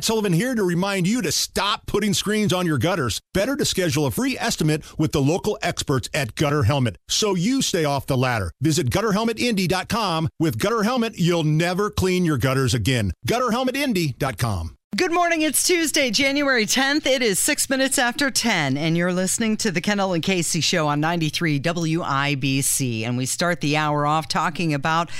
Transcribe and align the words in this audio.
Matt 0.00 0.06
Sullivan 0.06 0.32
here 0.32 0.54
to 0.54 0.62
remind 0.64 1.06
you 1.06 1.20
to 1.20 1.30
stop 1.30 1.84
putting 1.84 2.14
screens 2.14 2.54
on 2.54 2.64
your 2.64 2.78
gutters. 2.78 3.20
Better 3.34 3.54
to 3.54 3.66
schedule 3.66 4.06
a 4.06 4.10
free 4.10 4.34
estimate 4.38 4.82
with 4.98 5.12
the 5.12 5.20
local 5.20 5.58
experts 5.60 6.08
at 6.14 6.34
Gutter 6.36 6.62
Helmet 6.62 6.96
so 7.06 7.34
you 7.34 7.60
stay 7.60 7.84
off 7.84 8.06
the 8.06 8.16
ladder. 8.16 8.50
Visit 8.62 8.88
gutterhelmetindy.com. 8.88 10.30
With 10.38 10.58
Gutter 10.58 10.84
Helmet, 10.84 11.18
you'll 11.18 11.44
never 11.44 11.90
clean 11.90 12.24
your 12.24 12.38
gutters 12.38 12.72
again. 12.72 13.12
Gutterhelmetindy.com. 13.28 14.78
Good 14.96 15.12
morning. 15.12 15.42
It's 15.42 15.66
Tuesday, 15.66 16.10
January 16.10 16.64
10th. 16.64 17.04
It 17.04 17.20
is 17.20 17.38
six 17.38 17.68
minutes 17.68 17.98
after 17.98 18.30
10, 18.30 18.78
and 18.78 18.96
you're 18.96 19.12
listening 19.12 19.58
to 19.58 19.70
the 19.70 19.82
Kendall 19.82 20.14
and 20.14 20.22
Casey 20.22 20.62
show 20.62 20.88
on 20.88 21.00
93 21.00 21.60
WIBC. 21.60 23.02
And 23.02 23.18
we 23.18 23.26
start 23.26 23.60
the 23.60 23.76
hour 23.76 24.06
off 24.06 24.28
talking 24.28 24.72
about 24.72 25.10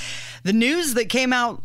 the 0.42 0.54
news 0.54 0.94
that 0.94 1.10
came 1.10 1.34
out 1.34 1.64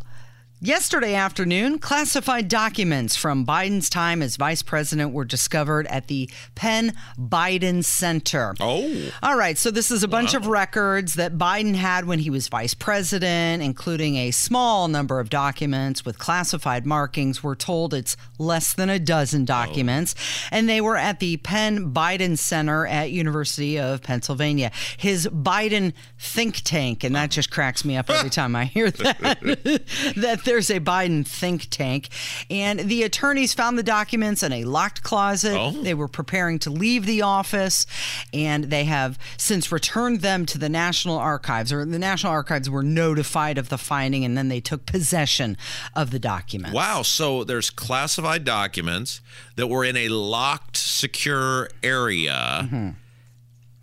Yesterday 0.62 1.14
afternoon, 1.14 1.78
classified 1.78 2.48
documents 2.48 3.14
from 3.14 3.44
Biden's 3.44 3.90
time 3.90 4.22
as 4.22 4.36
vice 4.36 4.62
president 4.62 5.12
were 5.12 5.26
discovered 5.26 5.86
at 5.88 6.06
the 6.06 6.30
Penn 6.54 6.94
Biden 7.18 7.84
Center. 7.84 8.54
Oh. 8.58 9.12
All 9.22 9.36
right, 9.36 9.58
so 9.58 9.70
this 9.70 9.90
is 9.90 10.02
a 10.02 10.08
bunch 10.08 10.32
of 10.32 10.46
records 10.46 11.12
that 11.16 11.36
Biden 11.36 11.74
had 11.74 12.06
when 12.06 12.20
he 12.20 12.30
was 12.30 12.48
vice 12.48 12.72
president, 12.72 13.62
including 13.62 14.16
a 14.16 14.30
small 14.30 14.88
number 14.88 15.20
of 15.20 15.28
documents 15.28 16.06
with 16.06 16.18
classified 16.18 16.86
markings. 16.86 17.42
We're 17.42 17.54
told 17.54 17.92
it's 17.92 18.16
less 18.38 18.72
than 18.72 18.88
a 18.88 18.98
dozen 18.98 19.42
oh. 19.42 19.44
documents, 19.44 20.14
and 20.50 20.66
they 20.70 20.80
were 20.80 20.96
at 20.96 21.20
the 21.20 21.36
Penn 21.36 21.92
Biden 21.92 22.38
Center 22.38 22.86
at 22.86 23.10
University 23.10 23.78
of 23.78 24.02
Pennsylvania. 24.02 24.72
His 24.96 25.28
Biden 25.28 25.92
think 26.18 26.62
tank, 26.64 27.04
and 27.04 27.14
that 27.14 27.30
just 27.30 27.50
cracks 27.50 27.84
me 27.84 27.98
up 27.98 28.08
every 28.08 28.30
time 28.36 28.56
I 28.56 28.64
hear 28.64 28.90
that. 28.90 29.20
that 30.16 30.46
there's 30.56 30.70
a 30.70 30.80
Biden 30.80 31.26
think 31.26 31.68
tank, 31.68 32.08
and 32.48 32.80
the 32.80 33.02
attorneys 33.02 33.52
found 33.52 33.78
the 33.78 33.82
documents 33.82 34.42
in 34.42 34.52
a 34.52 34.64
locked 34.64 35.02
closet. 35.02 35.54
Oh. 35.54 35.70
They 35.70 35.92
were 35.92 36.08
preparing 36.08 36.58
to 36.60 36.70
leave 36.70 37.04
the 37.04 37.20
office, 37.20 37.84
and 38.32 38.64
they 38.64 38.84
have 38.84 39.18
since 39.36 39.70
returned 39.70 40.22
them 40.22 40.46
to 40.46 40.56
the 40.56 40.70
National 40.70 41.18
Archives, 41.18 41.74
or 41.74 41.84
the 41.84 41.98
National 41.98 42.32
Archives 42.32 42.70
were 42.70 42.82
notified 42.82 43.58
of 43.58 43.68
the 43.68 43.76
finding, 43.76 44.24
and 44.24 44.34
then 44.34 44.48
they 44.48 44.60
took 44.60 44.86
possession 44.86 45.58
of 45.94 46.10
the 46.10 46.18
documents. 46.18 46.74
Wow. 46.74 47.02
So 47.02 47.44
there's 47.44 47.68
classified 47.68 48.44
documents 48.44 49.20
that 49.56 49.66
were 49.66 49.84
in 49.84 49.98
a 49.98 50.08
locked, 50.08 50.78
secure 50.78 51.68
area. 51.82 52.60
Mm-hmm. 52.62 52.88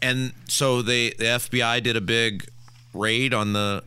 And 0.02 0.34
so 0.50 0.82
they, 0.82 1.12
the 1.12 1.26
FBI 1.26 1.84
did 1.84 1.96
a 1.96 2.02
big 2.02 2.48
raid 2.96 3.32
on 3.32 3.54
the 3.54 3.84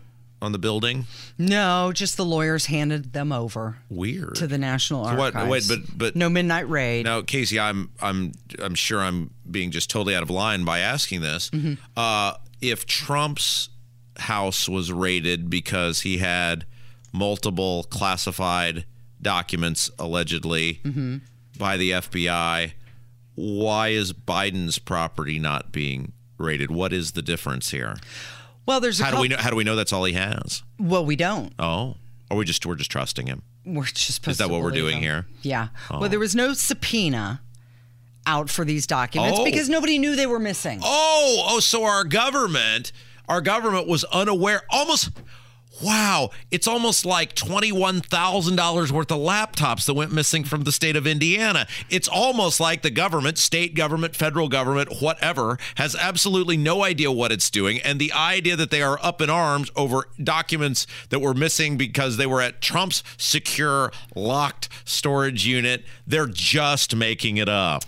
on 0.47 0.53
the 0.53 0.59
building. 0.59 1.05
No, 1.37 1.93
just 1.93 2.17
the 2.17 2.25
lawyers 2.25 2.67
handed 2.67 3.13
them 3.13 3.31
over 3.33 3.77
Weird. 3.91 4.37
to 4.37 4.47
the 4.47 4.57
National 4.57 5.05
So 5.05 5.15
what- 5.17 5.35
wait, 5.49 5.65
but- 5.69 5.99
but- 5.99 6.17
no 6.17 6.31
midnight 6.31 6.69
raid. 6.71 7.05
Now, 7.05 7.21
Casey, 7.21 7.61
I'm 7.61 7.91
I'm 8.01 8.33
I'm 8.63 8.75
sure 8.75 9.01
I'm 9.01 9.31
being 9.51 9.71
just 9.71 9.91
totally 9.91 10.15
out 10.17 10.23
of 10.23 10.31
line 10.31 10.65
by 10.65 10.79
asking 10.79 11.21
this. 11.21 11.51
Mm-hmm. 11.51 11.75
Uh, 11.97 12.33
if 12.63 12.87
Trump's 12.87 13.69
house 14.17 14.67
was 14.67 14.91
raided 14.91 15.51
because 15.51 16.01
he 16.01 16.19
had 16.19 16.65
multiple 17.13 17.85
classified 17.91 18.87
documents 19.21 19.91
allegedly 19.99 20.81
Mm-hmm. 20.85 21.17
by 21.59 21.77
the 21.77 21.91
FBI, 21.93 22.73
why 23.35 23.89
is 23.89 24.13
Biden's 24.13 24.79
property 24.79 25.39
not 25.39 25.73
being 25.73 26.13
raided? 26.39 26.71
What 26.71 26.93
is 26.93 27.13
the 27.13 27.23
difference 27.23 27.71
here? 27.71 27.97
Well, 28.67 28.81
there's 28.81 29.01
a 29.01 29.05
How 29.05 29.11
do 29.13 29.21
we 29.21 29.29
know? 29.29 29.37
How 29.39 29.51
do 29.51 29.57
we 29.57 29.65
know 29.65 29.77
that's 29.77 29.93
all 29.93 30.05
he 30.05 30.13
has? 30.15 30.63
Well, 30.79 31.05
we 31.07 31.17
don't. 31.17 31.53
Oh, 31.59 31.97
or 32.31 32.37
we 32.37 32.45
just 32.45 32.67
we're 32.67 32.75
just 32.75 32.91
trusting 32.91 33.27
him? 33.27 33.43
We're 33.65 33.85
just 33.85 34.15
supposed 34.15 34.35
Is 34.35 34.39
that 34.39 34.51
what 34.51 34.63
we're 34.63 34.71
doing 34.73 34.95
them. 34.97 35.03
here? 35.03 35.27
Oh. 35.29 35.35
Yeah. 35.43 35.69
Well, 35.91 36.09
there 36.09 36.19
was 36.19 36.35
no 36.35 36.53
subpoena 36.53 37.41
out 38.27 38.51
for 38.51 38.65
these 38.65 38.87
documents 38.87 39.39
Oh. 39.41 39.45
because 39.45 39.69
nobody 39.69 39.99
knew 39.99 40.17
they 40.17 40.27
were 40.27 40.39
missing. 40.41 40.81
Oh, 40.83 41.45
oh, 41.49 41.61
so 41.61 41.85
our 41.85 42.03
government, 42.05 42.91
our 43.29 43.41
government 43.41 43.87
was 43.87 44.03
unaware. 44.05 44.63
Almost, 44.71 45.11
wow, 45.83 46.31
it's 46.51 46.67
almost 46.67 47.05
like 47.05 47.35
twenty-one 47.35 48.01
thousand 48.01 48.57
dollars 48.57 48.93
worth 48.93 49.11
of 49.11 49.19
laptops 49.19 49.87
that 49.87 49.95
went 49.95 50.13
missing 50.13 50.45
from 50.45 50.63
the 50.63 50.73
state 50.73 50.97
of 50.97 51.07
Indiana. 51.07 51.67
It's 51.91 52.09
almost 52.09 52.61
like 52.61 52.83
the 52.83 52.91
government, 52.91 53.39
state 53.39 53.75
government, 53.75 54.17
federal 54.17 54.49
government, 54.49 55.01
whatever, 55.01 55.59
has 55.77 55.95
absolutely 55.95 56.57
no 56.57 56.85
idea 56.85 57.11
what 57.13 57.33
it's 57.33 57.51
doing, 57.51 57.81
and 57.81 57.99
the 57.99 58.13
idea 58.13 58.57
that 58.57 58.71
they 58.71 58.83
are 58.83 58.99
up 59.03 59.21
in 59.21 59.31
arms 59.31 59.71
over 59.77 60.09
documents 60.23 60.87
that 61.11 61.21
were 61.21 61.35
missing 61.35 61.77
because 61.77 62.17
they 62.17 62.27
were 62.27 62.41
at 62.41 62.61
Trump's 62.61 63.03
secure 63.17 63.93
locked 64.15 64.69
storage 64.85 65.47
unit, 65.47 65.85
they're 66.07 66.27
just 66.27 66.95
making 66.95 67.37
it 67.37 67.49
up. 67.49 67.85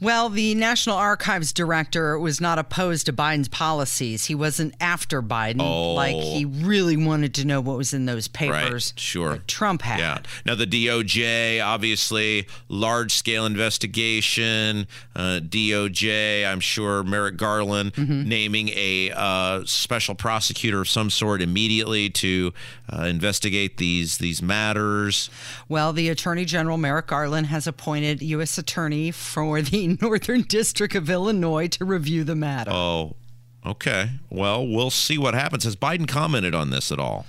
Well, 0.00 0.28
the 0.28 0.54
National 0.54 0.96
Archives 0.96 1.52
director 1.54 2.18
was 2.18 2.40
not 2.40 2.58
opposed 2.58 3.06
to 3.06 3.12
Biden's 3.14 3.48
policies. 3.48 4.26
He 4.26 4.34
wasn't 4.34 4.74
after 4.78 5.22
Biden. 5.22 5.62
Oh. 5.62 5.94
Like 5.94 6.14
he 6.16 6.44
really 6.44 6.96
wanted 6.98 7.32
to 7.36 7.46
know 7.46 7.60
what 7.62 7.78
was 7.78 7.94
in 7.94 8.04
those 8.04 8.28
papers. 8.28 8.92
Right, 8.92 9.00
sure. 9.00 9.30
that 9.30 9.48
Trump 9.48 9.80
had. 9.82 9.98
Yeah. 10.00 10.18
Now 10.44 10.54
the 10.54 10.66
DOJ, 10.66 11.64
obviously, 11.64 12.46
large 12.68 13.12
scale 13.14 13.46
investigation. 13.46 14.86
Uh, 15.14 15.40
DOJ, 15.42 16.46
I'm 16.46 16.60
sure 16.60 17.02
Merrick 17.02 17.36
Garland 17.36 17.94
Mm-hmm. 17.96 18.28
naming 18.28 18.68
a 18.70 19.10
uh, 19.14 19.62
special 19.64 20.14
prosecutor 20.14 20.80
of 20.82 20.88
some 20.88 21.08
sort 21.08 21.40
immediately 21.40 22.10
to 22.10 22.52
uh, 22.92 23.04
investigate 23.04 23.78
these 23.78 24.18
these 24.18 24.42
matters. 24.42 25.30
Well, 25.68 25.92
the 25.92 26.08
Attorney 26.08 26.44
General 26.44 26.76
Merrick 26.76 27.06
Garland 27.06 27.46
has 27.46 27.66
appointed 27.66 28.20
U.S. 28.22 28.58
Attorney 28.58 29.10
for 29.10 29.62
the 29.62 29.85
Northern 30.00 30.42
District 30.42 30.94
of 30.94 31.08
Illinois 31.10 31.68
to 31.68 31.84
review 31.84 32.24
the 32.24 32.34
matter. 32.36 32.70
Oh, 32.72 33.16
okay. 33.64 34.10
Well, 34.30 34.66
we'll 34.66 34.90
see 34.90 35.18
what 35.18 35.34
happens. 35.34 35.64
Has 35.64 35.76
Biden 35.76 36.06
commented 36.08 36.54
on 36.54 36.70
this 36.70 36.90
at 36.92 36.98
all? 36.98 37.26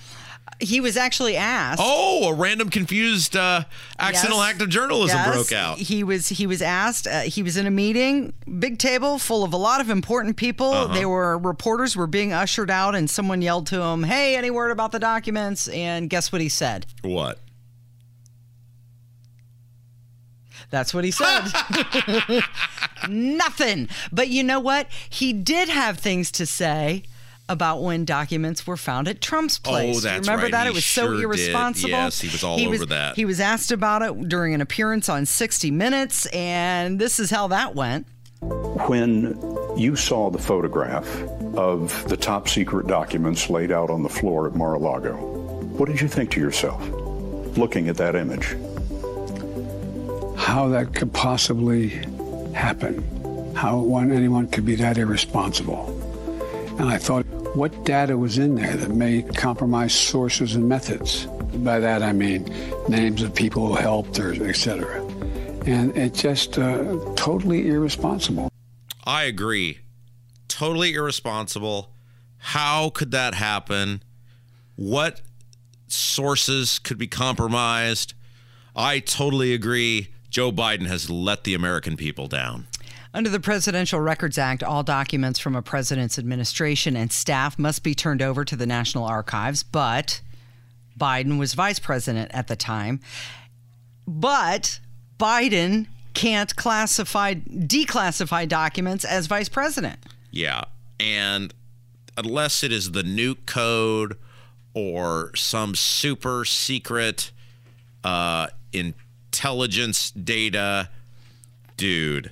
He 0.60 0.80
was 0.80 0.98
actually 0.98 1.36
asked. 1.38 1.80
Oh, 1.84 2.30
a 2.30 2.34
random 2.34 2.72
confused 2.72 3.36
uh, 3.36 3.66
accidental 4.00 4.40
Yes. 4.40 4.54
act 4.54 4.62
of 4.64 4.70
journalism 4.70 5.16
Yes, 5.18 5.36
broke 5.36 5.52
out. 5.52 5.78
He 5.78 6.04
was 6.04 6.30
he 6.30 6.48
was 6.48 6.64
asked. 6.64 7.06
Uh, 7.06 7.22
he 7.22 7.44
was 7.44 7.58
in 7.58 7.68
a 7.68 7.72
meeting, 7.72 8.34
big 8.58 8.80
table 8.80 9.20
full 9.20 9.44
of 9.44 9.54
a 9.54 9.58
lot 9.58 9.82
of 9.82 9.92
important 9.92 10.36
people. 10.36 10.72
Uh-huh. 10.72 10.94
They 10.96 11.06
were 11.06 11.38
reporters 11.38 11.96
were 11.96 12.08
being 12.08 12.34
ushered 12.34 12.72
out, 12.72 12.96
and 12.96 13.08
someone 13.08 13.44
yelled 13.44 13.68
to 13.68 13.80
him, 13.82 14.02
"Hey, 14.04 14.36
any 14.36 14.50
word 14.50 14.72
about 14.72 14.92
the 14.92 15.00
documents?" 15.00 15.68
And 15.68 16.10
guess 16.10 16.32
what 16.32 16.42
he 16.42 16.50
said? 16.50 16.88
What? 17.04 17.38
That's 20.70 20.94
what 20.94 21.06
he 21.06 21.12
said. 21.12 21.46
Nothing. 23.10 23.88
But 24.12 24.28
you 24.28 24.44
know 24.44 24.60
what? 24.60 24.88
He 25.10 25.34
did 25.34 25.70
have 25.70 25.98
things 26.00 26.32
to 26.32 26.46
say 26.46 27.04
about 27.50 27.82
when 27.82 28.06
documents 28.06 28.68
were 28.68 28.78
found 28.78 29.08
at 29.08 29.22
Trump's 29.22 29.60
oh, 29.66 29.70
place. 29.70 29.98
Oh, 29.98 30.00
that's 30.02 30.28
Remember 30.28 30.46
right. 30.46 30.52
that? 30.52 30.64
He 30.64 30.72
it 30.72 30.76
was 30.76 30.84
sure 30.84 31.06
so 31.06 31.14
did. 31.14 31.24
irresponsible. 31.24 31.90
Yes, 31.90 32.20
he 32.20 32.28
was 32.28 32.44
all 32.44 32.60
over 32.60 32.86
that. 32.88 33.16
He 33.16 33.26
was 33.26 33.40
asked 33.40 33.72
about 33.72 34.02
it 34.02 34.28
during 34.28 34.54
an 34.54 34.62
appearance 34.62 35.10
on 35.10 35.26
60 35.26 35.72
Minutes, 35.72 36.26
and 36.28 37.00
this 37.00 37.20
is 37.20 37.30
how 37.30 37.48
that 37.48 37.76
went. 37.76 38.08
When 38.42 39.40
you 39.78 39.96
saw 39.96 40.30
the 40.30 40.38
photograph 40.38 41.08
of 41.56 42.08
the 42.08 42.18
top 42.18 42.48
secret 42.48 42.88
documents 42.88 43.50
laid 43.50 43.72
out 43.72 43.90
on 43.90 44.04
the 44.04 44.10
floor 44.10 44.48
at 44.48 44.56
Mar 44.56 44.76
a 44.76 44.80
Lago, 44.80 45.16
what 45.16 45.88
did 45.88 46.02
you 46.02 46.08
think 46.08 46.32
to 46.32 46.40
yourself 46.40 46.88
looking 47.58 47.88
at 47.88 47.98
that 47.98 48.16
image? 48.16 48.56
How 50.48 50.70
that 50.70 50.96
could 50.96 51.12
possibly 51.12 51.90
happen, 52.54 53.04
how 53.54 53.78
one, 53.80 54.14
anyone 54.14 54.48
could 54.48 54.66
be 54.66 54.76
that 54.76 54.98
irresponsible. 54.98 55.84
And 56.80 56.88
I 56.88 56.98
thought, 56.98 57.26
what 57.54 57.84
data 57.84 58.18
was 58.18 58.38
in 58.38 58.56
there 58.56 58.78
that 58.78 58.92
may 58.92 59.24
compromise 59.24 59.94
sources 59.94 60.56
and 60.56 60.70
methods? 60.70 61.26
By 61.26 61.82
that 61.82 62.02
I 62.02 62.14
mean 62.14 62.50
names 62.88 63.24
of 63.24 63.36
people 63.36 63.68
who 63.68 63.76
helped 63.76 64.20
or 64.20 64.32
et 64.48 64.56
cetera. 64.56 65.04
And 65.66 65.96
it's 65.98 66.22
just 66.22 66.58
uh, 66.58 66.96
totally 67.18 67.68
irresponsible. 67.68 68.50
I 69.04 69.24
agree. 69.24 69.80
Totally 70.48 70.94
irresponsible. 70.94 71.92
How 72.38 72.90
could 72.90 73.12
that 73.12 73.34
happen? 73.34 74.02
What 74.78 75.22
sources 75.88 76.80
could 76.80 76.98
be 76.98 77.08
compromised? 77.08 78.14
I 78.78 79.00
totally 79.00 79.54
agree. 79.54 80.14
Joe 80.30 80.52
Biden 80.52 80.88
has 80.88 81.10
let 81.10 81.44
the 81.44 81.54
American 81.54 81.98
people 81.98 82.28
down. 82.28 82.68
Under 83.14 83.30
the 83.30 83.40
Presidential 83.40 84.00
Records 84.00 84.38
Act, 84.38 84.62
all 84.62 84.84
documents 84.84 85.40
from 85.40 85.56
a 85.56 85.62
president's 85.62 86.20
administration 86.20 86.96
and 86.96 87.12
staff 87.12 87.58
must 87.58 87.82
be 87.82 87.96
turned 87.96 88.22
over 88.22 88.46
to 88.46 88.56
the 88.56 88.66
National 88.66 89.06
Archives, 89.06 89.64
but 89.64 90.22
Biden 91.00 91.40
was 91.40 91.54
vice 91.54 91.80
president 91.80 92.32
at 92.34 92.48
the 92.48 92.56
time. 92.56 93.00
But 94.08 94.80
Biden 95.20 95.88
can't 96.14 96.56
classify 96.56 97.36
declassify 97.36 98.48
documents 98.48 99.06
as 99.06 99.28
vice 99.28 99.50
president. 99.50 100.00
Yeah. 100.32 100.64
And 101.00 101.54
unless 102.18 102.64
it 102.64 102.72
is 102.72 102.92
the 102.92 103.04
nuke 103.04 103.46
code 103.46 104.18
or 104.74 105.32
some 105.36 105.76
super 105.76 106.44
secret 106.46 107.32
uh, 108.04 108.48
intelligence 109.38 110.10
data, 110.10 110.90
dude, 111.78 112.32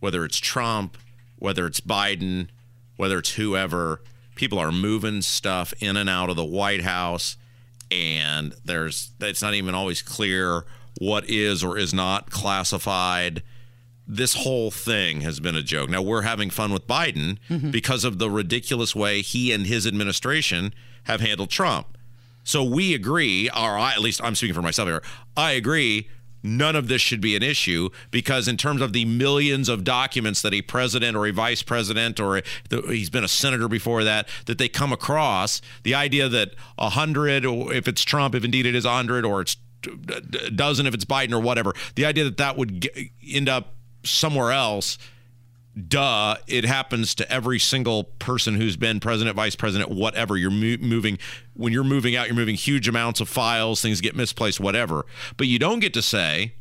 whether 0.00 0.24
it's 0.24 0.38
Trump, 0.38 0.96
whether 1.38 1.66
it's 1.66 1.80
Biden, 1.80 2.48
whether 2.96 3.18
it's 3.18 3.34
whoever, 3.34 4.00
people 4.36 4.58
are 4.58 4.72
moving 4.72 5.20
stuff 5.20 5.74
in 5.80 5.98
and 5.98 6.08
out 6.08 6.30
of 6.30 6.36
the 6.36 6.44
White 6.44 6.80
House 6.80 7.36
and 7.90 8.54
there's 8.64 9.10
it's 9.20 9.42
not 9.42 9.52
even 9.54 9.74
always 9.74 10.00
clear 10.00 10.64
what 10.98 11.28
is 11.28 11.62
or 11.62 11.76
is 11.76 11.92
not 11.92 12.30
classified. 12.30 13.42
This 14.08 14.34
whole 14.34 14.70
thing 14.70 15.20
has 15.20 15.40
been 15.40 15.56
a 15.56 15.62
joke. 15.62 15.90
Now 15.90 16.00
we're 16.00 16.22
having 16.22 16.48
fun 16.48 16.72
with 16.72 16.86
Biden 16.86 17.36
mm-hmm. 17.50 17.70
because 17.70 18.02
of 18.02 18.18
the 18.18 18.30
ridiculous 18.30 18.96
way 18.96 19.20
he 19.20 19.52
and 19.52 19.66
his 19.66 19.86
administration 19.86 20.72
have 21.04 21.20
handled 21.20 21.50
Trump. 21.50 21.98
So 22.44 22.64
we 22.64 22.94
agree, 22.94 23.50
or 23.50 23.78
I, 23.78 23.92
at 23.92 24.00
least 24.00 24.24
I'm 24.24 24.34
speaking 24.34 24.54
for 24.54 24.62
myself 24.62 24.88
here. 24.88 25.02
I 25.36 25.52
agree 25.52 26.08
none 26.46 26.76
of 26.76 26.88
this 26.88 27.02
should 27.02 27.20
be 27.20 27.36
an 27.36 27.42
issue 27.42 27.90
because 28.10 28.48
in 28.48 28.56
terms 28.56 28.80
of 28.80 28.92
the 28.92 29.04
millions 29.04 29.68
of 29.68 29.84
documents 29.84 30.42
that 30.42 30.54
a 30.54 30.62
president 30.62 31.16
or 31.16 31.26
a 31.26 31.32
vice 31.32 31.62
president 31.62 32.20
or 32.20 32.38
a, 32.38 32.42
he's 32.88 33.10
been 33.10 33.24
a 33.24 33.28
senator 33.28 33.68
before 33.68 34.04
that 34.04 34.28
that 34.46 34.58
they 34.58 34.68
come 34.68 34.92
across 34.92 35.60
the 35.82 35.94
idea 35.94 36.28
that 36.28 36.54
a 36.78 36.90
hundred 36.90 37.44
or 37.44 37.72
if 37.72 37.88
it's 37.88 38.02
trump 38.02 38.34
if 38.34 38.44
indeed 38.44 38.66
it 38.66 38.74
is 38.74 38.84
a 38.84 38.90
hundred 38.90 39.24
or 39.24 39.40
it's 39.40 39.56
a 39.84 40.50
dozen 40.50 40.86
if 40.86 40.94
it's 40.94 41.04
biden 41.04 41.32
or 41.32 41.40
whatever 41.40 41.72
the 41.94 42.04
idea 42.04 42.24
that 42.24 42.36
that 42.36 42.56
would 42.56 42.80
get, 42.80 42.96
end 43.28 43.48
up 43.48 43.74
somewhere 44.04 44.52
else 44.52 44.98
duh, 45.88 46.36
it 46.46 46.64
happens 46.64 47.14
to 47.16 47.30
every 47.30 47.58
single 47.58 48.04
person 48.04 48.54
who's 48.54 48.76
been 48.76 49.00
president, 49.00 49.36
vice 49.36 49.56
president, 49.56 49.90
whatever. 49.90 50.36
You're 50.36 50.50
mo- 50.50 50.78
moving, 50.80 51.18
when 51.54 51.72
you're 51.72 51.84
moving 51.84 52.16
out, 52.16 52.26
you're 52.26 52.36
moving 52.36 52.54
huge 52.54 52.88
amounts 52.88 53.20
of 53.20 53.28
files, 53.28 53.82
things 53.82 54.00
get 54.00 54.16
misplaced, 54.16 54.58
whatever. 54.60 55.04
But 55.36 55.46
you 55.48 55.58
don't 55.58 55.80
get 55.80 55.92
to 55.94 56.02
say, 56.02 56.54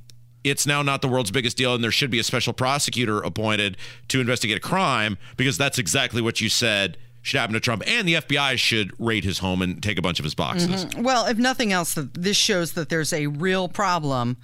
it's 0.44 0.68
now 0.68 0.82
not 0.82 1.02
the 1.02 1.08
world's 1.08 1.32
biggest 1.32 1.58
deal 1.58 1.74
and 1.74 1.84
there 1.84 1.92
should 1.92 2.12
be 2.12 2.20
a 2.20 2.24
special 2.24 2.54
prosecutor 2.54 3.20
appointed 3.22 3.78
to 4.10 4.20
investigate 4.20 4.58
a 4.58 4.62
crime 4.62 5.18
because 5.38 5.58
that's 5.58 5.80
exactly 5.80 6.22
what 6.22 6.40
you 6.40 6.50
said 6.50 6.98
should 7.24 7.40
happen 7.40 7.56
to 7.56 7.60
Trump, 7.60 7.82
and 7.88 8.08
the 8.08 8.14
FBI 8.14 8.56
should 8.56 8.94
raid 9.00 9.24
his 9.24 9.40
home 9.40 9.64
and 9.64 9.82
take 9.82 9.98
a 9.98 10.02
bunch 10.02 10.20
of 10.20 10.24
his 10.24 10.36
boxes. 10.36 10.86
Mm-hmm. 10.86 11.02
Well, 11.02 11.26
if 11.26 11.40
nothing 11.40 11.74
else, 11.74 11.96
this 11.96 12.38
shows 12.38 12.74
that 12.74 12.90
there's 12.90 13.12
a 13.12 13.26
real 13.26 13.68
problem 13.68 14.38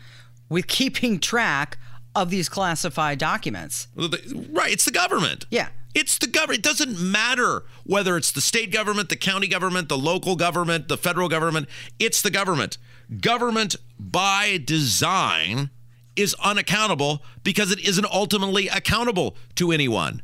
with 0.49 0.65
keeping 0.65 1.19
track 1.19 1.77
of 2.15 2.29
these 2.29 2.49
classified 2.49 3.17
documents. 3.17 3.87
Right. 3.95 4.71
It's 4.71 4.85
the 4.85 4.91
government. 4.91 5.45
Yeah. 5.49 5.69
It's 5.93 6.17
the 6.17 6.27
government. 6.27 6.59
It 6.59 6.63
doesn't 6.63 6.99
matter 6.99 7.63
whether 7.85 8.15
it's 8.17 8.31
the 8.31 8.41
state 8.41 8.71
government, 8.71 9.09
the 9.09 9.15
county 9.15 9.47
government, 9.47 9.89
the 9.89 9.97
local 9.97 10.35
government, 10.35 10.87
the 10.87 10.97
federal 10.97 11.27
government. 11.27 11.67
It's 11.99 12.21
the 12.21 12.31
government. 12.31 12.77
Government 13.19 13.75
by 13.99 14.59
design 14.63 15.69
is 16.15 16.33
unaccountable 16.35 17.23
because 17.43 17.71
it 17.71 17.79
isn't 17.79 18.05
ultimately 18.05 18.67
accountable 18.67 19.35
to 19.55 19.71
anyone. 19.71 20.21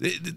It, 0.00 0.34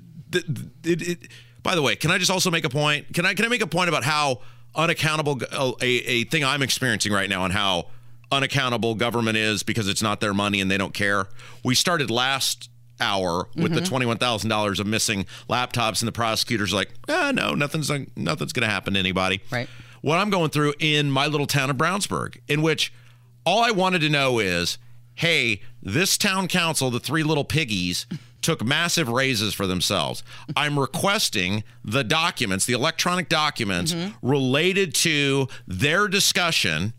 it, 0.84 1.20
by 1.64 1.76
the 1.76 1.82
way, 1.82 1.96
can 1.96 2.12
I 2.12 2.18
just 2.18 2.32
also 2.32 2.52
make 2.52 2.66
a 2.66 2.70
point? 2.70 3.14
Can 3.14 3.26
I 3.26 3.34
can 3.34 3.46
I 3.46 3.48
make 3.48 3.62
a 3.62 3.68
point 3.68 3.90
about 3.90 4.04
how 4.04 4.42
unaccountable 4.76 5.40
uh, 5.52 5.72
a, 5.82 5.86
a 5.86 6.24
thing 6.26 6.44
I'm 6.44 6.62
experiencing 6.62 7.12
right 7.12 7.30
now 7.30 7.46
and 7.46 7.54
how 7.54 7.88
unaccountable 8.32 8.96
government 8.96 9.38
is 9.38 9.64
because 9.64 9.88
it's 9.88 10.02
not 10.02 10.22
their 10.22 10.34
money 10.34 10.62
and 10.62 10.70
they 10.70 10.78
don't 10.78 10.94
care. 10.94 11.28
We 11.64 11.76
started 11.76 12.10
last 12.10 12.70
hour 13.00 13.48
with 13.56 13.66
mm-hmm. 13.66 13.76
the 13.76 13.82
twenty-one 13.82 14.18
thousand 14.18 14.50
dollars 14.50 14.80
of 14.80 14.88
missing 14.88 15.26
laptops, 15.50 16.02
and 16.02 16.08
the 16.08 16.14
prosecutors 16.14 16.74
like, 16.74 16.90
ah, 17.10 17.32
no, 17.34 17.54
nothing's 17.54 17.90
nothing's 18.16 18.54
going 18.54 18.68
to 18.68 18.72
happen 18.72 18.94
to 18.94 19.00
anybody. 19.00 19.42
Right. 19.52 19.70
What 20.02 20.18
I'm 20.18 20.30
going 20.30 20.50
through 20.50 20.76
in 20.80 21.10
my 21.10 21.28
little 21.28 21.48
town 21.48 21.70
of 21.70 21.78
Brownsburg, 21.78 22.38
in 22.48 22.62
which 22.62 22.94
all 23.46 23.64
I 23.64 23.72
wanted 23.72 24.00
to 24.00 24.10
know 24.10 24.40
is, 24.40 24.78
hey, 25.16 25.62
this 25.82 26.18
town 26.18 26.48
council, 26.48 26.90
the 26.92 27.00
three 27.00 27.24
little 27.24 27.46
piggies. 27.46 28.06
Took 28.42 28.64
massive 28.64 29.10
raises 29.10 29.56
for 29.56 29.66
themselves. 29.66 30.22
I'm 30.56 30.78
requesting 30.78 31.64
the 31.84 32.04
documents, 32.04 32.68
the 32.68 32.74
electronic 32.74 33.28
documents 33.28 33.92
mm-hmm. 33.92 34.12
related 34.22 34.94
to 34.96 35.48
their 35.66 36.08
discussion 36.08 36.94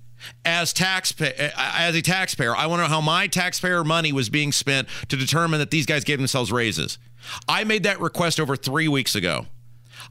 as 0.44 0.72
taxpayer 0.72 1.52
as 1.56 1.94
a 1.94 2.02
taxpayer, 2.02 2.54
I 2.54 2.66
want 2.66 2.80
to 2.80 2.84
know 2.84 2.88
how 2.88 3.00
my 3.00 3.26
taxpayer 3.26 3.84
money 3.84 4.12
was 4.12 4.28
being 4.28 4.52
spent 4.52 4.88
to 5.08 5.16
determine 5.16 5.60
that 5.60 5.70
these 5.70 5.86
guys 5.86 6.04
gave 6.04 6.18
themselves 6.18 6.52
raises. 6.52 6.98
I 7.48 7.64
made 7.64 7.82
that 7.82 8.00
request 8.00 8.38
over 8.38 8.56
3 8.56 8.88
weeks 8.88 9.14
ago. 9.14 9.46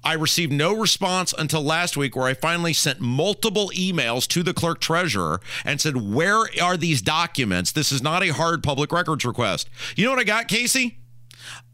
I 0.03 0.13
received 0.13 0.51
no 0.51 0.75
response 0.75 1.33
until 1.37 1.63
last 1.63 1.97
week, 1.97 2.15
where 2.15 2.27
I 2.27 2.33
finally 2.33 2.73
sent 2.73 2.99
multiple 2.99 3.71
emails 3.75 4.27
to 4.29 4.43
the 4.43 4.53
clerk 4.53 4.79
treasurer 4.79 5.41
and 5.63 5.79
said, 5.79 6.13
Where 6.13 6.43
are 6.61 6.77
these 6.77 7.01
documents? 7.01 7.71
This 7.71 7.91
is 7.91 8.03
not 8.03 8.23
a 8.23 8.29
hard 8.29 8.63
public 8.63 8.91
records 8.91 9.25
request. 9.25 9.69
You 9.95 10.05
know 10.05 10.11
what 10.11 10.19
I 10.19 10.23
got, 10.23 10.47
Casey? 10.47 10.99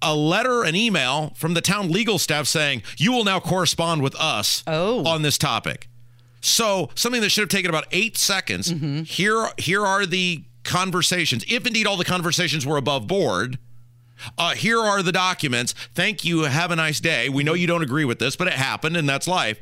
A 0.01 0.15
letter, 0.15 0.63
an 0.63 0.75
email 0.75 1.33
from 1.35 1.53
the 1.53 1.61
town 1.61 1.91
legal 1.91 2.17
staff 2.17 2.47
saying, 2.47 2.83
You 2.97 3.11
will 3.11 3.23
now 3.23 3.39
correspond 3.39 4.01
with 4.01 4.15
us 4.15 4.63
oh. 4.67 5.05
on 5.05 5.21
this 5.21 5.37
topic. 5.37 5.87
So 6.41 6.89
something 6.95 7.21
that 7.21 7.29
should 7.29 7.41
have 7.41 7.49
taken 7.49 7.69
about 7.69 7.85
eight 7.91 8.17
seconds. 8.17 8.71
Mm-hmm. 8.73 9.03
Here, 9.03 9.47
here 9.57 9.85
are 9.85 10.05
the 10.05 10.43
conversations. 10.63 11.43
If 11.47 11.65
indeed 11.65 11.87
all 11.87 11.97
the 11.97 12.05
conversations 12.05 12.65
were 12.65 12.77
above 12.77 13.07
board, 13.07 13.57
uh, 14.37 14.53
here 14.53 14.79
are 14.79 15.01
the 15.01 15.11
documents. 15.11 15.73
Thank 15.93 16.23
you. 16.25 16.43
Have 16.43 16.71
a 16.71 16.75
nice 16.75 16.99
day. 16.99 17.29
We 17.29 17.43
know 17.43 17.53
you 17.53 17.67
don't 17.67 17.83
agree 17.83 18.05
with 18.05 18.19
this, 18.19 18.35
but 18.35 18.47
it 18.47 18.53
happened, 18.53 18.97
and 18.97 19.07
that's 19.07 19.27
life. 19.27 19.59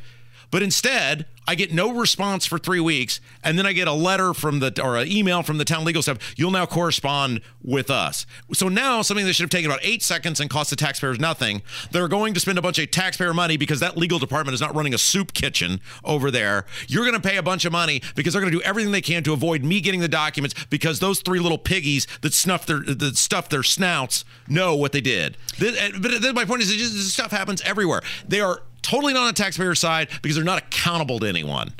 But 0.51 0.63
instead, 0.63 1.25
I 1.49 1.55
get 1.55 1.73
no 1.73 1.91
response 1.91 2.45
for 2.45 2.59
three 2.59 2.79
weeks, 2.79 3.19
and 3.43 3.57
then 3.57 3.65
I 3.65 3.73
get 3.73 3.87
a 3.87 3.93
letter 3.93 4.35
from 4.35 4.59
the 4.59 4.79
or 4.83 4.97
an 4.97 5.11
email 5.11 5.41
from 5.41 5.57
the 5.57 5.65
town 5.65 5.83
legal 5.83 6.03
staff. 6.03 6.35
You'll 6.37 6.51
now 6.51 6.67
correspond 6.67 7.41
with 7.63 7.89
us. 7.89 8.27
So 8.53 8.69
now 8.69 9.01
something 9.01 9.25
that 9.25 9.33
should 9.33 9.45
have 9.45 9.49
taken 9.49 9.71
about 9.71 9.83
eight 9.83 10.03
seconds 10.03 10.39
and 10.39 10.47
cost 10.47 10.69
the 10.69 10.75
taxpayers 10.75 11.19
nothing, 11.19 11.63
they're 11.91 12.07
going 12.07 12.35
to 12.35 12.39
spend 12.39 12.59
a 12.59 12.61
bunch 12.61 12.77
of 12.77 12.91
taxpayer 12.91 13.33
money 13.33 13.57
because 13.57 13.79
that 13.79 13.97
legal 13.97 14.19
department 14.19 14.53
is 14.53 14.61
not 14.61 14.75
running 14.75 14.93
a 14.93 14.99
soup 14.99 15.33
kitchen 15.33 15.81
over 16.03 16.29
there. 16.29 16.65
You're 16.87 17.03
going 17.03 17.19
to 17.19 17.27
pay 17.27 17.37
a 17.37 17.43
bunch 17.43 17.65
of 17.65 17.71
money 17.71 18.03
because 18.15 18.33
they're 18.33 18.41
going 18.43 18.53
to 18.53 18.59
do 18.59 18.63
everything 18.63 18.91
they 18.91 19.01
can 19.01 19.23
to 19.23 19.33
avoid 19.33 19.63
me 19.63 19.81
getting 19.81 20.01
the 20.01 20.07
documents 20.07 20.53
because 20.69 20.99
those 20.99 21.19
three 21.21 21.39
little 21.39 21.57
piggies 21.57 22.05
that 22.21 22.33
snuff 22.33 22.67
their 22.67 22.81
that 22.81 23.17
stuff 23.17 23.49
their 23.49 23.63
snouts 23.63 24.23
know 24.47 24.75
what 24.75 24.91
they 24.91 25.01
did. 25.01 25.35
But 25.59 26.35
my 26.35 26.45
point 26.45 26.61
is, 26.61 26.69
this 26.69 27.11
stuff 27.11 27.31
happens 27.31 27.61
everywhere. 27.63 28.01
They 28.27 28.39
are 28.39 28.61
totally 28.81 29.13
not 29.13 29.21
on 29.21 29.27
the 29.27 29.33
taxpayer 29.33 29.75
side 29.75 30.09
because 30.21 30.35
they're 30.35 30.45
not 30.45 30.59
accountable 30.59 31.19
to 31.19 31.27
anyone. 31.27 31.73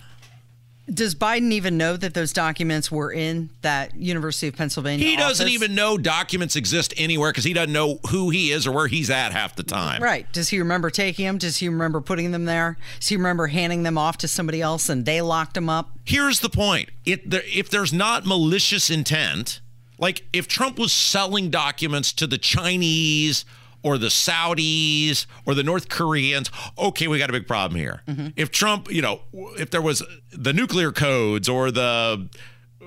Does 0.91 1.13
Biden 1.13 1.51
even 1.51 1.77
know 1.77 1.97
that 1.97 2.13
those 2.13 2.33
documents 2.33 2.91
were 2.91 3.11
in 3.11 3.51
that 3.61 3.95
University 3.95 4.47
of 4.47 4.55
Pennsylvania? 4.55 5.05
He 5.05 5.15
doesn't 5.15 5.47
even 5.47 5.75
know 5.75 5.97
documents 5.97 6.55
exist 6.55 6.93
anywhere 6.97 7.31
because 7.31 7.43
he 7.43 7.53
doesn't 7.53 7.71
know 7.71 7.99
who 8.09 8.31
he 8.31 8.51
is 8.51 8.65
or 8.65 8.71
where 8.71 8.87
he's 8.87 9.09
at 9.09 9.31
half 9.31 9.55
the 9.55 9.63
time. 9.63 10.01
Right. 10.01 10.31
Does 10.33 10.49
he 10.49 10.57
remember 10.57 10.89
taking 10.89 11.25
them? 11.25 11.37
Does 11.37 11.57
he 11.57 11.69
remember 11.69 12.01
putting 12.01 12.31
them 12.31 12.45
there? 12.45 12.77
Does 12.99 13.09
he 13.09 13.17
remember 13.17 13.47
handing 13.47 13.83
them 13.83 13.97
off 13.97 14.17
to 14.19 14.27
somebody 14.27 14.61
else 14.61 14.89
and 14.89 15.05
they 15.05 15.21
locked 15.21 15.53
them 15.53 15.69
up? 15.69 15.91
Here's 16.05 16.39
the 16.39 16.49
point: 16.49 16.89
it, 17.05 17.21
if 17.31 17.69
there's 17.69 17.93
not 17.93 18.25
malicious 18.25 18.89
intent, 18.89 19.61
like 19.99 20.23
if 20.33 20.47
Trump 20.47 20.79
was 20.79 20.91
selling 20.91 21.51
documents 21.51 22.11
to 22.13 22.25
the 22.25 22.39
Chinese 22.39 23.45
or 23.83 23.97
the 23.97 24.07
Saudis 24.07 25.25
or 25.45 25.53
the 25.53 25.63
North 25.63 25.89
Koreans, 25.89 26.51
okay, 26.77 27.07
we 27.07 27.17
got 27.17 27.29
a 27.29 27.33
big 27.33 27.47
problem 27.47 27.79
here. 27.79 28.01
Mm-hmm. 28.07 28.27
If 28.35 28.51
Trump, 28.51 28.91
you 28.91 29.01
know, 29.01 29.21
if 29.57 29.69
there 29.71 29.81
was 29.81 30.03
the 30.31 30.53
nuclear 30.53 30.91
codes 30.91 31.47
or 31.47 31.71
the 31.71 32.29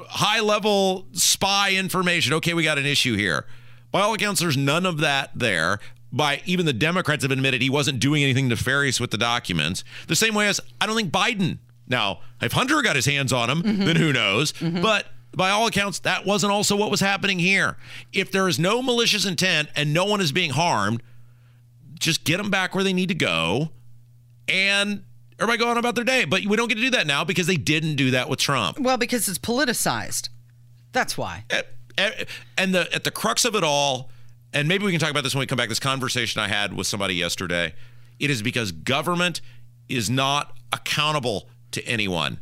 high 0.08 0.40
level 0.40 1.06
spy 1.12 1.72
information, 1.72 2.34
okay, 2.34 2.54
we 2.54 2.64
got 2.64 2.78
an 2.78 2.86
issue 2.86 3.16
here. 3.16 3.46
By 3.90 4.00
all 4.00 4.14
accounts, 4.14 4.40
there's 4.40 4.56
none 4.56 4.86
of 4.86 4.98
that 4.98 5.30
there. 5.34 5.78
By 6.14 6.42
even 6.44 6.66
the 6.66 6.74
Democrats 6.74 7.22
have 7.22 7.30
admitted 7.30 7.62
he 7.62 7.70
wasn't 7.70 7.98
doing 7.98 8.22
anything 8.22 8.48
nefarious 8.48 9.00
with 9.00 9.10
the 9.10 9.18
documents. 9.18 9.82
The 10.08 10.16
same 10.16 10.34
way 10.34 10.48
as 10.48 10.60
I 10.80 10.86
don't 10.86 10.96
think 10.96 11.10
Biden. 11.10 11.58
Now, 11.88 12.20
if 12.40 12.52
Hunter 12.52 12.80
got 12.82 12.96
his 12.96 13.06
hands 13.06 13.32
on 13.32 13.50
him, 13.50 13.62
mm-hmm. 13.62 13.84
then 13.84 13.96
who 13.96 14.12
knows? 14.12 14.52
Mm-hmm. 14.52 14.82
But 14.82 15.06
by 15.34 15.50
all 15.50 15.66
accounts, 15.66 16.00
that 16.00 16.26
wasn't 16.26 16.52
also 16.52 16.76
what 16.76 16.90
was 16.90 17.00
happening 17.00 17.38
here. 17.38 17.76
If 18.12 18.30
there 18.30 18.48
is 18.48 18.58
no 18.58 18.82
malicious 18.82 19.24
intent 19.24 19.68
and 19.74 19.94
no 19.94 20.04
one 20.04 20.20
is 20.20 20.32
being 20.32 20.50
harmed, 20.50 21.02
just 21.98 22.24
get 22.24 22.38
them 22.38 22.50
back 22.50 22.74
where 22.74 22.84
they 22.84 22.92
need 22.92 23.08
to 23.08 23.14
go 23.14 23.70
and 24.48 25.04
everybody 25.38 25.58
go 25.58 25.68
on 25.70 25.78
about 25.78 25.94
their 25.94 26.04
day. 26.04 26.24
But 26.24 26.44
we 26.44 26.56
don't 26.56 26.68
get 26.68 26.76
to 26.76 26.80
do 26.80 26.90
that 26.90 27.06
now 27.06 27.24
because 27.24 27.46
they 27.46 27.56
didn't 27.56 27.96
do 27.96 28.12
that 28.12 28.28
with 28.28 28.38
Trump. 28.38 28.78
Well, 28.78 28.96
because 28.96 29.28
it's 29.28 29.38
politicized. 29.38 30.28
That's 30.92 31.16
why. 31.16 31.44
Eh, 31.50 31.62
eh, 31.98 32.24
and 32.58 32.74
the 32.74 32.92
at 32.94 33.04
the 33.04 33.10
crux 33.10 33.44
of 33.44 33.54
it 33.54 33.64
all, 33.64 34.10
and 34.52 34.68
maybe 34.68 34.84
we 34.84 34.90
can 34.90 35.00
talk 35.00 35.10
about 35.10 35.24
this 35.24 35.34
when 35.34 35.40
we 35.40 35.46
come 35.46 35.56
back. 35.56 35.68
This 35.68 35.80
conversation 35.80 36.40
I 36.40 36.48
had 36.48 36.74
with 36.74 36.86
somebody 36.86 37.14
yesterday. 37.14 37.74
It 38.18 38.30
is 38.30 38.42
because 38.42 38.72
government 38.72 39.40
is 39.88 40.10
not 40.10 40.56
accountable 40.72 41.48
to 41.72 41.84
anyone. 41.86 42.38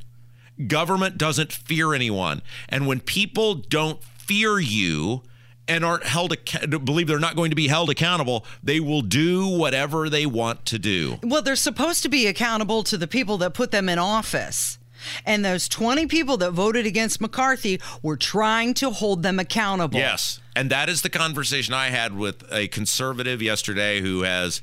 Government 0.66 1.18
doesn't 1.18 1.52
fear 1.52 1.94
anyone. 1.94 2.42
And 2.68 2.86
when 2.86 3.00
people 3.00 3.54
don't 3.54 4.02
fear 4.02 4.58
you 4.58 5.22
and 5.66 5.84
aren't 5.84 6.04
held 6.04 6.36
believe 6.84 7.06
they're 7.06 7.18
not 7.18 7.36
going 7.36 7.50
to 7.50 7.56
be 7.56 7.68
held 7.68 7.90
accountable, 7.90 8.44
they 8.62 8.80
will 8.80 9.02
do 9.02 9.46
whatever 9.46 10.08
they 10.08 10.26
want 10.26 10.66
to 10.66 10.78
do. 10.78 11.18
Well, 11.22 11.42
they're 11.42 11.56
supposed 11.56 12.02
to 12.02 12.08
be 12.08 12.26
accountable 12.26 12.82
to 12.84 12.96
the 12.96 13.06
people 13.06 13.38
that 13.38 13.54
put 13.54 13.70
them 13.70 13.88
in 13.88 13.98
office. 13.98 14.78
And 15.24 15.44
those 15.44 15.68
20 15.68 16.06
people 16.06 16.36
that 16.38 16.50
voted 16.50 16.86
against 16.86 17.20
McCarthy 17.20 17.80
were 18.02 18.16
trying 18.16 18.74
to 18.74 18.90
hold 18.90 19.22
them 19.22 19.38
accountable. 19.38 19.98
Yes. 19.98 20.40
And 20.54 20.70
that 20.70 20.88
is 20.88 21.02
the 21.02 21.08
conversation 21.08 21.72
I 21.72 21.88
had 21.88 22.14
with 22.14 22.44
a 22.52 22.68
conservative 22.68 23.40
yesterday 23.40 24.00
who 24.00 24.22
has 24.22 24.60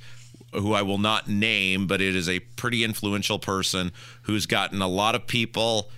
who 0.54 0.74
I 0.74 0.82
will 0.82 0.98
not 0.98 1.28
name, 1.28 1.88
but 1.88 2.02
it 2.02 2.16
is 2.16 2.30
a 2.30 2.40
pretty 2.40 2.84
influential 2.84 3.40
person 3.40 3.92
who's 4.24 4.46
gotten 4.46 4.82
a 4.82 4.88
lot 4.88 5.16
of 5.16 5.28
people 5.28 5.90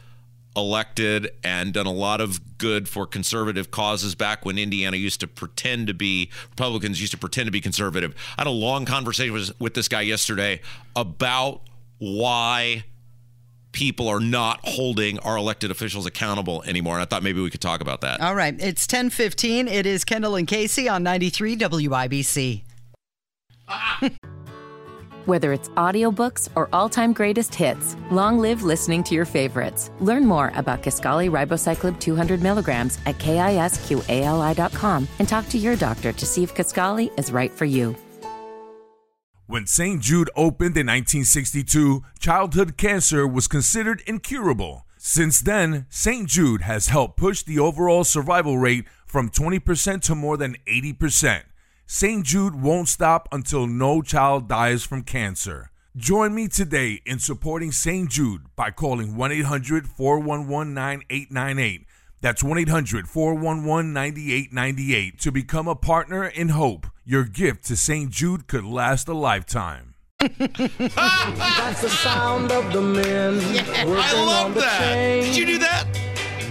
elected 0.55 1.29
and 1.43 1.73
done 1.73 1.85
a 1.85 1.91
lot 1.91 2.19
of 2.19 2.57
good 2.57 2.89
for 2.89 3.05
conservative 3.05 3.71
causes 3.71 4.15
back 4.15 4.45
when 4.45 4.57
Indiana 4.57 4.97
used 4.97 5.19
to 5.19 5.27
pretend 5.27 5.87
to 5.87 5.93
be 5.93 6.29
Republicans 6.49 6.99
used 6.99 7.11
to 7.11 7.17
pretend 7.17 7.47
to 7.47 7.51
be 7.51 7.61
conservative. 7.61 8.15
I 8.37 8.41
had 8.41 8.47
a 8.47 8.51
long 8.51 8.85
conversation 8.85 9.33
with, 9.33 9.59
with 9.59 9.73
this 9.73 9.87
guy 9.87 10.01
yesterday 10.01 10.61
about 10.95 11.61
why 11.99 12.83
people 13.71 14.07
are 14.07 14.19
not 14.19 14.59
holding 14.63 15.19
our 15.19 15.37
elected 15.37 15.69
officials 15.69 16.05
accountable 16.05 16.63
anymore. 16.63 16.95
And 16.95 17.03
I 17.03 17.05
thought 17.05 17.23
maybe 17.23 17.39
we 17.41 17.49
could 17.49 17.61
talk 17.61 17.81
about 17.81 18.01
that. 18.01 18.19
All 18.19 18.35
right. 18.35 18.55
It's 18.55 18.83
1015. 18.83 19.67
It 19.67 19.85
is 19.85 20.03
Kendall 20.03 20.35
and 20.35 20.47
Casey 20.47 20.89
on 20.89 21.03
93 21.03 21.55
WIBC. 21.57 22.63
Whether 25.29 25.53
it's 25.53 25.69
audiobooks 25.77 26.49
or 26.55 26.69
all-time 26.73 27.13
greatest 27.13 27.53
hits, 27.53 27.95
long 28.09 28.39
live 28.39 28.63
listening 28.63 29.03
to 29.03 29.13
your 29.13 29.25
favorites. 29.25 29.91
Learn 29.99 30.25
more 30.25 30.51
about 30.55 30.81
Kisqali 30.81 31.29
Ribociclib 31.29 31.99
200 31.99 32.41
milligrams 32.41 32.97
at 33.05 33.19
kisqali.com 33.19 35.07
and 35.19 35.29
talk 35.29 35.47
to 35.49 35.59
your 35.59 35.75
doctor 35.75 36.11
to 36.11 36.25
see 36.25 36.41
if 36.41 36.55
Kaskali 36.55 37.11
is 37.19 37.31
right 37.31 37.51
for 37.51 37.65
you. 37.65 37.95
When 39.45 39.67
St. 39.67 40.01
Jude 40.01 40.31
opened 40.35 40.75
in 40.75 40.87
1962, 40.87 42.03
childhood 42.17 42.75
cancer 42.75 43.27
was 43.27 43.47
considered 43.47 44.01
incurable. 44.07 44.87
Since 44.97 45.41
then, 45.41 45.85
St. 45.91 46.27
Jude 46.27 46.63
has 46.63 46.87
helped 46.87 47.17
push 47.17 47.43
the 47.43 47.59
overall 47.59 48.03
survival 48.03 48.57
rate 48.57 48.85
from 49.05 49.29
20% 49.29 50.01
to 50.01 50.15
more 50.15 50.37
than 50.37 50.57
80%. 50.67 51.43
St. 51.91 52.23
Jude 52.23 52.61
won't 52.61 52.87
stop 52.87 53.27
until 53.31 53.65
no 53.65 54.03
child 54.03 54.47
dies 54.47 54.83
from 54.83 55.01
cancer. 55.01 55.71
Join 55.97 56.35
me 56.35 56.47
today 56.47 57.01
in 57.03 57.17
supporting 57.17 57.71
St. 57.71 58.07
Jude 58.11 58.43
by 58.55 58.69
calling 58.69 59.15
1 59.15 59.31
800 59.31 59.87
411 59.87 60.75
9898. 60.75 61.87
That's 62.21 62.43
1 62.43 62.59
800 62.59 63.09
411 63.09 63.91
9898 63.91 65.19
to 65.19 65.31
become 65.31 65.67
a 65.67 65.73
partner 65.73 66.25
in 66.25 66.49
hope. 66.49 66.85
Your 67.05 67.23
gift 67.23 67.63
to 67.65 67.75
St. 67.75 68.11
Jude 68.11 68.45
could 68.45 68.65
last 68.65 69.07
a 69.07 69.15
lifetime. 69.15 69.95
That's 70.19 71.81
the 71.81 71.89
sound 71.89 72.51
of 72.51 72.71
the 72.71 72.83
men. 72.83 73.39
I 73.67 74.13
love 74.13 74.53
that. 74.53 74.93
Did 75.23 75.35
you 75.35 75.45
do 75.47 75.57
that? 75.57 75.87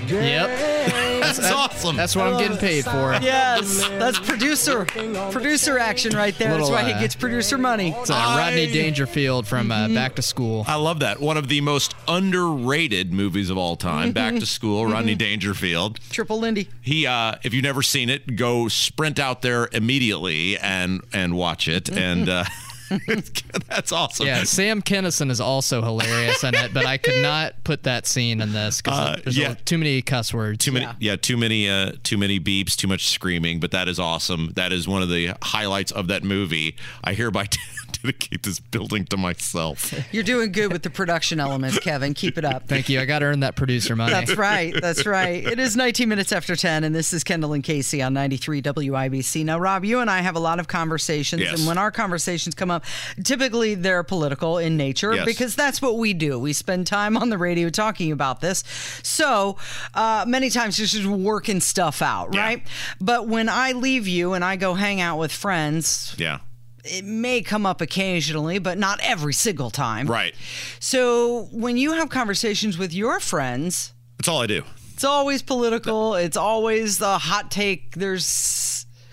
Yep. 0.08 0.97
That's 1.36 1.50
awesome. 1.50 1.96
That's 1.96 2.16
what 2.16 2.26
I'm 2.26 2.38
getting 2.38 2.56
paid 2.56 2.84
for. 2.84 3.18
Yes, 3.20 3.86
that's 3.98 4.18
producer 4.18 4.84
producer 4.84 5.78
action 5.78 6.16
right 6.16 6.36
there. 6.38 6.48
That's 6.48 6.62
Little, 6.62 6.74
why 6.74 6.84
he 6.84 6.92
uh, 6.92 7.00
gets 7.00 7.14
producer 7.14 7.58
money. 7.58 7.90
It's 7.90 8.10
uh, 8.10 8.14
Rodney 8.14 8.70
Dangerfield 8.70 9.46
from 9.46 9.70
uh, 9.70 9.88
Back 9.88 10.14
to 10.16 10.22
School. 10.22 10.64
I 10.66 10.76
love 10.76 11.00
that. 11.00 11.20
One 11.20 11.36
of 11.36 11.48
the 11.48 11.60
most 11.60 11.94
underrated 12.06 13.12
movies 13.12 13.50
of 13.50 13.58
all 13.58 13.76
time. 13.76 14.12
Back 14.12 14.34
to 14.34 14.46
School, 14.46 14.86
Rodney 14.86 15.14
Dangerfield. 15.14 16.00
Triple 16.10 16.38
Lindy. 16.38 16.68
He, 16.80 17.06
uh, 17.06 17.36
if 17.42 17.54
you've 17.54 17.64
never 17.64 17.82
seen 17.82 18.08
it, 18.08 18.36
go 18.36 18.68
sprint 18.68 19.18
out 19.18 19.42
there 19.42 19.68
immediately 19.72 20.58
and 20.58 21.02
and 21.12 21.36
watch 21.36 21.68
it. 21.68 21.88
And 21.88 22.28
uh, 22.28 22.44
that's 23.68 23.92
awesome. 23.92 24.26
Yeah, 24.26 24.44
Sam 24.44 24.82
Kinison 24.82 25.30
is 25.30 25.40
also 25.40 25.82
hilarious 25.82 26.42
in 26.44 26.54
it, 26.54 26.72
but 26.72 26.86
I 26.86 26.96
could 26.98 27.22
not 27.22 27.64
put 27.64 27.82
that 27.84 28.06
scene 28.06 28.40
in 28.40 28.52
this 28.52 28.80
because 28.82 28.98
Uh, 28.98 29.20
there's 29.24 29.36
yeah. 29.38 29.54
too 29.64 29.78
many 29.78 30.02
cuss 30.02 30.32
words. 30.32 30.64
Too 30.64 30.72
many, 30.72 30.86
yeah. 31.00 31.16
too 31.16 31.36
many, 31.36 31.68
uh, 31.68 31.92
too 32.02 32.18
many 32.18 32.38
beeps, 32.40 32.76
too 32.76 32.88
much 32.88 33.08
screaming. 33.08 33.60
But 33.60 33.70
that 33.72 33.88
is 33.88 33.98
awesome. 33.98 34.52
That 34.54 34.72
is 34.72 34.86
one 34.88 35.02
of 35.02 35.08
the 35.08 35.34
highlights 35.42 35.92
of 35.92 36.08
that 36.08 36.24
movie. 36.24 36.76
I 37.04 37.14
hereby 37.14 37.46
dedicate 38.02 38.42
this 38.42 38.60
building 38.60 39.04
to 39.06 39.16
myself. 39.16 39.92
You're 40.12 40.22
doing 40.22 40.52
good 40.52 40.72
with 40.72 40.82
the 40.82 40.90
production 40.90 41.40
elements, 41.40 41.78
Kevin. 41.78 42.14
Keep 42.14 42.38
it 42.38 42.44
up. 42.44 42.68
Thank 42.68 42.88
you. 42.88 43.00
I 43.00 43.04
got 43.04 43.20
to 43.20 43.26
earn 43.26 43.40
that 43.40 43.56
producer 43.56 43.96
money. 43.96 44.12
That's 44.12 44.36
right. 44.36 44.74
That's 44.80 45.04
right. 45.06 45.44
It 45.44 45.58
is 45.58 45.76
19 45.76 46.08
minutes 46.08 46.32
after 46.32 46.54
10, 46.56 46.84
and 46.84 46.94
this 46.94 47.12
is 47.12 47.24
Kendall 47.24 47.52
and 47.52 47.64
Casey 47.64 48.02
on 48.02 48.14
93 48.14 48.62
WIBC. 48.62 49.44
Now, 49.44 49.58
Rob, 49.58 49.84
you 49.84 50.00
and 50.00 50.10
I 50.10 50.20
have 50.20 50.36
a 50.36 50.40
lot 50.40 50.60
of 50.60 50.68
conversations, 50.68 51.42
Yes. 51.42 51.58
and 51.58 51.66
when 51.66 51.78
our 51.78 51.90
conversations 51.90 52.54
come 52.54 52.70
up, 52.70 52.77
typically 53.24 53.74
they're 53.74 54.02
political 54.02 54.58
in 54.58 54.76
nature 54.76 55.14
Yes. 55.14 55.24
because 55.24 55.54
that's 55.54 55.80
what 55.82 55.96
we 55.98 56.12
do. 56.14 56.38
We 56.38 56.52
spend 56.52 56.86
time 56.86 57.16
on 57.16 57.28
the 57.30 57.38
radio 57.38 57.70
talking 57.70 58.12
about 58.12 58.40
this. 58.40 58.64
So 59.02 59.56
uh, 59.94 60.24
many 60.26 60.50
times 60.50 60.76
just 60.76 60.92
just 60.94 61.06
working 61.06 61.60
stuff 61.60 62.02
out, 62.02 62.30
Yeah. 62.34 62.40
right? 62.40 62.62
But 63.00 63.26
when 63.28 63.48
I 63.48 63.72
leave 63.72 64.06
you 64.08 64.32
and 64.34 64.44
I 64.44 64.56
go 64.56 64.74
hang 64.74 65.00
out 65.00 65.18
with 65.18 65.32
friends, 65.32 66.14
Yeah. 66.18 66.38
it 66.84 67.04
may 67.04 67.42
come 67.42 67.66
up 67.66 67.80
occasionally, 67.80 68.58
but 68.58 68.78
not 68.78 69.00
every 69.02 69.34
single 69.34 69.70
time. 69.70 70.06
Right. 70.06 70.34
So 70.80 71.48
when 71.52 71.76
you 71.76 71.92
have 71.92 72.08
conversations 72.08 72.78
with 72.78 72.92
your 72.94 73.20
friends, 73.20 73.92
That's 74.18 74.28
all 74.28 74.42
I 74.42 74.46
do. 74.46 74.62
it's 74.94 75.04
always 75.04 75.42
political. 75.42 76.14
It's 76.14 76.36
always 76.36 76.98
the 76.98 77.18
hot 77.18 77.50
take. 77.50 77.94
There's. 77.94 78.24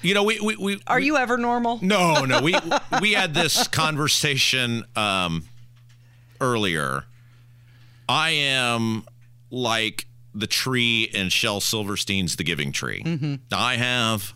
You 0.05 0.13
know, 0.13 0.23
we 0.23 0.39
we, 0.39 0.55
we 0.55 0.81
Are 0.87 0.97
we- 0.99 1.05
you 1.07 1.17
ever 1.17 1.37
normal? 1.37 1.79
No, 1.81 2.25
no. 2.25 2.41
We 2.41 2.55
we 3.01 3.13
had 3.13 3.33
this 3.33 3.67
conversation 3.67 4.85
um, 4.95 5.45
earlier. 6.39 7.05
I 8.07 8.29
am 8.31 9.03
like 9.49 10.05
the 10.33 10.47
tree 10.47 11.03
in 11.11 11.29
Shel 11.29 11.59
Silverstein's 11.59 12.35
The 12.35 12.43
Giving 12.43 12.71
Tree. 12.71 13.39
I 13.51 13.75
have 13.77 14.33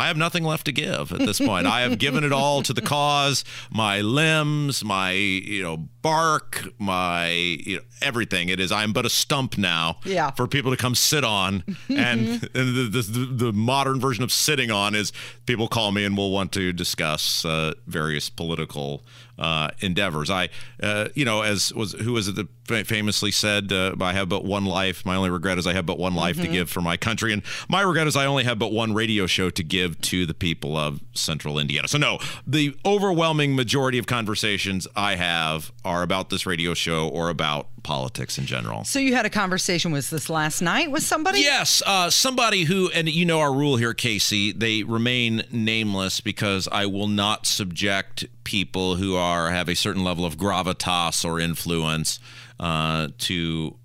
I 0.00 0.06
have 0.06 0.16
nothing 0.16 0.44
left 0.44 0.64
to 0.64 0.72
give 0.72 1.12
at 1.12 1.18
this 1.18 1.38
point. 1.38 1.66
I 1.66 1.82
have 1.82 1.98
given 1.98 2.24
it 2.24 2.32
all 2.32 2.62
to 2.62 2.72
the 2.72 2.80
cause. 2.80 3.44
My 3.70 4.00
limbs, 4.00 4.82
my 4.82 5.10
you 5.10 5.62
know 5.62 5.76
bark, 5.76 6.66
my 6.78 7.28
you 7.28 7.76
know, 7.76 7.82
everything. 8.00 8.48
It 8.48 8.60
is. 8.60 8.72
I'm 8.72 8.94
but 8.94 9.04
a 9.04 9.10
stump 9.10 9.58
now. 9.58 9.98
Yeah. 10.04 10.30
For 10.30 10.46
people 10.46 10.70
to 10.70 10.78
come 10.78 10.94
sit 10.94 11.22
on, 11.22 11.64
and, 11.90 12.48
and 12.54 12.92
the, 12.92 13.04
the, 13.06 13.44
the 13.44 13.52
modern 13.52 14.00
version 14.00 14.24
of 14.24 14.32
sitting 14.32 14.70
on 14.70 14.94
is 14.94 15.12
people 15.44 15.68
call 15.68 15.92
me 15.92 16.06
and 16.06 16.16
will 16.16 16.30
want 16.30 16.52
to 16.52 16.72
discuss 16.72 17.44
uh, 17.44 17.74
various 17.86 18.30
political 18.30 19.04
uh, 19.40 19.70
endeavors. 19.80 20.30
I, 20.30 20.50
uh, 20.82 21.08
you 21.14 21.24
know, 21.24 21.42
as 21.42 21.72
was 21.74 21.92
who 21.92 22.12
was 22.12 22.28
it 22.28 22.36
that 22.36 22.86
famously 22.86 23.30
said, 23.30 23.72
uh, 23.72 23.94
"I 24.00 24.12
have 24.12 24.28
but 24.28 24.44
one 24.44 24.66
life. 24.66 25.04
My 25.04 25.16
only 25.16 25.30
regret 25.30 25.58
is 25.58 25.66
I 25.66 25.72
have 25.72 25.86
but 25.86 25.98
one 25.98 26.14
life 26.14 26.40
to 26.40 26.46
give 26.46 26.70
for 26.70 26.80
my 26.80 26.96
country, 26.96 27.32
and 27.32 27.42
my 27.68 27.80
regret 27.80 28.06
is 28.06 28.16
I 28.16 28.26
only 28.26 28.44
have 28.44 28.58
but 28.58 28.70
one 28.70 28.92
radio 28.92 29.26
show 29.26 29.50
to 29.50 29.62
give 29.64 30.00
to 30.02 30.26
the 30.26 30.34
people 30.34 30.76
of 30.76 31.00
Central 31.14 31.58
Indiana." 31.58 31.88
So 31.88 31.98
no, 31.98 32.18
the 32.46 32.76
overwhelming 32.84 33.56
majority 33.56 33.98
of 33.98 34.06
conversations 34.06 34.86
I 34.94 35.16
have 35.16 35.72
are 35.84 36.02
about 36.02 36.30
this 36.30 36.46
radio 36.46 36.74
show 36.74 37.08
or 37.08 37.30
about 37.30 37.68
politics 37.82 38.36
in 38.38 38.44
general. 38.44 38.84
So 38.84 38.98
you 38.98 39.14
had 39.14 39.24
a 39.24 39.30
conversation 39.30 39.90
with 39.90 40.10
this 40.10 40.28
last 40.28 40.60
night 40.60 40.90
with 40.90 41.02
somebody? 41.02 41.40
Yes, 41.40 41.82
uh, 41.86 42.10
somebody 42.10 42.64
who, 42.64 42.90
and 42.90 43.08
you 43.08 43.24
know 43.24 43.40
our 43.40 43.52
rule 43.52 43.76
here, 43.76 43.94
Casey, 43.94 44.52
they 44.52 44.82
remain 44.82 45.44
nameless 45.50 46.20
because 46.20 46.68
I 46.70 46.86
will 46.86 47.08
not 47.08 47.46
subject 47.46 48.26
people 48.44 48.96
who 48.96 49.16
are 49.16 49.29
have 49.50 49.68
a 49.68 49.74
certain 49.74 50.04
level 50.04 50.24
of 50.24 50.36
gravitas 50.36 51.24
or 51.24 51.38
influence 51.40 52.18
uh, 52.58 53.08
to 53.18 53.76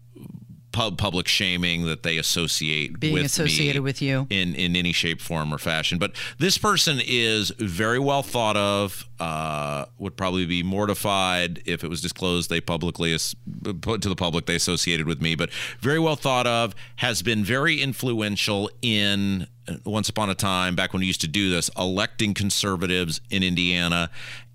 pub 0.75 0.97
public 0.97 1.25
shaming 1.25 1.85
that 1.85 2.03
they 2.03 2.17
associate 2.17 2.99
Being 2.99 3.13
with 3.13 3.21
me 3.21 3.25
associated 3.27 3.81
with 3.81 4.01
you. 4.01 4.27
in 4.29 4.53
in 4.55 4.75
any 4.75 4.91
shape, 4.91 5.21
form, 5.21 5.53
or 5.53 5.57
fashion. 5.57 5.97
But 5.97 6.11
this 6.37 6.57
person 6.57 6.99
is 7.05 7.49
very 7.57 7.97
well 7.97 8.21
thought 8.21 8.57
of. 8.57 9.05
Uh, 9.17 9.85
would 9.97 10.17
probably 10.17 10.45
be 10.45 10.61
mortified 10.61 11.61
if 11.65 11.85
it 11.85 11.89
was 11.89 12.01
disclosed 12.01 12.49
they 12.49 12.59
publicly 12.59 13.13
as- 13.13 13.33
put 13.79 14.01
to 14.01 14.09
the 14.09 14.15
public 14.17 14.45
they 14.47 14.55
associated 14.55 15.07
with 15.07 15.21
me. 15.21 15.35
But 15.35 15.49
very 15.79 15.99
well 15.99 16.17
thought 16.17 16.45
of. 16.45 16.75
Has 16.97 17.21
been 17.21 17.45
very 17.45 17.81
influential 17.81 18.69
in 18.81 19.47
uh, 19.69 19.75
once 19.85 20.09
upon 20.09 20.29
a 20.29 20.35
time 20.35 20.75
back 20.75 20.91
when 20.91 20.99
we 20.99 21.05
used 21.05 21.21
to 21.21 21.29
do 21.29 21.49
this, 21.49 21.69
electing 21.77 22.33
conservatives 22.33 23.21
in 23.29 23.43
Indiana 23.43 24.09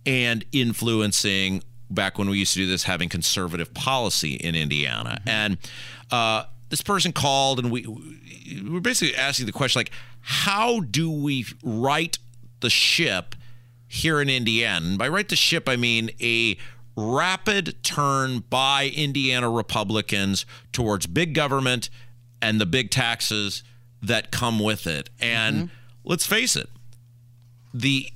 and 0.06 0.44
influencing 0.52 1.62
back 1.90 2.18
when 2.18 2.30
we 2.30 2.38
used 2.38 2.54
to 2.54 2.60
do 2.60 2.66
this, 2.66 2.84
having 2.84 3.08
conservative 3.08 3.74
policy 3.74 4.34
in 4.34 4.54
Indiana. 4.54 5.20
And 5.26 5.58
uh, 6.10 6.44
this 6.68 6.82
person 6.82 7.12
called, 7.12 7.58
and 7.58 7.70
we 7.70 7.86
we 7.86 8.68
were 8.68 8.80
basically 8.80 9.16
asking 9.16 9.46
the 9.46 9.52
question 9.52 9.80
like, 9.80 9.92
how 10.20 10.80
do 10.80 11.10
we 11.10 11.46
right 11.62 12.18
the 12.60 12.70
ship 12.70 13.34
here 13.86 14.20
in 14.20 14.28
Indiana? 14.28 14.86
And 14.86 14.98
by 14.98 15.08
right 15.08 15.28
the 15.28 15.36
ship, 15.36 15.68
I 15.68 15.76
mean 15.76 16.10
a 16.20 16.56
rapid 16.96 17.82
turn 17.82 18.40
by 18.50 18.90
Indiana 18.94 19.50
Republicans 19.50 20.44
towards 20.72 21.06
big 21.06 21.34
government 21.34 21.88
and 22.42 22.60
the 22.60 22.66
big 22.66 22.90
taxes 22.90 23.62
that 24.02 24.30
come 24.30 24.58
with 24.58 24.86
it. 24.86 25.10
And 25.20 25.70
let's 26.04 26.26
face 26.26 26.56
it, 26.56 26.68
the 27.72 28.10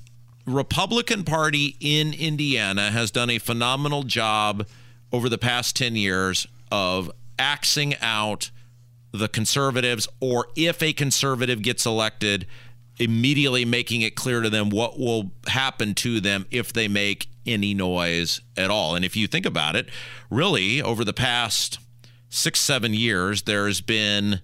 Republican 0.45 1.23
Party 1.23 1.75
in 1.79 2.13
Indiana 2.13 2.91
has 2.91 3.09
done 3.11 3.29
a 3.29 3.39
phenomenal 3.39 4.03
job 4.03 4.67
over 5.11 5.27
the 5.29 5.37
past 5.37 5.75
10 5.75 5.95
years 5.95 6.45
of 6.71 7.11
axing 7.39 7.95
out 8.01 8.51
the 9.11 9.27
conservatives, 9.27 10.07
or 10.19 10.47
if 10.55 10.83
a 10.83 10.93
conservative 10.93 11.61
gets 11.61 11.85
elected, 11.85 12.45
immediately 12.99 13.65
making 13.65 14.01
it 14.01 14.15
clear 14.15 14.41
to 14.41 14.49
them 14.49 14.69
what 14.69 14.99
will 14.99 15.31
happen 15.47 15.93
to 15.95 16.19
them 16.19 16.45
if 16.51 16.71
they 16.73 16.87
make 16.87 17.27
any 17.45 17.73
noise 17.73 18.41
at 18.57 18.69
all. 18.69 18.95
And 18.95 19.05
if 19.05 19.15
you 19.15 19.27
think 19.27 19.45
about 19.45 19.75
it, 19.75 19.89
really, 20.29 20.81
over 20.81 21.03
the 21.03 21.13
past 21.13 21.79
six, 22.29 22.59
seven 22.59 22.93
years, 22.93 23.43
there's 23.43 23.81
been 23.81 24.41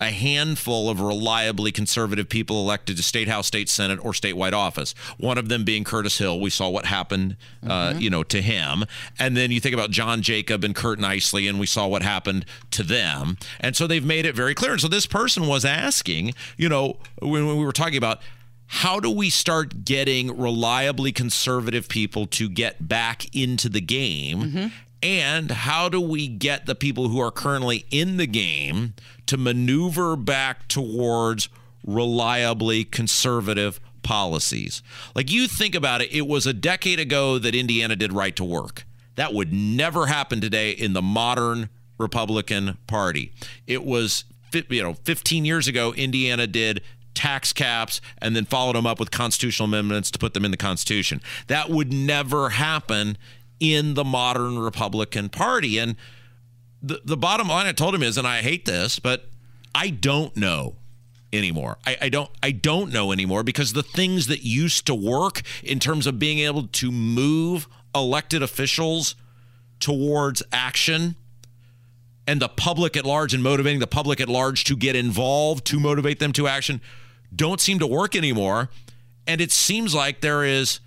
a 0.00 0.10
handful 0.10 0.90
of 0.90 1.00
reliably 1.00 1.70
conservative 1.70 2.28
people 2.28 2.60
elected 2.60 2.96
to 2.96 3.02
state 3.02 3.28
house, 3.28 3.46
state 3.46 3.68
senate, 3.68 3.98
or 4.02 4.12
statewide 4.12 4.52
office. 4.52 4.94
One 5.18 5.38
of 5.38 5.48
them 5.48 5.64
being 5.64 5.84
Curtis 5.84 6.18
Hill. 6.18 6.40
We 6.40 6.50
saw 6.50 6.68
what 6.68 6.86
happened, 6.86 7.36
uh, 7.66 7.94
you 7.96 8.10
know, 8.10 8.24
to 8.24 8.42
him. 8.42 8.84
And 9.18 9.36
then 9.36 9.50
you 9.50 9.60
think 9.60 9.74
about 9.74 9.90
John 9.90 10.20
Jacob 10.20 10.64
and 10.64 10.74
Curt 10.74 10.98
Nisly, 10.98 11.48
and 11.48 11.60
we 11.60 11.66
saw 11.66 11.86
what 11.86 12.02
happened 12.02 12.44
to 12.72 12.82
them. 12.82 13.38
And 13.60 13.76
so 13.76 13.86
they've 13.86 14.04
made 14.04 14.26
it 14.26 14.34
very 14.34 14.54
clear. 14.54 14.72
And 14.72 14.80
so 14.80 14.88
this 14.88 15.06
person 15.06 15.46
was 15.46 15.64
asking, 15.64 16.34
you 16.56 16.68
know, 16.68 16.98
when, 17.20 17.46
when 17.46 17.56
we 17.56 17.64
were 17.64 17.72
talking 17.72 17.96
about 17.96 18.20
how 18.66 18.98
do 18.98 19.10
we 19.10 19.30
start 19.30 19.84
getting 19.84 20.36
reliably 20.36 21.12
conservative 21.12 21.88
people 21.88 22.26
to 22.26 22.48
get 22.48 22.88
back 22.88 23.32
into 23.34 23.68
the 23.68 23.80
game? 23.80 24.72
And 25.04 25.50
how 25.50 25.90
do 25.90 26.00
we 26.00 26.26
get 26.26 26.64
the 26.64 26.74
people 26.74 27.08
who 27.08 27.20
are 27.20 27.30
currently 27.30 27.84
in 27.90 28.16
the 28.16 28.26
game 28.26 28.94
to 29.26 29.36
maneuver 29.36 30.16
back 30.16 30.66
towards 30.66 31.50
reliably 31.86 32.84
conservative 32.84 33.80
policies? 34.02 34.82
Like 35.14 35.30
you 35.30 35.46
think 35.46 35.74
about 35.74 36.00
it, 36.00 36.10
it 36.10 36.26
was 36.26 36.46
a 36.46 36.54
decade 36.54 36.98
ago 36.98 37.38
that 37.38 37.54
Indiana 37.54 37.96
did 37.96 38.14
right 38.14 38.34
to 38.36 38.44
work. 38.44 38.86
That 39.16 39.34
would 39.34 39.52
never 39.52 40.06
happen 40.06 40.40
today 40.40 40.70
in 40.70 40.94
the 40.94 41.02
modern 41.02 41.68
Republican 41.98 42.78
Party. 42.86 43.30
It 43.66 43.84
was 43.84 44.24
you 44.70 44.82
know 44.82 44.94
15 44.94 45.44
years 45.44 45.68
ago 45.68 45.92
Indiana 45.92 46.46
did 46.46 46.80
tax 47.12 47.52
caps 47.52 48.00
and 48.18 48.34
then 48.34 48.46
followed 48.46 48.74
them 48.74 48.86
up 48.86 48.98
with 48.98 49.10
constitutional 49.10 49.68
amendments 49.68 50.10
to 50.12 50.18
put 50.18 50.32
them 50.32 50.46
in 50.46 50.50
the 50.50 50.56
Constitution. 50.56 51.20
That 51.48 51.68
would 51.68 51.92
never 51.92 52.48
happen 52.50 53.18
in 53.60 53.94
the 53.94 54.04
modern 54.04 54.58
Republican 54.58 55.28
Party. 55.28 55.78
And 55.78 55.96
the, 56.82 57.00
the 57.04 57.16
bottom 57.16 57.48
line 57.48 57.66
I 57.66 57.72
told 57.72 57.94
him 57.94 58.02
is, 58.02 58.18
and 58.18 58.26
I 58.26 58.42
hate 58.42 58.64
this, 58.64 58.98
but 58.98 59.26
I 59.74 59.90
don't 59.90 60.36
know 60.36 60.76
anymore. 61.32 61.78
I, 61.84 61.96
I 62.02 62.08
don't 62.08 62.30
I 62.42 62.52
don't 62.52 62.92
know 62.92 63.12
anymore 63.12 63.42
because 63.42 63.72
the 63.72 63.82
things 63.82 64.28
that 64.28 64.44
used 64.44 64.86
to 64.86 64.94
work 64.94 65.42
in 65.62 65.80
terms 65.80 66.06
of 66.06 66.18
being 66.18 66.38
able 66.38 66.68
to 66.68 66.92
move 66.92 67.66
elected 67.94 68.42
officials 68.42 69.16
towards 69.80 70.42
action 70.52 71.16
and 72.26 72.40
the 72.40 72.48
public 72.48 72.96
at 72.96 73.04
large 73.04 73.34
and 73.34 73.42
motivating 73.42 73.80
the 73.80 73.86
public 73.86 74.20
at 74.20 74.28
large 74.28 74.64
to 74.64 74.76
get 74.76 74.96
involved 74.96 75.64
to 75.66 75.80
motivate 75.80 76.20
them 76.20 76.32
to 76.32 76.46
action 76.46 76.80
don't 77.34 77.60
seem 77.60 77.78
to 77.80 77.86
work 77.86 78.14
anymore. 78.14 78.70
And 79.26 79.40
it 79.40 79.50
seems 79.50 79.94
like 79.94 80.20
there 80.20 80.44
is 80.44 80.80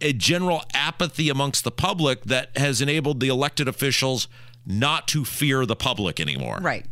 a 0.00 0.12
general 0.12 0.62
apathy 0.74 1.28
amongst 1.28 1.64
the 1.64 1.70
public 1.70 2.24
that 2.24 2.56
has 2.56 2.80
enabled 2.80 3.20
the 3.20 3.28
elected 3.28 3.68
officials 3.68 4.28
not 4.66 5.08
to 5.08 5.24
fear 5.24 5.66
the 5.66 5.76
public 5.76 6.20
anymore. 6.20 6.58
Right. 6.60 6.86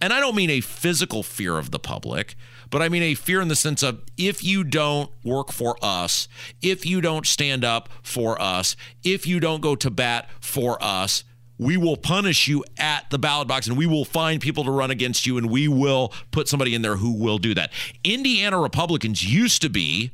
And 0.00 0.12
I 0.12 0.18
don't 0.18 0.34
mean 0.34 0.50
a 0.50 0.60
physical 0.60 1.22
fear 1.22 1.58
of 1.58 1.70
the 1.70 1.78
public, 1.78 2.34
but 2.70 2.82
I 2.82 2.88
mean 2.88 3.04
a 3.04 3.14
fear 3.14 3.40
in 3.40 3.48
the 3.48 3.54
sense 3.54 3.82
of 3.84 4.02
if 4.16 4.42
you 4.42 4.64
don't 4.64 5.10
work 5.22 5.52
for 5.52 5.76
us, 5.80 6.26
if 6.60 6.84
you 6.84 7.00
don't 7.00 7.24
stand 7.24 7.64
up 7.64 7.88
for 8.02 8.40
us, 8.42 8.74
if 9.04 9.26
you 9.26 9.38
don't 9.38 9.60
go 9.60 9.76
to 9.76 9.90
bat 9.90 10.28
for 10.40 10.82
us, 10.82 11.22
we 11.56 11.76
will 11.76 11.96
punish 11.96 12.48
you 12.48 12.64
at 12.78 13.08
the 13.10 13.18
ballot 13.18 13.46
box 13.46 13.68
and 13.68 13.76
we 13.76 13.86
will 13.86 14.04
find 14.04 14.40
people 14.40 14.64
to 14.64 14.70
run 14.72 14.90
against 14.90 15.26
you 15.26 15.38
and 15.38 15.48
we 15.48 15.68
will 15.68 16.12
put 16.32 16.48
somebody 16.48 16.74
in 16.74 16.82
there 16.82 16.96
who 16.96 17.12
will 17.12 17.38
do 17.38 17.54
that. 17.54 17.70
Indiana 18.02 18.58
Republicans 18.58 19.22
used 19.32 19.62
to 19.62 19.68
be 19.68 20.10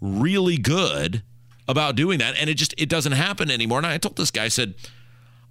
really 0.00 0.56
good 0.56 1.22
about 1.68 1.94
doing 1.94 2.18
that 2.18 2.34
and 2.38 2.48
it 2.48 2.54
just 2.54 2.74
it 2.78 2.88
doesn't 2.88 3.12
happen 3.12 3.50
anymore. 3.50 3.78
And 3.78 3.86
I 3.86 3.98
told 3.98 4.16
this 4.16 4.30
guy 4.30 4.44
I 4.44 4.48
said 4.48 4.74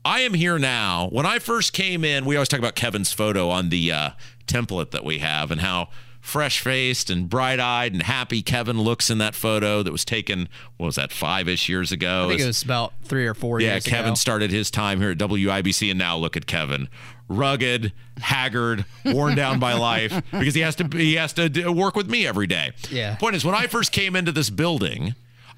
I 0.03 0.21
am 0.21 0.33
here 0.33 0.57
now. 0.57 1.09
When 1.11 1.25
I 1.25 1.39
first 1.39 1.73
came 1.73 2.05
in, 2.05 2.25
we 2.25 2.35
always 2.35 2.47
talk 2.47 2.59
about 2.59 2.75
Kevin's 2.75 3.11
photo 3.11 3.49
on 3.49 3.69
the 3.69 3.91
uh, 3.91 4.09
template 4.47 4.91
that 4.91 5.03
we 5.03 5.19
have 5.19 5.51
and 5.51 5.61
how 5.61 5.89
fresh 6.21 6.59
faced 6.59 7.09
and 7.09 7.29
bright 7.29 7.59
eyed 7.59 7.93
and 7.93 8.03
happy 8.03 8.41
Kevin 8.41 8.81
looks 8.81 9.09
in 9.09 9.17
that 9.17 9.33
photo 9.33 9.81
that 9.81 9.91
was 9.91 10.03
taken, 10.03 10.49
what 10.75 10.87
was 10.87 10.95
that, 10.95 11.11
five 11.11 11.47
ish 11.47 11.69
years 11.69 11.91
ago? 11.91 12.25
I 12.25 12.29
think 12.29 12.41
it 12.41 12.47
was 12.47 12.63
about 12.63 12.93
three 13.03 13.25
or 13.25 13.33
four 13.33 13.61
yeah, 13.61 13.73
years 13.73 13.85
Kevin 13.85 14.07
ago. 14.09 14.15
started 14.15 14.51
his 14.51 14.69
time 14.69 14.99
here 14.99 15.11
at 15.11 15.17
WIBC, 15.17 15.89
and 15.89 15.99
now 15.99 16.17
look 16.17 16.35
at 16.35 16.45
Kevin, 16.45 16.89
rugged, 17.27 17.93
haggard, 18.17 18.85
worn 19.05 19.35
down 19.35 19.59
by 19.59 19.73
life 19.73 20.21
because 20.31 20.53
he 20.53 20.61
has 20.61 20.75
to 20.77 20.87
he 20.97 21.15
has 21.15 21.33
to 21.33 21.69
work 21.71 21.95
with 21.95 22.09
me 22.09 22.27
every 22.27 22.47
day. 22.47 22.71
Yeah. 22.89 23.15
Point 23.15 23.35
is, 23.35 23.45
when 23.45 23.55
I 23.55 23.67
first 23.67 23.91
came 23.91 24.15
into 24.15 24.31
this 24.31 24.49
building. 24.49 25.15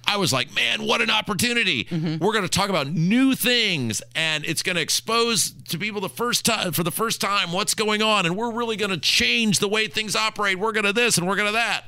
I 0.10 0.18
was 0.18 0.34
like, 0.34 0.56
man, 0.56 0.88
what 0.88 1.02
an 1.02 1.12
opportunity. 1.12 1.84
Mm-hmm. 1.84 2.24
We're 2.24 2.34
going 2.34 2.44
to 2.44 2.50
talk 2.50 2.70
about 2.70 2.88
new 2.88 3.36
things 3.36 4.02
and 4.16 4.44
it's 4.44 4.64
going 4.64 4.76
to 4.76 4.82
expose 4.82 5.52
to 5.52 5.78
people 5.78 6.02
the 6.02 6.10
first 6.10 6.46
time 6.46 6.72
for 6.72 6.82
the 6.82 6.92
first 6.92 7.22
time 7.22 7.52
what's 7.52 7.76
going 7.76 8.02
on 8.02 8.26
and 8.26 8.36
we're 8.36 8.52
really 8.52 8.76
going 8.76 8.90
to 8.90 8.98
change 8.98 9.60
the 9.60 9.68
way 9.68 9.88
things 9.88 10.16
operate. 10.16 10.58
We're 10.58 10.72
going 10.72 10.86
to 10.86 10.94
this 10.94 11.20
and 11.20 11.28
we're 11.28 11.36
going 11.36 11.50
to 11.50 11.54
that. 11.54 11.84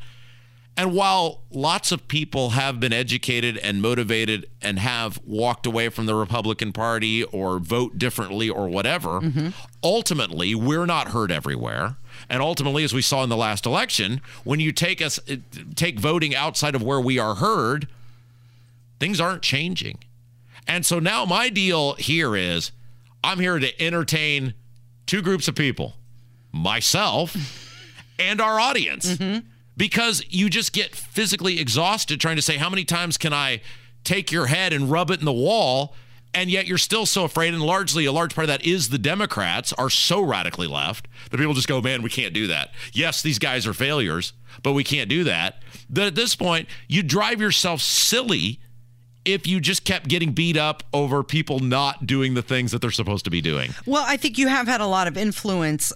And 0.78 0.94
while 0.94 1.42
lots 1.50 1.92
of 1.92 2.08
people 2.08 2.52
have 2.52 2.80
been 2.80 2.94
educated 2.94 3.58
and 3.58 3.82
motivated 3.82 4.48
and 4.62 4.78
have 4.78 5.20
walked 5.26 5.66
away 5.66 5.90
from 5.90 6.06
the 6.06 6.14
Republican 6.14 6.74
Party 6.74 7.24
or 7.24 7.58
vote 7.58 7.98
differently 7.98 8.50
or 8.50 8.70
whatever, 8.70 9.20
mm-hmm. 9.20 9.50
ultimately, 9.84 10.54
we're 10.54 10.86
not 10.86 11.10
heard 11.10 11.32
everywhere. 11.32 11.98
And 12.30 12.42
ultimately, 12.42 12.84
as 12.84 12.94
we 12.94 13.02
saw 13.02 13.24
in 13.24 13.30
the 13.30 13.36
last 13.36 13.66
election, 13.66 14.22
when 14.44 14.60
you 14.60 14.72
take 14.72 15.02
us 15.02 15.20
eh, 15.28 15.38
take 15.76 16.00
voting 16.00 16.36
outside 16.36 16.76
of 16.76 16.82
where 16.82 17.02
we 17.02 17.20
are 17.20 17.36
heard, 17.36 17.88
things 19.02 19.20
aren't 19.20 19.42
changing. 19.42 19.98
And 20.68 20.86
so 20.86 21.00
now 21.00 21.26
my 21.26 21.50
deal 21.50 21.96
here 21.96 22.36
is 22.36 22.72
I'm 23.24 23.40
here 23.40 23.58
to 23.58 23.82
entertain 23.82 24.54
two 25.08 25.24
groups 25.24 25.48
of 25.48 25.56
people 25.56 25.96
myself 26.52 27.36
and 28.20 28.40
our 28.40 28.60
audience 28.60 29.16
mm-hmm. 29.16 29.40
because 29.76 30.24
you 30.30 30.52
just 30.52 30.72
get 30.72 30.96
physically 30.96 31.60
exhausted 31.60 32.22
trying 32.22 32.36
to 32.36 32.44
say, 32.44 32.58
how 32.58 32.70
many 32.70 32.86
times 32.86 33.18
can 33.18 33.34
I 33.34 33.62
take 34.04 34.32
your 34.32 34.46
head 34.46 34.72
and 34.72 34.92
rub 34.92 35.10
it 35.10 35.20
in 35.20 35.26
the 35.26 35.34
wall? 35.34 35.96
And 36.36 36.52
yet 36.52 36.68
you're 36.68 36.78
still 36.78 37.08
so 37.08 37.24
afraid. 37.24 37.56
And 37.56 37.64
largely, 37.64 38.06
a 38.06 38.12
large 38.12 38.36
part 38.36 38.46
of 38.46 38.50
that 38.50 38.64
is 38.64 38.90
the 38.90 39.00
Democrats 39.00 39.74
are 39.74 39.90
so 39.90 40.22
radically 40.22 40.68
left 40.68 41.08
that 41.32 41.38
people 41.38 41.56
just 41.56 41.68
go, 41.68 41.82
man, 41.82 42.04
we 42.04 42.10
can't 42.12 42.36
do 42.36 42.46
that. 42.48 42.70
Yes, 42.94 43.24
these 43.24 43.40
guys 43.40 43.66
are 43.66 43.74
failures, 43.74 44.32
but 44.62 44.74
we 44.74 44.84
can't 44.84 45.10
do 45.10 45.24
that. 45.24 45.64
That 45.90 46.06
at 46.06 46.16
this 46.16 46.36
point, 46.36 46.70
you 46.88 47.02
drive 47.02 47.42
yourself 47.42 47.82
silly 47.82 48.60
if 49.26 49.46
you 49.48 49.60
just 49.60 49.86
kept 49.86 50.08
getting 50.08 50.32
beat 50.32 50.58
up 50.58 50.84
over 50.94 51.24
people 51.24 51.60
not 51.60 52.08
doing 52.08 52.34
the 52.34 52.42
things 52.42 52.72
that 52.72 52.82
they're 52.82 52.92
supposed 52.92 53.26
to 53.26 53.32
be 53.32 53.42
doing. 53.42 53.74
Well, 53.86 54.04
I 54.06 54.18
think 54.18 54.38
you 54.38 54.48
have 54.48 54.68
had 54.68 54.82
a 54.82 54.88
lot 54.88 55.08
of 55.08 55.18
influence. 55.18 55.94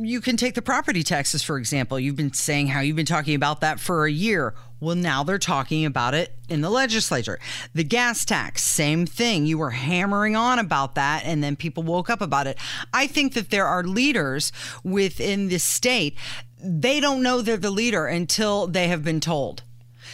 You 0.00 0.20
can 0.20 0.36
take 0.36 0.54
the 0.54 0.62
property 0.62 1.02
taxes, 1.02 1.42
for 1.42 1.58
example. 1.58 1.98
You've 1.98 2.16
been 2.16 2.32
saying 2.32 2.68
how 2.68 2.80
you've 2.80 2.96
been 2.96 3.06
talking 3.06 3.34
about 3.34 3.60
that 3.62 3.80
for 3.80 4.04
a 4.04 4.10
year. 4.10 4.54
Well, 4.78 4.96
now 4.96 5.24
they're 5.24 5.38
talking 5.38 5.86
about 5.86 6.12
it 6.12 6.34
in 6.50 6.60
the 6.60 6.68
legislature. 6.68 7.40
The 7.74 7.82
gas 7.82 8.26
tax, 8.26 8.62
same 8.62 9.06
thing. 9.06 9.46
You 9.46 9.56
were 9.56 9.70
hammering 9.70 10.36
on 10.36 10.58
about 10.58 10.94
that, 10.96 11.22
and 11.24 11.42
then 11.42 11.56
people 11.56 11.82
woke 11.82 12.10
up 12.10 12.20
about 12.20 12.46
it. 12.46 12.58
I 12.92 13.06
think 13.06 13.32
that 13.32 13.48
there 13.50 13.66
are 13.66 13.82
leaders 13.82 14.52
within 14.84 15.48
the 15.48 15.58
state, 15.58 16.16
they 16.62 17.00
don't 17.00 17.22
know 17.22 17.40
they're 17.40 17.56
the 17.56 17.70
leader 17.70 18.06
until 18.06 18.66
they 18.66 18.88
have 18.88 19.02
been 19.02 19.20
told. 19.20 19.62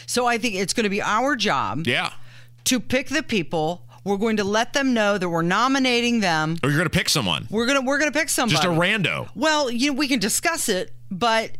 So 0.05 0.25
I 0.25 0.37
think 0.37 0.55
it's 0.55 0.73
going 0.73 0.83
to 0.85 0.89
be 0.89 1.01
our 1.01 1.35
job 1.35 1.85
Yeah. 1.87 2.13
To 2.65 2.79
pick 2.79 3.09
the 3.09 3.23
people. 3.23 3.87
We're 4.03 4.17
going 4.17 4.37
to 4.37 4.43
let 4.43 4.73
them 4.73 4.93
know 4.93 5.17
that 5.17 5.29
we're 5.29 5.43
nominating 5.43 6.19
them. 6.19 6.57
Or 6.61 6.69
you're 6.69 6.77
going 6.77 6.89
to 6.89 6.97
pick 6.97 7.07
someone. 7.07 7.47
We're 7.49 7.65
gonna 7.65 7.81
we're 7.81 7.99
gonna 7.99 8.11
pick 8.11 8.27
somebody. 8.29 8.55
Just 8.55 8.65
a 8.65 8.67
rando. 8.69 9.29
Well, 9.33 9.71
you 9.71 9.91
know, 9.91 9.97
we 9.97 10.09
can 10.09 10.19
discuss 10.19 10.67
it, 10.67 10.93
but 11.09 11.51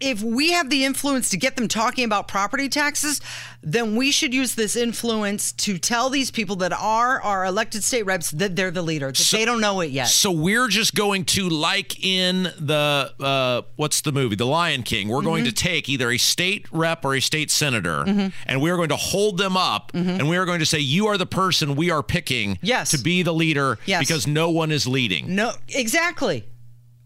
if 0.00 0.22
we 0.22 0.52
have 0.52 0.70
the 0.70 0.84
influence 0.84 1.30
to 1.30 1.36
get 1.36 1.56
them 1.56 1.66
talking 1.68 2.04
about 2.04 2.28
property 2.28 2.68
taxes, 2.68 3.20
then 3.62 3.96
we 3.96 4.12
should 4.12 4.32
use 4.32 4.54
this 4.54 4.76
influence 4.76 5.50
to 5.52 5.76
tell 5.78 6.08
these 6.08 6.30
people 6.30 6.56
that 6.56 6.72
are 6.72 7.20
our 7.22 7.44
elected 7.44 7.82
state 7.82 8.04
reps 8.04 8.30
that 8.30 8.54
they're 8.54 8.70
the 8.70 8.82
leader, 8.82 9.08
that 9.10 9.28
they 9.32 9.44
don't 9.44 9.60
know 9.60 9.80
it 9.80 9.90
yet. 9.90 10.06
So 10.06 10.30
we're 10.30 10.68
just 10.68 10.94
going 10.94 11.24
to, 11.26 11.48
like 11.48 12.02
in 12.04 12.44
the 12.60 13.12
uh, 13.18 13.62
what's 13.76 14.00
the 14.02 14.12
movie, 14.12 14.36
The 14.36 14.46
Lion 14.46 14.84
King. 14.84 15.08
We're 15.08 15.22
going 15.22 15.44
to 15.44 15.50
Mm-hmm. 15.50 15.54
take 15.68 15.88
either 15.88 16.10
a 16.10 16.18
state 16.18 16.66
rep 16.70 17.04
or 17.04 17.14
a 17.16 17.20
state 17.20 17.50
senator, 17.50 18.04
and 18.46 18.60
we 18.60 18.70
are 18.70 18.76
going 18.76 18.90
to 18.90 18.96
hold 18.96 19.38
them 19.38 19.56
up, 19.56 19.90
and 19.94 20.28
we 20.28 20.36
are 20.36 20.44
going 20.44 20.60
to 20.60 20.66
say, 20.66 20.78
"You 20.78 21.08
are 21.08 21.16
the 21.18 21.26
person 21.26 21.74
we 21.74 21.90
are 21.90 22.02
picking 22.02 22.56
Mm-hmm. 22.56 22.66
Yes. 22.66 22.90
to 22.92 22.98
be 22.98 23.22
the 23.22 23.32
leader, 23.34 23.78
Yes. 23.86 24.00
because 24.00 24.26
no 24.26 24.50
one 24.50 24.70
is 24.70 24.86
leading. 24.86 25.34
no, 25.34 25.52
exactly. 25.68 26.44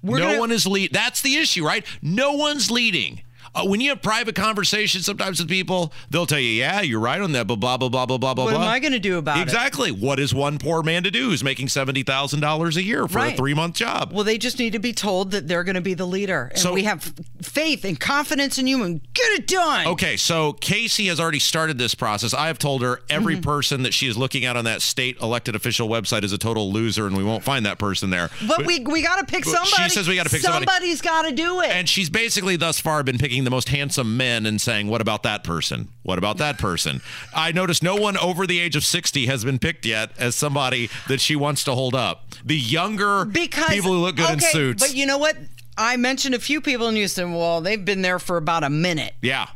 We're 0.03 0.19
no 0.19 0.27
gonna- 0.27 0.41
one 0.41 0.53
is 0.53 0.67
lead. 0.67 0.93
That's 0.93 1.21
the 1.23 1.37
issue, 1.37 1.65
right? 1.65 1.85
No 2.03 2.33
one's 2.33 2.71
leading. 2.71 3.23
Uh, 3.55 3.65
when 3.67 3.81
you 3.83 3.91
have 3.91 4.01
private 4.01 4.35
conversations 4.35 5.05
sometimes 5.05 5.39
with 5.39 5.49
people, 5.49 5.93
they'll 6.11 6.25
tell 6.27 6.39
you, 6.39 6.49
yeah, 6.49 6.81
you're 6.81 6.99
right 7.01 7.21
on 7.21 7.33
that, 7.33 7.47
but 7.47 7.57
blah, 7.57 7.77
blah, 7.77 7.89
blah, 7.89 8.07
blah, 8.07 8.17
blah, 8.17 8.33
blah, 8.33 8.45
blah. 8.47 8.53
What 8.53 8.55
am. 8.55 8.63
I 8.63 8.79
going 8.79 8.93
to 8.93 8.99
do 8.99 9.19
about 9.19 9.39
it? 9.39 9.43
Exactly. 9.43 9.91
What 9.93 10.19
is 10.19 10.33
one 10.35 10.59
poor 10.59 10.83
man 10.83 11.03
to 11.03 11.11
do 11.11 11.29
who's 11.29 11.45
making 11.45 11.67
$70,000 11.67 12.77
a 12.77 12.83
year 12.83 13.07
for 13.09 13.19
a 13.19 13.33
three 13.33 13.55
month 13.55 13.75
job? 13.75 14.13
Well, 14.13 14.25
they 14.25 14.39
just 14.39 14.59
need 14.59 14.73
to 14.73 14.79
be 14.79 14.93
told 14.93 15.33
that 15.33 15.49
they're 15.49 15.65
going 15.65 15.75
to 15.75 15.81
be 15.83 15.95
the 15.95 16.07
leader. 16.07 16.49
And 16.53 16.59
So- 16.59 16.73
we 16.73 16.85
have 16.85 17.13
faith 17.43 17.85
and 17.85 17.99
confidence 18.01 18.59
in 18.59 18.67
you 18.67 18.83
and 18.85 19.01
get 19.13 19.27
it 19.33 19.47
done. 19.47 19.87
Okay, 19.89 20.17
so 20.17 20.55
Casey 20.55 21.07
has 21.09 21.21
already 21.21 21.39
started 21.39 21.77
this 21.79 21.95
process. 21.95 22.33
I 22.33 22.47
have 22.47 22.59
told 22.59 22.83
her 22.83 23.01
every 23.11 23.33
Mm-hmm. 23.35 23.43
person 23.43 23.83
that 23.85 23.95
she 23.95 24.07
is 24.09 24.17
looking 24.19 24.45
at 24.45 24.57
on 24.57 24.65
that 24.65 24.83
state 24.83 25.17
elected 25.21 25.55
official 25.57 25.89
website 25.89 26.23
is 26.23 26.33
a 26.33 26.39
total 26.39 26.71
loser, 26.73 27.07
and 27.07 27.17
we 27.17 27.25
won't 27.25 27.43
find 27.45 27.65
that 27.67 27.79
person 27.79 28.11
there. 28.11 28.29
But 28.47 28.67
we, 28.67 28.81
we 28.81 29.03
got 29.03 29.21
to 29.21 29.25
pick 29.27 29.45
somebody. 29.45 29.71
She 29.85 29.89
says 29.89 30.07
we 30.09 30.17
got 30.17 30.25
to 30.25 30.31
pick 30.31 30.41
somebody. 30.43 30.67
Somebody's 30.67 31.01
got 31.01 31.23
to 31.23 31.33
do 31.33 31.61
it. 31.61 31.71
And 31.71 31.89
she's 31.89 32.11
basically 32.11 32.57
thus 32.57 32.79
far 32.81 33.03
been 33.03 33.19
picking 33.19 33.42
the 33.45 33.51
most 33.51 33.69
handsome 33.69 34.17
men 34.17 34.47
and 34.47 34.61
saying, 34.61 34.89
What 34.89 35.01
about 35.01 35.23
that 35.25 35.45
person? 35.45 35.89
What 36.03 36.19
about 36.19 36.39
that 36.39 36.59
person? 36.59 37.01
I 37.35 37.53
noticed 37.53 37.83
no 37.83 37.97
one 37.97 38.17
over 38.17 38.47
the 38.47 38.59
age 38.61 38.77
of 38.77 38.85
60 38.85 39.27
has 39.27 39.45
been 39.45 39.59
picked 39.59 39.87
yet 39.87 40.11
as 40.19 40.35
somebody 40.35 40.91
that 41.09 41.21
she 41.21 41.37
wants 41.37 41.65
to 41.65 41.73
hold 41.75 41.95
up. 41.95 42.25
The 42.45 42.57
younger 42.59 43.25
because 43.25 43.69
people 43.71 43.93
who 43.93 43.99
look 43.99 44.17
good 44.17 44.31
in 44.31 44.41
suits. 44.41 44.83
But 44.83 44.95
you 44.95 45.07
know 45.07 45.19
what? 45.19 45.37
I 45.77 45.97
mentioned 45.97 46.35
a 46.35 46.39
few 46.39 46.61
people 46.61 46.89
and 46.89 46.99
you 46.99 47.09
said, 47.09 47.25
well, 47.31 47.61
they've 47.61 47.83
been 47.83 48.03
there 48.03 48.19
for 48.19 48.37
about 48.37 48.65
a 48.65 48.71
minute. 48.71 49.15
yeah. 49.23 49.49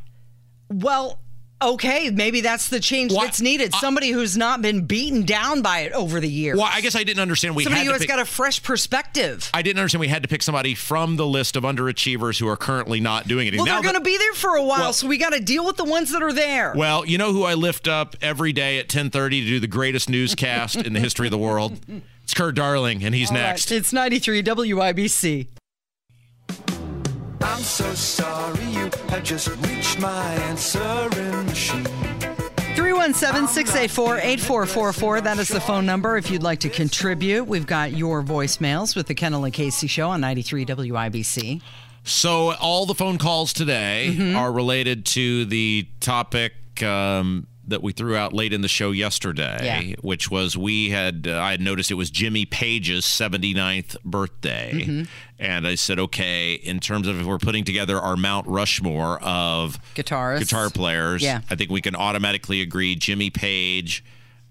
Well, 0.69 1.21
okay, 1.63 2.11
maybe 2.11 2.41
that's 2.41 2.69
the 2.69 2.81
change 2.81 3.13
Why- 3.13 3.25
that's 3.25 3.41
needed. 3.41 3.73
I- 3.75 3.79
Somebody 3.81 4.11
who's 4.11 4.37
not 4.37 4.63
been 4.63 4.83
beaten 4.87 5.25
down 5.25 5.63
by 5.63 5.81
it 5.81 5.93
over 5.93 6.21
the 6.21 6.29
years. 6.29 6.57
Well, 6.59 6.69
I 6.71 6.81
guess 6.81 6.95
I 6.95 7.05
didn't 7.05 7.21
understand. 7.21 7.55
We 7.57 7.65
Somebody 7.65 7.81
had 7.81 7.87
who 7.87 7.93
has 7.93 8.01
pick, 8.01 8.09
got 8.09 8.19
a 8.19 8.25
fresh 8.25 8.63
perspective. 8.63 9.51
I 9.55 9.63
didn't 9.63 9.79
understand 9.79 10.01
we 10.01 10.09
had 10.09 10.23
to 10.23 10.29
pick 10.29 10.43
somebody 10.43 10.75
from 10.75 11.17
the 11.17 11.27
list 11.27 11.57
of 11.57 11.63
underachievers 11.65 12.39
who 12.39 12.49
are 12.49 12.57
currently 12.57 13.01
not 13.01 13.27
doing 13.29 13.47
anything. 13.47 13.59
Well, 13.65 13.67
Now 13.67 13.81
they're 13.81 13.93
going 13.93 14.03
to 14.03 14.09
be 14.09 14.17
there 14.19 14.35
for 14.35 14.51
a 14.57 14.63
while, 14.63 14.81
Well- 14.81 14.93
so 14.93 15.07
we 15.07 15.19
got 15.19 15.33
to 15.33 15.41
deal 15.41 15.65
with 15.67 15.77
the 15.77 15.85
ones 15.85 16.11
that 16.13 16.23
are 16.23 16.33
there. 16.33 16.73
Well, 16.77 17.07
you 17.07 17.19
know 17.19 17.33
who 17.33 17.45
I 17.45 17.55
lift 17.55 17.89
up 17.89 18.17
every 18.21 18.53
day 18.53 18.79
at 18.79 18.89
10:30 18.89 19.41
to 19.43 19.47
do 19.47 19.61
the 19.61 19.67
greatest 19.67 20.09
newscast 20.09 20.77
in 20.77 20.93
the 20.93 21.01
history 21.01 21.27
of 21.27 21.31
the 21.31 21.39
world? 21.39 21.79
It's 22.25 22.35
Kurt 22.35 22.55
Darling, 22.57 23.05
and 23.05 23.15
he's 23.15 23.31
All 23.31 23.37
right, 23.37 23.43
next. 23.43 23.71
It's 23.71 23.93
93 23.93 24.43
WIBC. 24.43 25.47
I'm 27.49 27.63
so 27.63 27.95
sorry 27.95 28.65
you 28.67 28.91
have 29.09 29.23
just 29.23 29.49
reached 29.67 29.99
my 30.01 30.35
answering 30.51 31.47
machine. 31.47 31.85
317 32.75 33.49
684 33.49 34.19
8444. 34.19 35.21
That 35.23 35.39
is 35.39 35.49
the 35.49 35.61
phone 35.61 35.87
number 35.87 36.17
if 36.17 36.31
you'd 36.31 36.43
like 36.43 36.61
to 36.61 36.69
contribute. 36.69 37.45
We've 37.45 37.67
got 37.67 37.93
your 37.93 38.23
voicemails 38.23 38.95
with 38.95 39.07
the 39.07 39.15
Kendall 39.15 39.45
and 39.45 39.55
Casey 39.55 39.87
Show 39.87 40.11
on 40.11 40.21
93 40.21 40.67
WIBC. 40.67 41.63
So 42.05 42.53
all 42.55 42.85
the 42.87 42.95
phone 42.95 43.19
calls 43.19 43.53
today 43.53 44.15
Mm-hmm. 44.17 44.37
are 44.37 44.53
related 44.53 45.07
to 45.07 45.45
the 45.47 45.89
topic 46.01 46.53
um, 46.83 47.47
that 47.69 47.83
we 47.83 47.93
threw 47.93 48.17
out 48.17 48.33
late 48.33 48.53
in 48.53 48.61
the 48.61 48.69
show 48.69 48.91
yesterday, 48.93 49.59
Yeah. 49.63 49.97
which 50.01 50.31
was 50.31 50.57
we 50.57 50.91
had 50.91 51.27
uh, 51.29 51.41
I 51.41 51.51
had 51.53 51.61
noticed 51.61 51.91
it 51.91 51.95
was 51.95 52.11
Jimmy 52.11 52.45
Page's 52.47 53.05
79th 53.05 53.97
birthday, 54.05 54.73
Mm-hmm. 54.75 55.03
and 55.39 55.67
I 55.67 55.75
said, 55.75 55.99
okay, 55.99 56.55
in 56.55 56.81
terms 56.81 57.07
of 57.09 57.21
if 57.21 57.27
we're 57.27 57.39
putting 57.39 57.65
together 57.65 57.99
our 57.99 58.17
Mount 58.17 58.47
Rushmore 58.47 59.19
of 59.23 59.79
Guitarists. 59.95 60.39
guitar 60.41 60.71
players, 60.71 61.23
Yeah. 61.23 61.41
I 61.51 61.55
think 61.57 61.71
we 61.71 61.81
can 61.81 61.97
automatically 61.97 62.61
agree 62.63 62.95
Jimmy 62.95 63.31
Page 63.31 64.05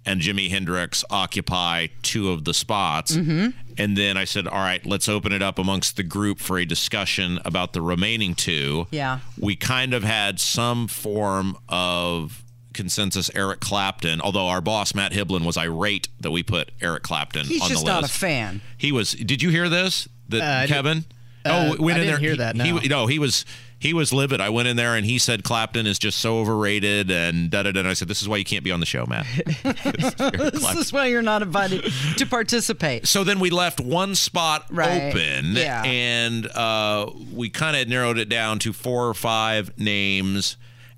and 0.07 0.21
Jimi 0.21 0.49
Hendrix 0.51 1.03
occupy 1.09 1.87
two 2.03 2.29
of 2.29 2.43
the 2.43 2.53
spots. 2.53 3.15
Mm-hmm. 3.15 3.49
And 3.77 3.97
then 3.97 4.17
I 4.17 4.23
said, 4.25 4.47
all 4.47 4.59
right, 4.59 4.85
let's 4.85 5.09
open 5.09 5.31
it 5.33 5.41
up 5.41 5.57
amongst 5.57 5.97
the 5.97 6.03
group 6.03 6.39
for 6.39 6.57
a 6.59 6.65
discussion 6.65 7.39
about 7.43 7.73
the 7.73 7.81
remaining 7.81 8.35
two. 8.35 8.85
Yeah. 8.91 9.19
We 9.39 9.55
kind 9.55 9.93
of 9.95 10.03
had 10.03 10.39
some 10.39 10.87
form 10.87 11.57
of 11.67 12.43
consensus 12.75 13.31
Eric 13.33 13.59
Clapton, 13.61 14.21
although 14.21 14.47
our 14.47 14.61
boss 14.61 14.93
Matt 14.93 15.11
Hiblin 15.13 15.43
was 15.45 15.57
irate 15.57 16.09
that 16.21 16.29
we 16.31 16.43
put 16.43 16.71
Eric 16.81 17.01
Clapton 17.03 17.45
He's 17.47 17.61
on 17.63 17.69
just 17.69 17.85
the 17.85 17.91
list. 17.91 18.01
not 18.01 18.09
a 18.09 18.13
fan. 18.13 18.61
He 18.77 18.91
was. 18.91 19.13
Did 19.13 19.41
you 19.41 19.49
hear 19.49 19.67
this? 19.69 20.07
That 20.29 20.41
Uh, 20.63 20.67
Kevin? 20.67 21.05
uh, 21.45 21.73
oh, 21.77 21.83
went 21.83 21.97
I 21.97 22.01
in 22.01 22.07
didn't 22.07 22.07
there. 22.07 22.17
hear 22.19 22.31
he, 22.31 22.37
that, 22.37 22.55
He, 22.55 22.71
no. 22.71 23.01
no, 23.01 23.07
he 23.07 23.17
was 23.19 23.45
he 23.77 23.93
was 23.93 24.11
livid. 24.11 24.41
I 24.41 24.49
went 24.49 24.67
in 24.67 24.77
there 24.77 24.95
and 24.95 25.05
he 25.05 25.19
said 25.19 25.43
Clapton 25.43 25.85
is 25.85 25.99
just 25.99 26.17
so 26.19 26.39
overrated 26.39 27.11
and 27.11 27.51
da 27.51 27.61
da 27.63 27.71
da. 27.71 27.81
And 27.81 27.87
I 27.89 27.93
said, 27.93 28.07
this 28.07 28.21
is 28.21 28.27
why 28.27 28.37
you 28.37 28.45
can't 28.45 28.63
be 28.63 28.71
on 28.71 28.79
the 28.79 28.85
show, 28.85 29.05
Matt. 29.05 29.25
This 30.55 30.75
is 30.77 30.93
why 30.93 31.07
you're 31.07 31.21
not 31.21 31.41
invited 31.43 31.83
to 32.17 32.25
participate. 32.25 33.07
So 33.07 33.23
then 33.23 33.39
we 33.39 33.49
left 33.51 33.79
one 33.79 34.15
spot 34.15 34.65
Right. 34.69 35.09
open, 35.13 35.55
Yeah. 35.55 35.83
and 35.83 36.47
uh, 36.47 37.11
we 37.31 37.49
kind 37.49 37.75
of 37.77 37.87
narrowed 37.87 38.17
it 38.17 38.29
down 38.29 38.57
to 38.59 38.73
four 38.73 39.07
or 39.07 39.13
five 39.13 39.77
names, 39.77 40.57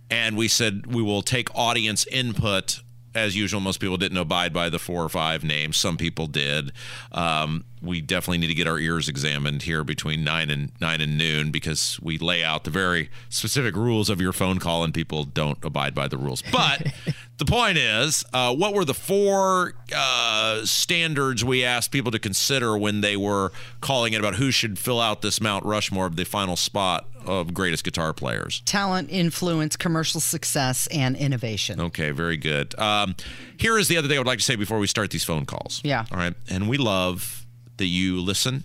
and 0.09 0.37
we 0.37 0.47
said 0.47 0.93
we 0.93 1.01
will 1.01 1.21
take 1.21 1.53
audience 1.55 2.05
input. 2.07 2.81
As 3.15 3.35
usual, 3.35 3.61
most 3.61 3.79
people 3.79 3.97
didn't 3.97 4.17
abide 4.17 4.53
by 4.53 4.69
the 4.69 4.77
four 4.77 5.03
or 5.03 5.09
five 5.09 5.43
names. 5.43 5.77
Some 5.77 5.97
people 5.97 6.27
did. 6.27 6.71
Um, 7.11 7.65
we 7.81 8.01
definitely 8.01 8.39
need 8.39 8.47
to 8.47 8.53
get 8.53 8.67
our 8.67 8.79
ears 8.79 9.07
examined 9.07 9.63
here 9.63 9.83
between 9.83 10.23
nine 10.23 10.49
and 10.49 10.71
nine 10.79 11.01
and 11.01 11.17
noon 11.17 11.51
because 11.51 11.99
we 12.01 12.17
lay 12.17 12.43
out 12.43 12.63
the 12.63 12.69
very 12.69 13.09
specific 13.29 13.75
rules 13.75 14.09
of 14.09 14.19
your 14.19 14.33
phone 14.33 14.59
call, 14.59 14.83
and 14.83 14.93
people 14.93 15.23
don't 15.23 15.63
abide 15.63 15.93
by 15.93 16.07
the 16.07 16.17
rules. 16.17 16.43
But 16.51 16.87
the 17.37 17.45
point 17.45 17.77
is, 17.77 18.23
uh, 18.33 18.55
what 18.55 18.73
were 18.73 18.85
the 18.85 18.93
four 18.93 19.73
uh, 19.95 20.65
standards 20.65 21.43
we 21.45 21.63
asked 21.63 21.91
people 21.91 22.11
to 22.11 22.19
consider 22.19 22.77
when 22.77 23.01
they 23.01 23.15
were 23.17 23.51
calling 23.81 24.13
it 24.13 24.19
about 24.19 24.35
who 24.35 24.51
should 24.51 24.79
fill 24.79 24.99
out 24.99 25.21
this 25.21 25.39
Mount 25.39 25.65
Rushmore 25.65 26.07
of 26.07 26.15
the 26.15 26.25
final 26.25 26.55
spot 26.55 27.07
of 27.25 27.53
greatest 27.53 27.83
guitar 27.83 28.13
players? 28.13 28.61
Talent, 28.65 29.09
influence, 29.11 29.75
commercial 29.75 30.19
success, 30.21 30.87
and 30.87 31.15
innovation. 31.15 31.79
Okay, 31.79 32.11
very 32.11 32.37
good. 32.37 32.77
Um, 32.79 33.15
here 33.57 33.77
is 33.77 33.87
the 33.87 33.97
other 33.97 34.07
thing 34.07 34.17
I 34.17 34.19
would 34.19 34.27
like 34.27 34.39
to 34.39 34.45
say 34.45 34.55
before 34.55 34.79
we 34.79 34.87
start 34.87 35.11
these 35.11 35.23
phone 35.23 35.45
calls. 35.45 35.81
Yeah. 35.83 36.05
All 36.11 36.17
right. 36.17 36.33
And 36.49 36.69
we 36.69 36.77
love 36.77 37.45
that 37.77 37.85
you 37.85 38.19
listen. 38.19 38.63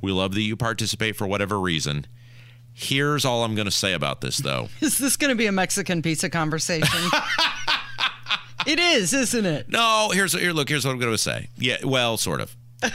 We 0.00 0.12
love 0.12 0.34
that 0.34 0.42
you 0.42 0.56
participate 0.56 1.16
for 1.16 1.26
whatever 1.26 1.60
reason. 1.60 2.06
Here's 2.72 3.24
all 3.24 3.44
I'm 3.44 3.54
going 3.54 3.66
to 3.66 3.70
say 3.70 3.92
about 3.92 4.20
this, 4.20 4.38
though. 4.38 4.68
Is 4.80 4.98
this 4.98 5.16
going 5.16 5.30
to 5.30 5.34
be 5.34 5.46
a 5.46 5.52
Mexican 5.52 6.02
pizza 6.02 6.30
conversation? 6.30 7.10
it 8.66 8.78
is, 8.78 9.12
isn't 9.12 9.44
it? 9.44 9.68
No, 9.68 10.10
here's 10.12 10.32
here. 10.32 10.52
Look, 10.52 10.68
here's 10.68 10.84
what 10.84 10.92
I'm 10.92 10.98
going 10.98 11.12
to 11.12 11.18
say. 11.18 11.48
Yeah, 11.56 11.84
well, 11.84 12.16
sort 12.16 12.40
of. 12.40 12.56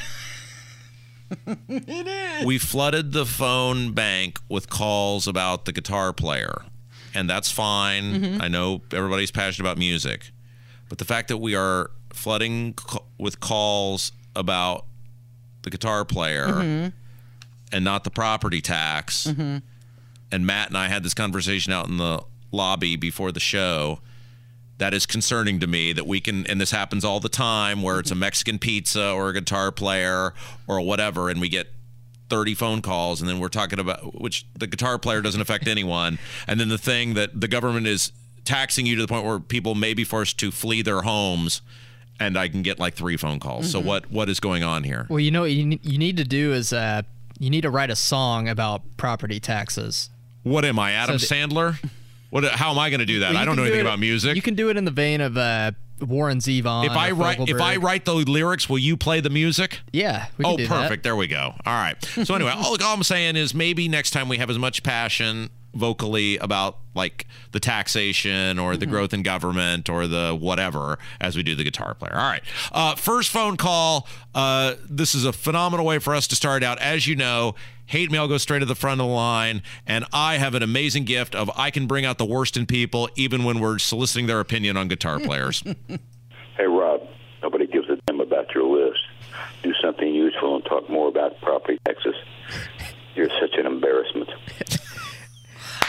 It 1.67 2.07
is. 2.07 2.45
We 2.45 2.57
flooded 2.59 3.11
the 3.11 3.25
phone 3.25 3.93
bank 3.93 4.39
with 4.47 4.69
calls 4.69 5.27
about 5.27 5.65
the 5.65 5.71
guitar 5.71 6.13
player, 6.13 6.63
and 7.15 7.27
that's 7.29 7.51
fine. 7.51 8.03
Mm-hmm. 8.13 8.41
I 8.41 8.47
know 8.47 8.81
everybody's 8.93 9.31
passionate 9.31 9.67
about 9.67 9.77
music, 9.79 10.31
but 10.88 10.99
the 10.99 11.05
fact 11.05 11.29
that 11.29 11.38
we 11.38 11.55
are 11.55 11.89
flooding 12.13 12.75
c- 12.89 12.99
with 13.17 13.39
calls 13.39 14.11
about 14.35 14.85
the 15.65 15.69
guitar 15.69 16.06
player 16.06 16.47
mm-hmm. 16.47 16.88
and 17.73 17.84
not 17.84 18.06
the 18.06 18.10
property 18.10 18.62
tax, 18.62 19.28
mm-hmm. 19.28 19.58
and 20.32 20.45
Matt 20.45 20.69
and 20.69 20.78
I 20.78 20.88
had 20.88 21.04
this 21.04 21.13
conversation 21.13 21.73
out 21.73 21.89
in 21.89 21.97
the 21.97 22.23
lobby 22.51 22.95
before 22.95 23.34
the 23.34 23.41
show 23.41 23.99
that 24.78 24.93
is 24.93 25.06
concerning 25.06 25.60
to 25.60 25.67
me 25.67 25.91
that 25.93 26.08
we 26.08 26.21
can 26.21 26.45
and 26.47 26.60
this 26.60 26.71
happens 26.71 27.04
all 27.04 27.19
the 27.19 27.30
time 27.30 27.82
where 27.82 27.99
it's 27.99 28.12
a 28.12 28.13
mm-hmm. 28.13 28.21
Mexican 28.21 28.60
pizza 28.60 29.12
or 29.12 29.30
a 29.30 29.34
guitar 29.34 29.71
player 29.71 30.34
or 30.67 30.80
whatever 30.82 31.30
and 31.30 31.41
we 31.41 31.49
get 31.49 31.67
30 32.30 32.56
phone 32.56 32.82
calls 32.82 33.21
and 33.21 33.30
then 33.30 33.39
we're 33.39 33.49
talking 33.49 33.80
about 33.80 34.19
which 34.19 34.45
the 34.58 34.67
guitar 34.67 34.97
player 34.97 35.21
doesn't 35.21 35.41
affect 35.41 35.67
anyone. 35.67 36.17
And 36.47 36.60
then 36.60 36.69
the 36.69 36.78
thing 36.78 37.15
that 37.15 37.39
the 37.39 37.47
government 37.47 37.88
is 37.88 38.12
taxing 38.43 38.86
you 38.86 38.95
to 38.95 39.01
the 39.01 39.08
point 39.08 39.25
where 39.25 39.39
people 39.39 39.73
may 39.73 39.93
be 39.93 40.04
forced 40.04 40.38
to 40.39 40.51
flee 40.51 40.82
their 40.82 41.01
homes 41.01 41.62
and 42.19 42.38
I 42.38 42.47
can 42.47 42.62
get 42.62 42.80
like 42.80 42.93
three 42.93 43.17
phone 43.17 43.39
calls. 43.39 43.71
So 43.71 43.80
what 43.80 44.10
what 44.12 44.30
is 44.30 44.39
going 44.39 44.63
on 44.63 44.84
here? 44.84 45.06
Well, 45.10 45.19
you 45.19 45.32
know 45.32 45.41
what 45.41 45.51
you, 45.51 45.80
you 45.82 45.97
need 45.97 46.17
to 46.17 46.23
do 46.23 46.54
is 46.54 46.73
uh, 46.73 47.04
you 47.39 47.49
need 47.49 47.62
to 47.62 47.69
write 47.69 47.89
a 47.89 47.95
song 47.95 48.47
about 48.47 48.82
property 48.97 49.39
taxes. 49.39 50.10
What 50.43 50.65
am 50.65 50.80
I, 50.80 50.91
Adam 50.91 51.19
So 51.19 51.28
the- 51.28 51.36
Sandler? 51.36 51.89
What 52.30 52.43
how 52.45 52.71
am 52.71 52.80
I 52.80 52.89
going 52.89 52.99
to 52.99 53.06
do 53.06 53.19
that? 53.19 53.34
Well, 53.34 53.41
I 53.41 53.45
don't 53.45 53.56
know 53.56 53.63
do 53.63 53.67
anything 53.67 53.86
it- 53.86 53.89
about 53.89 53.99
music. 53.99 54.36
You 54.36 54.41
can 54.41 54.56
do 54.56 54.69
it 54.69 54.78
in 54.78 54.86
the 54.86 54.91
vein 54.91 55.21
of 55.21 55.38
uh, 55.38 55.71
Warren 56.01 56.39
Zevon. 56.39 56.86
if 56.86 56.91
I 56.91 57.12
write 57.12 57.39
if 57.47 57.62
I 57.62 57.78
write 57.78 58.06
the 58.06 58.13
lyrics, 58.13 58.69
will 58.69 58.80
you 58.80 58.97
play 58.97 59.21
the 59.21 59.30
music? 59.30 59.80
yeah, 59.93 60.28
we 60.38 60.43
can 60.43 60.54
oh, 60.54 60.58
do 60.58 60.67
that. 60.67 60.82
perfect. 60.84 61.04
There 61.04 61.15
we 61.15 61.28
go. 61.28 61.54
All 61.65 61.73
right. 61.73 62.04
So 62.04 62.36
anyway, 62.36 62.51
all, 62.56 62.82
all 62.82 62.93
I'm 62.95 63.04
saying 63.04 63.36
is 63.36 63.54
maybe 63.54 63.88
next 63.88 64.12
time 64.12 64.28
we 64.28 64.38
have 64.38 64.49
as 64.49 64.60
much 64.60 64.84
passion 64.84 65.49
vocally 65.75 66.38
about 66.38 66.77
like 66.95 67.27
the 67.51 67.59
taxation 67.59 68.57
or 68.57 68.71
Mm-hmm. 68.71 68.79
the 68.79 68.85
growth 68.88 69.13
in 69.13 69.21
government 69.21 69.89
or 69.89 70.07
the 70.07 70.35
whatever 70.39 70.97
as 71.21 71.35
we 71.35 71.43
do 71.43 71.53
the 71.55 71.63
guitar 71.63 71.93
player. 71.93 72.13
All 72.15 72.27
right. 72.29 72.41
Uh, 72.71 72.95
first 72.95 73.29
phone 73.29 73.57
call. 73.57 74.07
Uh, 74.33 74.73
this 74.89 75.13
is 75.13 75.25
a 75.25 75.31
phenomenal 75.33 75.85
way 75.85 75.99
for 75.99 76.15
us 76.15 76.25
to 76.27 76.35
start 76.35 76.63
out. 76.63 76.79
As 76.79 77.05
you 77.05 77.15
know, 77.15 77.53
hate 77.85 78.09
mail 78.11 78.27
goes 78.27 78.41
straight 78.41 78.59
to 78.59 78.65
the 78.65 78.75
front 78.75 78.99
of 79.01 79.07
the 79.07 79.13
line, 79.13 79.61
and 79.85 80.05
I 80.11 80.38
have 80.38 80.55
an 80.55 80.63
amazing 80.63 81.03
gift 81.05 81.35
of 81.35 81.51
I 81.55 81.69
can 81.69 81.85
bring 81.85 82.05
out 82.05 82.17
the 82.17 82.25
worst 82.25 82.57
in 82.57 82.65
people 82.65 83.09
even 83.15 83.43
when 83.43 83.59
we're 83.59 83.77
soliciting 83.77 84.25
their 84.27 84.39
opinion 84.39 84.77
on 84.77 84.88
guitar 84.88 85.19
players. 85.19 85.63
Hey, 86.57 86.67
Rob, 86.67 87.01
nobody 87.43 87.67
gives 87.67 87.89
a 87.89 87.97
damn 88.07 88.21
about 88.21 88.55
your 88.55 88.63
list. 88.63 89.01
Do 89.61 89.73
something 89.83 90.07
useful 90.07 90.55
and 90.55 90.63
talk 90.63 90.89
more 90.89 91.09
about 91.09 91.38
property 91.41 91.77
taxes. 91.85 92.15
You're 93.13 93.27
such 93.41 93.55
an 93.57 93.65
embarrassment. 93.65 94.29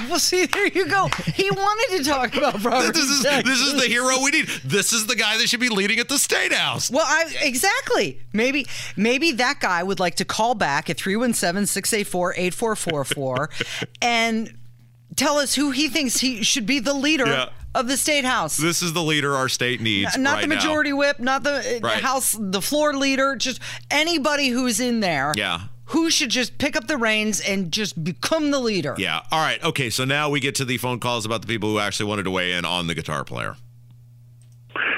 Well, 0.10 0.18
see, 0.18 0.46
there 0.46 0.66
you 0.68 0.86
go. 0.86 1.08
He 1.34 1.50
wanted 1.50 1.98
to 1.98 2.04
talk 2.10 2.36
about 2.36 2.60
property 2.60 2.92
This 3.00 3.04
is 3.10 3.22
taxes. 3.22 3.44
this 3.44 3.60
is 3.74 3.80
the 3.80 3.88
hero 3.88 4.20
we 4.22 4.30
need. 4.30 4.46
This 4.64 4.92
is 4.92 5.06
the 5.06 5.16
guy 5.16 5.36
that 5.38 5.48
should 5.48 5.60
be 5.60 5.68
leading 5.68 5.98
at 5.98 6.08
the 6.08 6.18
state 6.18 6.52
house. 6.52 6.90
Well, 6.90 7.04
I, 7.06 7.24
exactly. 7.42 8.20
Maybe 8.32 8.66
maybe 8.96 9.32
that 9.32 9.60
guy 9.60 9.82
would 9.82 10.00
like 10.00 10.16
to 10.16 10.24
call 10.24 10.54
back 10.54 10.88
at 10.90 10.96
317-684-8444 10.98 13.86
and 14.02 14.56
tell 15.16 15.38
us 15.38 15.54
who 15.54 15.70
he 15.70 15.88
thinks 15.88 16.18
he 16.20 16.42
should 16.42 16.66
be 16.66 16.78
the 16.78 16.94
leader 16.94 17.26
Yeah. 17.26 17.48
of 17.74 17.88
the 17.88 17.96
state 17.96 18.24
house. 18.24 18.56
This 18.56 18.82
is 18.82 18.92
the 18.92 19.02
leader 19.02 19.34
our 19.34 19.48
state 19.48 19.80
needs. 19.80 20.16
not 20.18 20.34
right 20.34 20.40
the 20.42 20.46
now. 20.48 20.54
majority 20.56 20.92
whip, 20.92 21.18
not 21.20 21.42
the 21.42 21.76
uh, 21.76 21.80
Right. 21.86 22.02
house, 22.02 22.36
the 22.38 22.62
floor 22.62 22.94
leader, 22.94 23.36
just 23.36 23.60
anybody 23.90 24.48
who's 24.48 24.80
in 24.80 25.00
there. 25.00 25.32
Yeah. 25.36 25.60
Who 25.86 26.10
should 26.10 26.30
just 26.30 26.58
pick 26.58 26.76
up 26.76 26.86
the 26.88 26.96
reins 26.96 27.40
and 27.40 27.70
just 27.72 28.02
become 28.02 28.50
the 28.50 28.60
leader? 28.60 28.94
Yeah. 28.98 29.20
All 29.30 29.40
right. 29.40 29.62
Okay. 29.62 29.90
So 29.90 30.04
now 30.04 30.28
we 30.30 30.40
get 30.40 30.54
to 30.56 30.64
the 30.64 30.78
phone 30.78 30.98
calls 30.98 31.24
about 31.24 31.42
the 31.42 31.46
people 31.46 31.70
who 31.70 31.78
actually 31.78 32.06
wanted 32.06 32.24
to 32.24 32.30
weigh 32.30 32.52
in 32.52 32.64
on 32.64 32.86
the 32.86 32.94
guitar 32.94 33.24
player. 33.24 33.56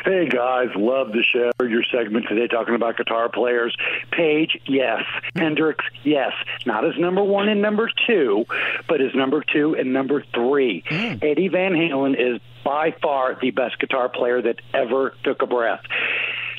Hey 0.04 0.26
guys, 0.26 0.68
love 0.74 1.12
the 1.12 1.22
show. 1.22 1.50
Your 1.62 1.82
segment 1.92 2.26
today 2.28 2.46
talking 2.46 2.74
about 2.74 2.96
guitar 2.96 3.28
players. 3.28 3.76
Page, 4.10 4.58
yes. 4.66 5.02
Hendrix, 5.36 5.84
yes. 6.02 6.32
Not 6.64 6.86
as 6.86 6.96
number 6.98 7.22
one 7.22 7.48
and 7.48 7.60
number 7.60 7.90
two, 8.06 8.46
but 8.88 9.02
as 9.02 9.14
number 9.14 9.44
two 9.52 9.76
and 9.76 9.92
number 9.92 10.24
three. 10.34 10.82
Mm. 10.88 11.22
Eddie 11.22 11.48
Van 11.48 11.72
Halen 11.72 12.14
is 12.18 12.40
by 12.64 12.94
far 13.02 13.38
the 13.40 13.50
best 13.50 13.78
guitar 13.78 14.08
player 14.08 14.40
that 14.40 14.60
ever 14.72 15.14
took 15.24 15.42
a 15.42 15.46
breath. 15.46 15.82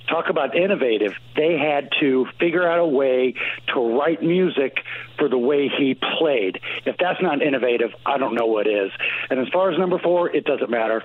Talk 0.10 0.30
about 0.30 0.56
innovative. 0.56 1.14
They 1.36 1.58
had 1.58 1.90
to 2.00 2.26
figure 2.40 2.68
out 2.68 2.80
a 2.80 2.86
way 2.86 3.36
to 3.74 3.98
write 3.98 4.24
music 4.24 4.78
for 5.18 5.30
the 5.30 5.38
way 5.38 5.70
he 5.70 5.96
played. 6.20 6.60
If 6.86 6.98
that's 6.98 7.22
not 7.22 7.42
innovative, 7.42 7.92
I 8.06 8.18
don't 8.18 8.34
know 8.34 8.48
what 8.48 8.68
is. 8.68 8.92
And 9.30 9.40
as 9.40 9.48
far 9.50 9.72
as 9.72 9.78
number 9.78 10.00
four, 10.00 10.34
it 10.36 10.46
doesn't 10.46 10.70
matter. 10.70 11.04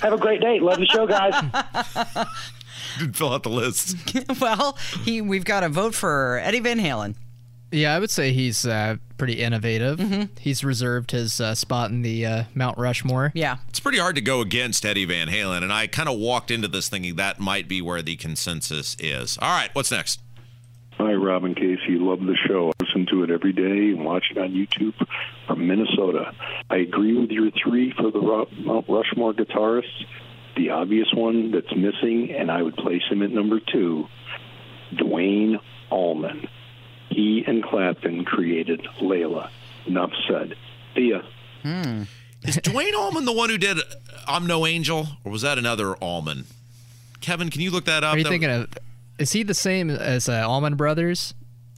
Have 0.00 0.12
a 0.12 0.18
great 0.18 0.40
day. 0.40 0.60
Love 0.60 0.78
the 0.78 0.86
show, 0.86 1.06
guys. 1.06 1.34
Didn't 2.98 3.16
fill 3.16 3.32
out 3.32 3.42
the 3.42 3.50
list. 3.50 3.96
well, 4.40 4.78
he 5.04 5.20
we've 5.20 5.44
got 5.44 5.64
a 5.64 5.68
vote 5.68 5.94
for 5.94 6.38
Eddie 6.42 6.60
Van 6.60 6.78
Halen. 6.78 7.16
Yeah, 7.74 7.94
I 7.94 7.98
would 7.98 8.10
say 8.10 8.32
he's 8.32 8.64
uh, 8.64 8.96
pretty 9.18 9.34
innovative. 9.34 10.00
He's 10.40 10.62
reserved 10.62 11.10
his 11.10 11.40
uh, 11.40 11.54
spot 11.54 11.90
in 11.90 12.02
the 12.02 12.24
uh, 12.24 12.44
Mount 12.54 12.78
Rushmore. 12.78 13.32
Yeah. 13.34 13.56
It's 13.68 13.80
pretty 13.80 13.98
hard 13.98 14.14
to 14.14 14.20
go 14.20 14.40
against 14.40 14.86
Eddie 14.86 15.04
Van 15.04 15.28
Halen, 15.28 15.62
and 15.62 15.72
I 15.72 15.86
kind 15.88 16.08
of 16.08 16.18
walked 16.18 16.50
into 16.50 16.68
this 16.68 16.88
thinking 16.88 17.16
that 17.16 17.40
might 17.40 17.66
be 17.68 17.82
where 17.82 18.00
the 18.02 18.16
consensus 18.16 18.96
is. 19.00 19.36
All 19.42 19.50
right. 19.50 19.70
What's 19.74 19.90
next? 19.90 20.20
Hi, 20.98 21.12
Robin 21.14 21.56
Casey. 21.56 21.98
Love 21.98 22.20
the 22.20 22.36
show. 22.46 22.70
I 22.70 22.84
listen 22.84 23.06
to 23.10 23.24
it 23.24 23.30
every 23.30 23.52
day 23.52 23.90
and 23.90 24.04
watch 24.04 24.26
it 24.30 24.38
on 24.38 24.50
YouTube 24.52 24.94
from 25.46 25.66
Minnesota. 25.66 26.32
I 26.70 26.76
agree 26.76 27.16
with 27.18 27.30
your 27.30 27.50
three 27.50 27.92
for 27.96 28.12
the 28.12 28.20
Ro- 28.20 28.48
Mount 28.58 28.86
Rushmore 28.88 29.32
guitarists. 29.34 30.04
The 30.56 30.70
obvious 30.70 31.08
one 31.12 31.50
that's 31.50 31.74
missing, 31.74 32.30
and 32.30 32.48
I 32.48 32.62
would 32.62 32.76
place 32.76 33.02
him 33.10 33.22
at 33.22 33.32
number 33.32 33.58
two, 33.58 34.06
Duane 34.96 35.58
Allman. 35.90 36.46
He 37.10 37.44
and 37.46 37.62
Clapton 37.62 38.24
created 38.24 38.86
Layla. 39.00 39.50
Enough 39.86 40.12
said. 40.28 40.54
See 40.94 41.10
ya. 41.10 41.22
Is 42.42 42.56
Duane 42.62 42.94
Allman 42.94 43.24
the 43.24 43.32
one 43.32 43.50
who 43.50 43.58
did 43.58 43.78
"I'm 44.26 44.46
No 44.46 44.66
Angel," 44.66 45.08
or 45.24 45.32
was 45.32 45.42
that 45.42 45.58
another 45.58 45.94
Allman? 45.96 46.44
Kevin, 47.20 47.50
can 47.50 47.60
you 47.60 47.70
look 47.70 47.84
that 47.86 48.04
up? 48.04 48.14
Are 48.14 48.18
you 48.18 48.24
That- 48.24 48.30
thinking 48.30 48.50
of? 48.50 48.68
Is 49.18 49.32
he 49.32 49.42
the 49.44 49.54
same 49.54 49.90
as 49.90 50.28
uh, 50.28 50.46
Allman 50.48 50.74
Brothers? 50.74 51.34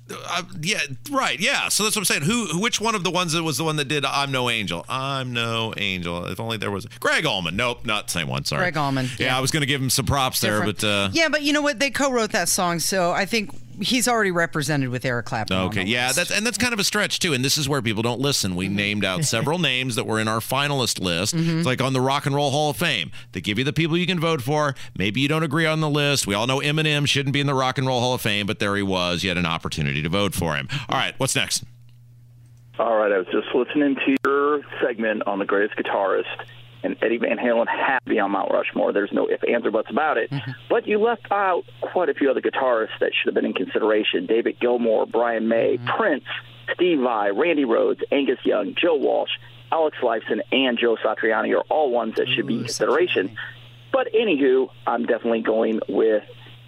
Uh, 0.09 0.43
yeah, 0.63 0.81
right. 1.11 1.39
Yeah. 1.41 1.69
So 1.69 1.83
that's 1.83 1.95
what 1.97 2.01
I'm 2.03 2.05
saying. 2.05 2.23
Who, 2.23 2.47
who- 2.47 2.61
which 2.61 2.81
one 2.81 2.95
of 2.95 3.03
the 3.05 3.11
ones 3.11 3.33
that 3.33 3.43
was 3.43 3.59
the 3.59 3.65
one 3.65 3.77
that 3.77 3.87
did 3.89 4.05
"I'm 4.05 4.31
No 4.33 4.49
Angel"? 4.49 4.85
I'm 4.89 5.33
no 5.33 5.75
angel. 5.77 6.27
If 6.27 6.39
only 6.41 6.57
there 6.57 6.71
was 6.71 6.87
Gregg 7.01 7.27
Allman. 7.27 7.57
Nope, 7.57 7.85
not 7.85 8.07
the 8.07 8.13
same 8.13 8.29
one. 8.29 8.45
Sorry, 8.45 8.61
Gregg 8.63 8.77
Allman, 8.77 9.07
Yeah, 9.19 9.27
yeah. 9.27 9.37
I 9.37 9.41
was 9.41 9.51
going 9.51 9.61
to 9.63 9.67
give 9.67 9.81
him 9.83 9.91
some 9.91 10.07
props 10.07 10.41
there, 10.41 10.65
but 10.65 10.83
uh, 10.85 11.11
yeah, 11.13 11.29
but 11.29 11.43
you 11.43 11.53
know 11.53 11.63
what? 11.63 11.79
They 11.81 11.91
co-wrote 11.91 12.31
that 12.33 12.49
song, 12.49 12.79
so 12.79 13.11
I 13.13 13.27
think 13.27 13.51
he's 13.81 14.09
already 14.09 14.31
represented 14.31 14.89
with 14.89 15.05
Eric 15.05 15.27
Clapton. 15.27 15.57
on 15.57 15.67
Okay, 15.69 15.85
the 15.85 15.91
yeah, 15.91 16.07
list. 16.07 16.17
that's 16.17 16.31
and 16.31 16.47
that's 16.47 16.59
kind 16.59 16.73
of 16.73 16.79
a 16.79 16.85
stretch 16.85 17.19
too. 17.19 17.33
And 17.33 17.45
this 17.45 17.59
is 17.59 17.69
where 17.69 17.83
people 17.83 18.03
don't 18.03 18.21
listen. 18.21 18.57
We 18.57 18.67
mm-hmm. 18.67 18.77
named 18.77 19.05
out 19.05 19.25
several 19.25 19.59
names 19.61 19.97
that 19.97 20.07
were 20.07 20.21
in 20.21 20.29
our 20.29 20.41
finalist 20.41 21.01
list. 21.01 21.35
Mm-hmm. 21.35 21.59
It's 21.59 21.67
like 21.67 21.81
on 21.81 21.93
the 21.93 22.01
Rock 22.01 22.27
and 22.27 22.35
Roll 22.35 22.51
Hall 22.51 22.71
of 22.71 22.77
Fame. 22.77 23.11
They 23.33 23.41
give 23.41 23.59
you 23.59 23.65
the 23.65 23.73
people 23.73 23.97
you 23.97 24.07
can 24.07 24.21
vote 24.21 24.43
for. 24.43 24.75
Maybe 24.97 25.21
you 25.21 25.29
don't 25.29 25.43
agree 25.43 25.67
on 25.67 25.81
the 25.81 25.91
list. 25.91 26.27
We 26.27 26.35
all 26.35 26.47
know 26.47 26.61
Eminem 26.61 27.07
shouldn't 27.07 27.33
be 27.33 27.41
in 27.41 27.47
the 27.47 27.55
Rock 27.55 27.79
and 27.79 27.87
Roll 27.87 28.01
Hall 28.01 28.15
of 28.15 28.21
Fame, 28.21 28.47
but 28.47 28.59
there 28.59 28.77
he 28.77 28.83
was. 28.83 29.23
You 29.23 29.31
had 29.31 29.39
an 29.39 29.47
opportunity 29.47 30.03
to 30.03 30.09
vote 30.09 30.35
for 30.35 30.57
him. 30.57 30.69
All 30.89 30.99
right, 30.99 31.15
what's 31.19 31.35
next? 31.37 31.65
All 32.79 32.95
right, 32.97 33.11
I 33.11 33.19
was 33.19 33.27
just 33.29 33.49
listening 33.55 33.97
to 33.97 34.17
your 34.25 34.61
segment 34.83 35.23
on 35.27 35.39
the 35.39 35.47
greatest 35.47 35.79
guitarist, 35.79 36.25
and 36.87 36.97
Eddie 37.03 37.19
Van 37.19 37.37
Halen 37.37 37.67
had 37.67 37.99
to 38.01 38.11
be 38.11 38.19
on 38.19 38.31
Mount 38.31 38.51
Rushmore. 38.53 38.93
There's 38.93 39.13
no 39.13 39.27
if, 39.27 39.43
ands, 39.47 39.67
or 39.67 39.71
buts 39.71 39.91
about 39.91 40.17
it. 40.17 40.31
Mm-hmm. 40.31 40.53
But 40.71 40.87
you 40.87 40.99
left 40.99 41.27
out 41.31 41.65
quite 41.81 42.09
a 42.09 42.15
few 42.15 42.31
other 42.31 42.41
guitarists 42.41 42.99
that 43.01 43.11
should 43.13 43.27
have 43.27 43.35
been 43.35 43.45
in 43.45 43.53
consideration: 43.53 44.27
David 44.27 44.59
Gilmour, 44.61 45.11
Brian 45.11 45.49
May, 45.49 45.77
mm-hmm. 45.77 45.89
Prince, 45.97 46.25
Steve 46.75 47.01
Vai, 47.01 47.31
Randy 47.31 47.65
Rhoads, 47.65 48.03
Angus 48.13 48.39
Young, 48.45 48.75
Joe 48.81 48.97
Walsh, 48.97 49.31
Alex 49.73 49.97
Lifeson, 50.03 50.41
and 50.53 50.79
Joe 50.79 50.97
Satriani 51.05 51.55
are 51.57 51.65
all 51.69 51.91
ones 51.91 52.15
that 52.17 52.29
should 52.29 52.47
be 52.47 52.55
in 52.55 52.65
consideration. 52.65 53.37
But 53.93 54.13
anywho, 54.13 54.71
I'm 54.87 55.07
definitely 55.07 55.43
going 55.43 55.81
with 55.89 56.25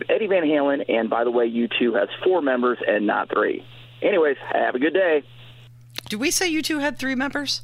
Eddie 0.08 0.26
Van 0.26 0.42
Halen. 0.42 0.84
And 0.88 1.10
by 1.10 1.24
the 1.24 1.30
way, 1.30 1.50
U2 1.50 1.98
has 1.98 2.08
four 2.24 2.42
members 2.42 2.78
and 2.86 3.06
not 3.06 3.28
three. 3.30 3.64
Anyways, 4.02 4.36
have 4.52 4.74
a 4.74 4.78
good 4.78 4.94
day. 4.94 5.22
Did 6.08 6.20
we 6.20 6.30
say 6.30 6.50
U2 6.50 6.80
had 6.80 6.98
three 6.98 7.14
members? 7.14 7.62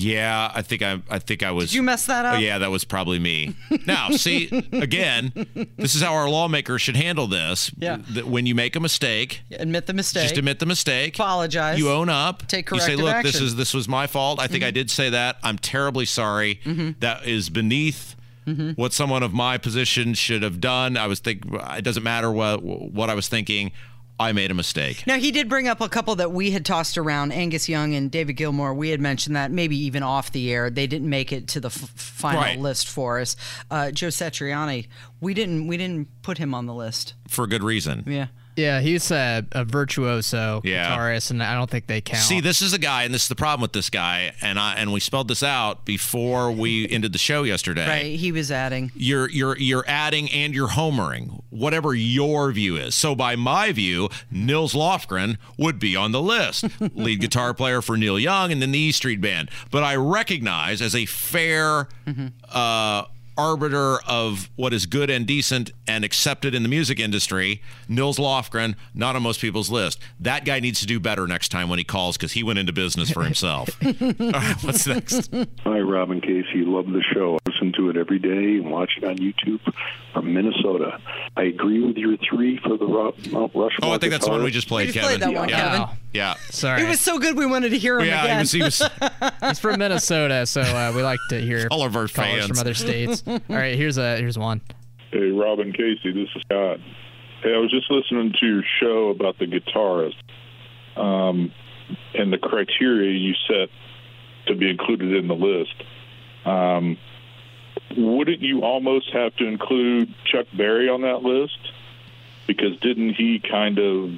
Yeah, 0.00 0.50
I 0.54 0.62
think 0.62 0.82
I 0.82 1.00
I 1.08 1.18
think 1.18 1.42
I 1.42 1.50
was. 1.50 1.70
Did 1.70 1.76
you 1.76 1.82
mess 1.82 2.06
that 2.06 2.24
up? 2.24 2.34
Oh, 2.34 2.38
yeah, 2.38 2.58
that 2.58 2.70
was 2.70 2.84
probably 2.84 3.18
me. 3.18 3.54
now, 3.86 4.10
see, 4.10 4.48
again, 4.72 5.32
this 5.76 5.94
is 5.94 6.02
how 6.02 6.14
our 6.14 6.28
lawmakers 6.28 6.82
should 6.82 6.96
handle 6.96 7.26
this. 7.26 7.70
Yeah. 7.78 7.98
That 8.10 8.26
when 8.26 8.46
you 8.46 8.54
make 8.54 8.76
a 8.76 8.80
mistake, 8.80 9.42
Admit 9.50 9.86
the 9.86 9.94
mistake. 9.94 10.24
just 10.24 10.38
admit 10.38 10.58
the 10.58 10.66
mistake. 10.66 11.16
Apologize. 11.16 11.78
You 11.78 11.90
own 11.90 12.08
up. 12.08 12.46
Take 12.46 12.66
corrective 12.66 12.90
You 12.90 12.96
say, 12.96 13.02
look, 13.02 13.22
this 13.22 13.40
is 13.40 13.56
this 13.56 13.74
was 13.74 13.88
my 13.88 14.06
fault. 14.06 14.40
I 14.40 14.46
think 14.46 14.62
I 14.64 14.68
mm-hmm. 14.68 14.74
did 14.74 14.90
say 14.90 15.10
that. 15.10 15.36
I'm 15.42 15.58
terribly 15.58 16.06
sorry. 16.06 16.60
Mm-hmm. 16.64 17.00
That 17.00 17.26
is 17.26 17.50
beneath 17.50 18.16
mm-hmm. 18.46 18.70
what 18.72 18.92
someone 18.92 19.22
of 19.22 19.32
my 19.32 19.58
position 19.58 20.14
should 20.14 20.42
have 20.42 20.60
done. 20.60 20.96
I 20.96 21.06
was 21.06 21.20
think 21.20 21.42
it 21.52 21.84
doesn't 21.84 22.02
matter 22.02 22.30
what 22.30 22.62
what 22.62 23.10
I 23.10 23.14
was 23.14 23.28
thinking. 23.28 23.72
I 24.20 24.32
made 24.32 24.50
a 24.50 24.54
mistake. 24.54 25.04
Now 25.06 25.16
he 25.18 25.30
did 25.30 25.48
bring 25.48 25.68
up 25.68 25.80
a 25.80 25.88
couple 25.88 26.16
that 26.16 26.32
we 26.32 26.50
had 26.50 26.64
tossed 26.64 26.98
around, 26.98 27.32
Angus 27.32 27.68
Young 27.68 27.94
and 27.94 28.10
David 28.10 28.34
Gilmour. 28.36 28.74
We 28.74 28.88
had 28.90 29.00
mentioned 29.00 29.36
that 29.36 29.50
maybe 29.52 29.76
even 29.84 30.02
off 30.02 30.32
the 30.32 30.52
air, 30.52 30.70
they 30.70 30.86
didn't 30.88 31.08
make 31.08 31.32
it 31.32 31.46
to 31.48 31.60
the 31.60 31.68
f- 31.68 31.74
final 31.74 32.40
Right. 32.40 32.58
list 32.58 32.88
for 32.88 33.20
us. 33.20 33.36
Uh, 33.70 33.90
Joe 33.92 34.08
Satriani, 34.08 34.88
we 35.20 35.34
didn't 35.34 35.66
we 35.68 35.76
didn't 35.76 36.08
put 36.22 36.38
him 36.38 36.52
on 36.54 36.66
the 36.66 36.74
list. 36.74 37.14
For 37.28 37.46
good 37.46 37.62
reason. 37.62 38.02
Yeah. 38.06 38.26
Yeah, 38.58 38.80
he's 38.80 39.10
a, 39.12 39.46
a 39.52 39.64
virtuoso 39.64 40.60
Yeah. 40.64 40.96
guitarist, 40.96 41.30
and 41.30 41.42
I 41.42 41.54
don't 41.54 41.70
think 41.70 41.86
they 41.86 42.00
count. 42.00 42.22
See, 42.24 42.40
this 42.40 42.60
is 42.60 42.72
a 42.72 42.78
guy, 42.78 43.04
and 43.04 43.14
this 43.14 43.22
is 43.22 43.28
the 43.28 43.36
problem 43.36 43.62
with 43.62 43.72
this 43.72 43.88
guy, 43.88 44.32
and 44.42 44.58
I 44.58 44.74
and 44.74 44.92
we 44.92 44.98
spelled 45.00 45.28
this 45.28 45.42
out 45.44 45.84
before 45.84 46.50
we 46.50 46.88
ended 46.90 47.12
the 47.12 47.18
show 47.18 47.44
yesterday. 47.44 47.86
Right. 47.88 48.18
He 48.18 48.32
was 48.32 48.50
adding. 48.50 48.90
You're 48.96 49.30
you're 49.30 49.56
you're 49.58 49.84
adding 49.86 50.28
and 50.32 50.52
you're 50.54 50.68
homering, 50.70 51.40
whatever 51.50 51.94
your 51.94 52.50
view 52.52 52.76
is. 52.76 52.94
So 52.96 53.14
by 53.14 53.36
my 53.36 53.70
view, 53.70 54.08
Nils 54.30 54.74
Lofgren 54.74 55.36
would 55.56 55.78
be 55.78 55.94
on 55.94 56.10
the 56.10 56.20
list, 56.20 56.64
lead 56.94 57.20
guitar 57.20 57.54
player 57.54 57.80
for 57.80 57.96
Neil 57.96 58.18
Young 58.18 58.50
and 58.50 58.60
then 58.60 58.72
the 58.72 58.78
E 58.78 58.90
Street 58.92 59.20
Band. 59.20 59.50
But 59.70 59.84
I 59.84 59.94
recognize 59.94 60.82
as 60.82 60.96
a 60.96 61.06
fair 61.06 61.86
uh, 62.52 63.04
arbiter 63.38 63.98
of 64.06 64.50
what 64.56 64.74
is 64.74 64.84
good 64.84 65.08
and 65.08 65.26
decent 65.26 65.70
and 65.86 66.04
accepted 66.04 66.54
in 66.54 66.62
the 66.64 66.68
music 66.68 66.98
industry, 66.98 67.62
Nils 67.88 68.18
Lofgren, 68.18 68.74
not 68.94 69.14
on 69.16 69.22
most 69.22 69.40
people's 69.40 69.70
list. 69.70 70.00
That 70.20 70.44
guy 70.44 70.60
needs 70.60 70.80
to 70.80 70.86
do 70.86 70.98
better 71.00 71.26
next 71.26 71.50
time 71.50 71.68
when 71.68 71.78
he 71.78 71.84
calls 71.84 72.16
because 72.16 72.32
he 72.32 72.42
went 72.42 72.58
into 72.58 72.72
business 72.72 73.10
for 73.10 73.22
himself. 73.22 73.68
All 73.84 73.92
right, 73.92 74.56
what's 74.64 74.86
next? 74.86 75.32
Hi, 75.64 75.78
Robin 75.80 76.20
Casey. 76.20 76.64
Love 76.64 76.86
the 76.86 77.02
show. 77.14 77.36
I 77.36 77.50
listen 77.50 77.72
to 77.76 77.88
it 77.90 77.96
every 77.96 78.18
day 78.18 78.56
and 78.58 78.70
watch 78.70 78.94
it 78.98 79.04
on 79.04 79.16
YouTube 79.18 79.60
from 80.12 80.34
Minnesota. 80.34 81.00
I 81.36 81.44
agree 81.44 81.80
with 81.82 81.96
your 81.96 82.16
three 82.18 82.58
for 82.58 82.76
the 82.76 82.86
Ro- 82.86 83.14
Mount 83.30 83.52
Rushmore. 83.54 83.70
Oh, 83.82 83.92
I 83.92 83.98
think 83.98 84.10
that's 84.10 84.24
the 84.24 84.30
one 84.32 84.42
we 84.42 84.50
just 84.50 84.68
played, 84.68 84.88
We 84.88 84.92
just 84.92 85.06
Kevin. 85.08 85.20
played 85.20 85.34
that 85.36 85.40
one, 85.40 85.48
yeah. 85.48 85.70
Kevin. 85.86 85.96
Yeah. 86.12 86.34
Sorry. 86.50 86.82
It 86.82 86.88
was 86.88 87.00
so 87.00 87.18
good 87.18 87.36
we 87.36 87.46
wanted 87.46 87.70
to 87.70 87.78
hear 87.78 87.98
him 88.00 88.06
Yeah, 88.06 88.20
he 88.20 88.26
again. 88.26 88.38
was- 88.40 88.52
he 88.52 88.62
was- 88.62 88.82
He's 89.42 89.58
from 89.58 89.78
Minnesota, 89.78 90.46
so 90.46 90.62
uh, 90.62 90.92
we 90.94 91.02
like 91.02 91.18
to 91.30 91.40
hear 91.40 91.68
All 91.70 91.84
of 91.84 91.94
our 91.96 92.08
callers 92.08 92.32
fans. 92.46 92.46
from 92.48 92.58
other 92.58 92.74
states. 92.86 93.22
All 93.26 93.40
right, 93.48 93.76
here's 93.76 93.98
a 93.98 94.16
here's 94.16 94.38
one. 94.38 94.60
Hey, 95.12 95.30
Robin 95.30 95.72
Casey, 95.72 96.12
this 96.12 96.28
is 96.34 96.42
Scott. 96.42 96.78
Hey, 97.42 97.54
I 97.54 97.58
was 97.58 97.70
just 97.70 97.90
listening 97.90 98.34
to 98.40 98.46
your 98.46 98.62
show 98.80 99.08
about 99.08 99.38
the 99.38 99.46
guitarist 99.46 100.16
um, 101.00 101.52
and 102.14 102.32
the 102.32 102.38
criteria 102.38 103.10
you 103.16 103.34
set 103.46 103.68
to 104.48 104.54
be 104.54 104.68
included 104.68 105.14
in 105.14 105.28
the 105.28 105.34
list. 105.34 105.74
Um, 106.44 106.96
wouldn't 107.96 108.40
you 108.40 108.62
almost 108.62 109.10
have 109.12 109.34
to 109.36 109.46
include 109.46 110.12
Chuck 110.24 110.46
Berry 110.56 110.88
on 110.88 111.02
that 111.02 111.22
list? 111.22 111.58
Because 112.46 112.78
didn't 112.80 113.14
he 113.14 113.38
kind 113.40 113.78
of, 113.78 114.10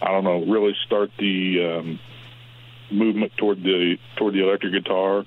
I 0.00 0.12
don't 0.12 0.24
know, 0.24 0.44
really 0.44 0.74
start 0.86 1.10
the 1.18 1.78
um, 1.80 2.00
movement 2.90 3.32
toward 3.36 3.62
the 3.62 3.96
toward 4.16 4.34
the 4.34 4.42
electric 4.46 4.72
guitar. 4.72 5.24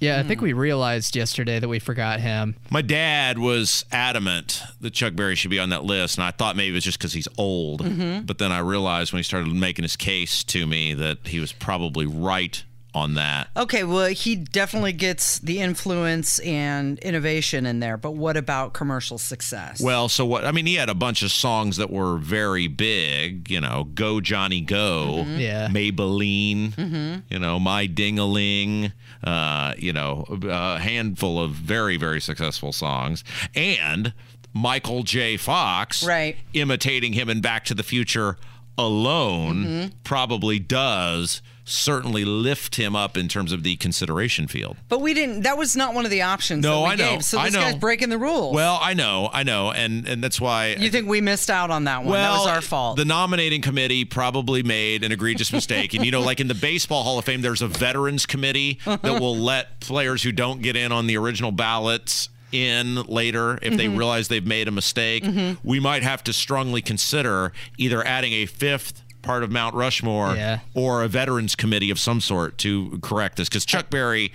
Yeah, 0.00 0.20
I 0.20 0.22
think 0.22 0.40
we 0.40 0.52
realized 0.52 1.16
yesterday 1.16 1.58
that 1.58 1.66
we 1.68 1.80
forgot 1.80 2.20
him. 2.20 2.54
My 2.70 2.82
dad 2.82 3.36
was 3.36 3.84
adamant 3.90 4.62
that 4.80 4.92
Chuck 4.92 5.16
Berry 5.16 5.34
should 5.34 5.50
be 5.50 5.58
on 5.58 5.70
that 5.70 5.82
list, 5.84 6.18
and 6.18 6.24
I 6.24 6.30
thought 6.30 6.54
maybe 6.54 6.70
it 6.70 6.74
was 6.74 6.84
just 6.84 6.98
because 6.98 7.14
he's 7.14 7.26
old. 7.36 7.82
Mhm. 7.82 8.24
But 8.24 8.38
then 8.38 8.52
I 8.52 8.60
realized 8.60 9.12
when 9.12 9.18
he 9.18 9.24
started 9.24 9.52
making 9.52 9.82
his 9.82 9.96
case 9.96 10.44
to 10.44 10.68
me 10.68 10.94
that 10.94 11.26
he 11.26 11.40
was 11.40 11.52
probably 11.52 12.06
right 12.06 12.62
on 12.94 13.14
that. 13.14 13.48
Okay, 13.56 13.84
well, 13.84 14.06
he 14.08 14.34
definitely 14.34 14.92
gets 14.92 15.38
the 15.40 15.60
influence 15.60 16.38
and 16.40 16.98
innovation 17.00 17.66
in 17.66 17.80
there, 17.80 17.96
but 17.96 18.12
what 18.12 18.36
about 18.36 18.72
commercial 18.72 19.18
success? 19.18 19.80
Well, 19.80 20.08
so 20.08 20.24
what? 20.24 20.44
I 20.44 20.52
mean, 20.52 20.66
he 20.66 20.74
had 20.76 20.88
a 20.88 20.94
bunch 20.94 21.22
of 21.22 21.30
songs 21.30 21.76
that 21.76 21.90
were 21.90 22.16
very 22.16 22.66
big. 22.66 23.50
You 23.50 23.60
know, 23.60 23.84
"Go 23.94 24.20
Johnny 24.20 24.60
Go," 24.62 25.24
Mhm. 25.26 25.38
Yeah. 25.38 25.68
Maybelline, 25.68 26.74
Mhm. 26.74 27.22
you 27.30 27.38
know, 27.38 27.60
"My 27.60 27.86
Dingaling," 27.86 28.92
uh, 29.22 29.74
you 29.78 29.92
know, 29.92 30.24
a 30.48 30.78
handful 30.80 31.40
of 31.42 31.52
very 31.52 31.96
very 31.98 32.20
successful 32.20 32.72
songs, 32.72 33.22
and 33.54 34.12
Michael 34.54 35.02
J. 35.02 35.36
Fox, 35.36 36.02
Right. 36.02 36.36
imitating 36.54 37.12
him 37.12 37.28
in 37.28 37.40
Back 37.42 37.64
to 37.66 37.74
the 37.74 37.82
Future 37.82 38.38
alone 38.78 39.64
Mhm. 39.64 39.92
probably 40.04 40.58
does 40.58 41.42
certainly 41.68 42.24
lift 42.24 42.76
him 42.76 42.96
up 42.96 43.16
in 43.16 43.28
terms 43.28 43.52
of 43.52 43.62
the 43.62 43.76
consideration 43.76 44.46
field. 44.48 44.76
But 44.88 45.00
we 45.00 45.14
didn't. 45.14 45.42
That 45.42 45.58
was 45.58 45.76
not 45.76 45.94
one 45.94 46.04
of 46.04 46.10
the 46.10 46.22
options. 46.22 46.62
No, 46.62 46.80
that 46.80 46.84
we 46.84 46.90
I 46.90 46.94
know. 46.96 47.10
Gave, 47.12 47.24
so 47.24 47.38
I 47.38 47.46
this 47.46 47.54
guy's 47.56 47.74
breaking 47.76 48.08
the 48.08 48.18
rules. 48.18 48.54
Well, 48.54 48.78
I 48.80 48.94
know, 48.94 49.28
I 49.32 49.42
know, 49.42 49.70
and 49.72 50.06
and 50.08 50.22
that's 50.24 50.40
why 50.40 50.76
you 50.78 50.90
think 50.90 51.06
we 51.08 51.20
missed 51.20 51.50
out 51.50 51.70
on 51.70 51.84
that 51.84 51.98
one? 51.98 52.12
Well, 52.12 52.32
that 52.34 52.38
was 52.38 52.46
our 52.48 52.60
fault. 52.62 52.96
The 52.96 53.04
nominating 53.04 53.60
committee 53.60 54.04
probably 54.04 54.62
made 54.62 55.04
an 55.04 55.12
egregious 55.12 55.52
mistake. 55.52 55.94
And, 55.94 56.04
you 56.04 56.10
know, 56.10 56.20
like 56.22 56.40
in 56.40 56.48
the 56.48 56.54
Baseball 56.54 57.02
Hall 57.04 57.18
of 57.18 57.24
Fame, 57.24 57.42
there's 57.42 57.62
a 57.62 57.68
veterans 57.68 58.26
committee 58.26 58.78
that 58.84 59.20
will 59.20 59.36
let 59.52 59.80
players 59.80 60.22
who 60.22 60.32
don't 60.32 60.62
get 60.62 60.76
in 60.76 60.92
on 60.92 61.06
the 61.06 61.16
original 61.16 61.52
ballots 61.52 62.28
in 62.50 62.94
later 63.02 63.58
if 63.60 63.76
they 63.76 63.86
Mhm. 63.86 63.98
realize 63.98 64.28
they've 64.28 64.46
made 64.46 64.68
a 64.68 64.70
mistake. 64.70 65.22
Mhm. 65.22 65.58
We 65.62 65.80
might 65.80 66.02
have 66.02 66.24
to 66.24 66.32
strongly 66.32 66.80
consider 66.80 67.52
either 67.76 68.02
adding 68.06 68.32
a 68.32 68.46
fifth 68.46 69.02
part 69.28 69.42
of 69.42 69.50
Mount 69.52 69.74
Rushmore 69.74 70.34
Yeah. 70.34 70.60
or 70.72 71.02
a 71.02 71.08
veterans 71.08 71.54
committee 71.54 71.90
of 71.90 72.00
some 72.00 72.18
sort 72.22 72.56
to 72.58 72.98
correct 73.02 73.36
this. 73.36 73.46
Because 73.50 73.66
Chuck 73.66 73.90
Berry, 73.90 74.32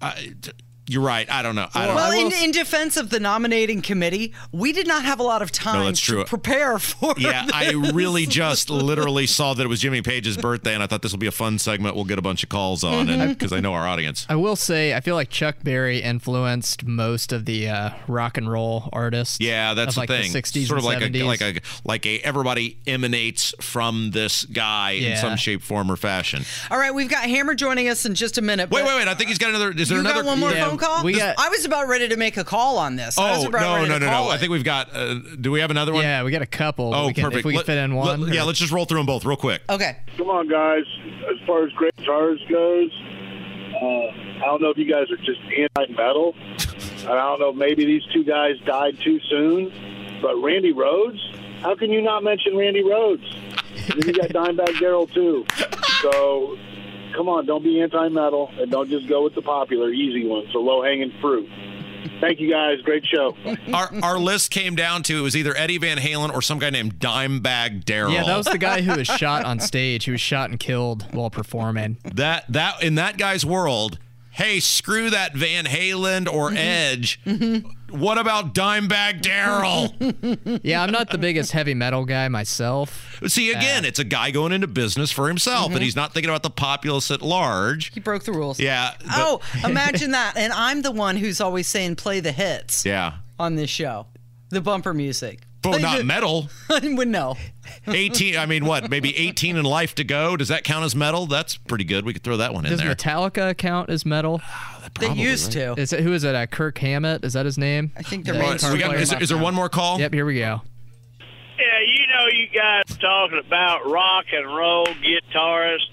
uh, 0.00 0.12
you're 0.88 1.02
right. 1.02 1.30
I 1.30 1.42
don't 1.42 1.54
know. 1.54 1.68
I 1.74 1.86
don't 1.86 1.94
well, 1.94 2.10
know. 2.12 2.26
in, 2.26 2.32
in 2.44 2.50
defense 2.50 2.96
of 2.96 3.10
the 3.10 3.20
nominating 3.20 3.82
committee, 3.82 4.32
we 4.52 4.72
did 4.72 4.86
not 4.86 5.04
have 5.04 5.20
a 5.20 5.22
lot 5.22 5.42
of 5.42 5.52
time 5.52 5.80
no, 5.80 5.84
that's 5.86 6.00
to 6.00 6.06
true. 6.06 6.24
prepare 6.24 6.78
for. 6.78 7.14
Yeah, 7.18 7.46
I 7.52 7.72
really 7.92 8.26
just 8.26 8.70
literally 8.70 9.26
saw 9.26 9.54
that 9.54 9.62
it 9.62 9.68
was 9.68 9.80
Jimmy 9.80 10.02
Page's 10.02 10.36
birthday, 10.36 10.74
and 10.74 10.82
I 10.82 10.86
thought 10.86 11.02
this 11.02 11.12
will 11.12 11.18
be 11.18 11.26
a 11.26 11.32
fun 11.32 11.58
segment. 11.58 11.94
We'll 11.94 12.04
get 12.04 12.18
a 12.18 12.22
bunch 12.22 12.42
of 12.42 12.48
calls 12.48 12.84
on, 12.84 13.06
Mm-hmm. 13.08 13.20
and 13.20 13.38
because 13.38 13.52
I 13.52 13.60
know 13.60 13.74
our 13.74 13.86
audience. 13.86 14.26
I 14.28 14.36
will 14.36 14.56
say, 14.56 14.94
I 14.94 15.00
feel 15.00 15.14
like 15.14 15.30
Chuck 15.30 15.56
Berry 15.62 16.00
influenced 16.02 16.84
most 16.84 17.32
of 17.32 17.44
the 17.44 17.68
uh, 17.68 17.90
rock 18.06 18.36
and 18.38 18.50
roll 18.50 18.88
artists. 18.92 19.38
Yeah, 19.40 19.74
that's 19.74 19.90
of 19.90 19.94
the 19.94 20.00
like 20.00 20.08
thing. 20.08 20.32
The 20.32 20.42
60s 20.42 20.66
sort 20.66 20.78
of 20.80 20.84
and 20.86 21.02
like 21.02 21.12
70s. 21.12 21.20
a 21.20 21.24
like 21.24 21.40
a 21.40 21.60
like 21.84 22.06
a 22.06 22.18
everybody 22.20 22.78
emanates 22.86 23.54
from 23.60 24.10
this 24.12 24.44
guy 24.44 24.92
in 24.92 25.16
some 25.16 25.36
shape, 25.36 25.62
form, 25.62 25.90
or 25.90 25.96
fashion. 25.96 26.44
All 26.70 26.78
right, 26.78 26.94
we've 26.94 27.08
got 27.10 27.24
Hammer 27.24 27.54
joining 27.54 27.88
us 27.88 28.04
in 28.06 28.14
just 28.14 28.38
a 28.38 28.42
minute. 28.42 28.70
Wait, 28.70 28.84
wait, 28.84 28.96
wait! 28.96 29.08
I 29.08 29.14
think 29.14 29.28
he's 29.28 29.38
got 29.38 29.50
another. 29.50 29.70
Is 29.72 29.88
there 29.88 29.98
you 29.98 30.00
another? 30.00 30.22
got 30.22 30.26
one 30.28 30.38
more 30.40 30.50
Yeah, 30.50 30.68
phone 30.68 30.77
call? 30.78 31.04
we 31.04 31.14
got- 31.14 31.34
I 31.38 31.48
was 31.48 31.64
about 31.64 31.88
ready 31.88 32.08
to 32.08 32.16
make 32.16 32.36
a 32.36 32.44
call 32.44 32.78
on 32.78 32.96
this. 32.96 33.18
I 33.18 33.30
was 33.36 33.44
Oh 33.44 33.48
about 33.48 33.60
no, 33.60 33.74
ready 33.76 33.88
no, 33.88 33.94
to 33.94 34.00
no, 34.00 34.06
no! 34.06 34.12
call 34.12 34.30
I 34.30 34.38
think 34.38 34.50
we've 34.52 34.64
got. 34.64 34.94
Uh, 34.94 35.14
do 35.40 35.50
we 35.50 35.60
have 35.60 35.70
another 35.70 35.92
one? 35.92 36.02
Yeah, 36.04 36.22
we 36.24 36.30
got 36.30 36.42
a 36.42 36.46
couple. 36.46 36.94
Oh, 36.94 37.06
we 37.08 37.14
can, 37.14 37.24
perfect. 37.24 37.40
If 37.40 37.44
we 37.44 37.52
can 37.52 37.56
Let- 37.58 37.66
fit 37.66 37.78
in 37.78 37.94
one. 37.94 38.20
let- 38.22 38.34
yeah, 38.34 38.42
let's 38.44 38.58
just 38.58 38.72
roll 38.72 38.84
through 38.84 38.98
them 38.98 39.06
both 39.06 39.24
real 39.24 39.36
quick. 39.36 39.62
Okay. 39.68 39.96
Come 40.16 40.30
on, 40.30 40.48
guys. 40.48 40.84
As 41.30 41.46
far 41.46 41.64
as 41.64 41.72
great 41.72 41.94
guitars 41.96 42.40
goes, 42.48 42.90
uh, 43.74 43.84
I 43.84 44.42
don't 44.46 44.62
know 44.62 44.70
if 44.70 44.78
you 44.78 44.90
guys 44.90 45.10
are 45.10 45.16
just 45.18 45.40
anti-metal. 45.56 46.34
I 47.02 47.14
don't 47.14 47.40
know. 47.40 47.52
Maybe 47.52 47.84
these 47.84 48.02
two 48.12 48.24
guys 48.24 48.54
died 48.66 48.98
too 49.00 49.20
soon. 49.28 49.72
But 50.20 50.34
Randy 50.42 50.72
Rhoads, 50.72 51.18
how 51.60 51.74
can 51.76 51.90
you 51.92 52.02
not 52.02 52.24
mention 52.24 52.56
Randy 52.56 52.82
Rhoads? 52.82 53.24
And 53.90 54.02
then 54.02 54.14
you 54.14 54.20
got 54.20 54.30
Dimebag 54.30 54.78
Darrell 54.80 55.06
too. 55.06 55.46
So 56.02 56.58
come 57.18 57.28
on, 57.28 57.44
don't 57.46 57.64
be 57.64 57.82
anti-metal 57.82 58.48
and 58.60 58.70
don't 58.70 58.88
just 58.88 59.08
go 59.08 59.24
with 59.24 59.34
the 59.34 59.42
popular, 59.42 59.90
easy 59.90 60.24
ones, 60.24 60.52
the 60.52 60.58
low-hanging 60.60 61.12
fruit. 61.20 61.50
Thank 62.20 62.38
you 62.38 62.48
guys. 62.48 62.80
Great 62.82 63.04
show. 63.04 63.36
Our 63.74 63.90
our 64.02 64.18
list 64.18 64.50
came 64.50 64.76
down 64.76 65.02
to 65.04 65.18
it 65.18 65.20
was 65.20 65.36
either 65.36 65.56
Eddie 65.56 65.78
Van 65.78 65.98
Halen 65.98 66.32
or 66.32 66.40
some 66.40 66.58
guy 66.58 66.70
named 66.70 66.98
Dimebag 67.00 67.84
Darrell. 67.84 68.12
Yeah, 68.12 68.24
that 68.24 68.36
was 68.36 68.46
the 68.46 68.58
guy 68.58 68.82
who 68.82 68.96
was 68.96 69.06
shot 69.06 69.44
on 69.44 69.58
stage. 69.60 70.04
He 70.04 70.12
was 70.12 70.20
shot 70.20 70.48
and 70.50 70.58
killed 70.58 71.06
while 71.12 71.28
performing. 71.28 71.98
that 72.14 72.44
that 72.50 72.82
in 72.82 72.94
that 72.94 73.18
guy's 73.18 73.44
world. 73.44 73.98
Hey, 74.30 74.60
screw 74.60 75.10
that 75.10 75.34
Van 75.34 75.64
Halen 75.64 76.32
or 76.32 76.48
mm-hmm. 76.48 76.56
Edge. 76.56 77.20
Mm-hmm. 77.24 77.68
What 77.90 78.18
about 78.18 78.54
Dimebag 78.54 79.22
Darrell? 79.22 79.94
yeah, 80.62 80.82
I'm 80.82 80.90
not 80.90 81.10
the 81.10 81.18
biggest 81.18 81.52
heavy 81.52 81.74
metal 81.74 82.04
guy 82.04 82.28
myself. 82.28 83.20
See, 83.26 83.52
uh, 83.52 83.58
again, 83.58 83.84
it's 83.84 83.98
a 83.98 84.04
guy 84.04 84.30
going 84.30 84.52
into 84.52 84.66
business 84.66 85.10
for 85.10 85.28
himself, 85.28 85.66
and 85.66 85.76
mm-hmm. 85.76 85.84
he's 85.84 85.96
not 85.96 86.12
thinking 86.12 86.28
about 86.28 86.42
the 86.42 86.50
populace 86.50 87.10
at 87.10 87.22
large. 87.22 87.92
He 87.94 88.00
broke 88.00 88.24
the 88.24 88.32
rules. 88.32 88.60
Yeah. 88.60 88.92
but- 88.98 89.08
Oh, 89.10 89.40
imagine 89.64 90.12
that. 90.12 90.36
And 90.36 90.52
I'm 90.52 90.82
the 90.82 90.92
one 90.92 91.16
who's 91.16 91.40
always 91.40 91.66
saying 91.66 91.96
play 91.96 92.20
the 92.20 92.32
hits 92.32 92.84
Yeah. 92.84 93.14
on 93.38 93.56
this 93.56 93.70
show. 93.70 94.06
The 94.50 94.60
bumper 94.60 94.94
music. 94.94 95.40
Oh, 95.64 95.76
not 95.76 95.98
the- 95.98 96.04
metal. 96.04 96.48
I 96.70 96.80
would 96.94 97.08
know. 97.08 97.36
18, 97.86 98.36
I 98.36 98.46
mean, 98.46 98.64
what? 98.64 98.88
Maybe 98.90 99.16
18 99.16 99.56
in 99.56 99.64
life 99.64 99.94
to 99.96 100.04
go? 100.04 100.36
Does 100.36 100.48
that 100.48 100.64
count 100.64 100.84
as 100.84 100.94
metal? 100.94 101.26
That's 101.26 101.56
pretty 101.56 101.84
good. 101.84 102.04
We 102.04 102.12
could 102.12 102.22
throw 102.22 102.36
that 102.38 102.54
one 102.54 102.64
in 102.64 102.70
Does 102.70 102.80
there. 102.80 102.94
Metallica 102.94 103.56
count 103.56 103.90
as 103.90 104.06
metal? 104.06 104.40
They 105.00 105.12
used 105.12 105.52
to. 105.52 105.74
Is 105.78 105.92
it 105.92 106.00
who 106.00 106.12
is 106.12 106.24
it? 106.24 106.34
Uh, 106.34 106.46
Kirk 106.46 106.78
Hammett? 106.78 107.24
Is 107.24 107.32
that 107.34 107.44
his 107.44 107.58
name? 107.58 107.92
I 107.96 108.02
think 108.02 108.24
the 108.24 108.34
All 108.34 108.40
right, 108.40 108.60
so 108.60 108.72
we 108.72 108.78
got- 108.78 108.94
is 108.96 109.10
there- 109.10 109.22
is 109.22 109.28
there 109.28 109.38
one 109.38 109.54
more 109.54 109.68
call? 109.68 109.98
Yep, 110.00 110.14
here 110.14 110.24
we 110.24 110.38
go. 110.38 110.62
Yeah, 111.58 111.80
you 111.84 112.06
know, 112.06 112.26
you 112.32 112.46
guys 112.54 112.84
talking 112.98 113.40
about 113.44 113.84
rock 113.90 114.26
and 114.32 114.46
roll 114.46 114.86
guitarists. 114.86 115.90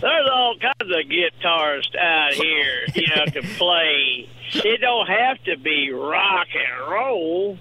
There's 0.00 0.28
all 0.32 0.56
kinds 0.58 0.90
of 0.90 1.06
guitarists 1.06 1.94
out 2.00 2.32
here, 2.32 2.86
you 2.94 3.06
know, 3.14 3.24
to 3.26 3.42
play. 3.56 4.26
It 4.54 4.80
don't 4.80 5.06
have 5.08 5.42
to 5.44 5.56
be 5.58 5.90
rock 5.92 6.46
and 6.54 6.90
roll, 6.90 7.58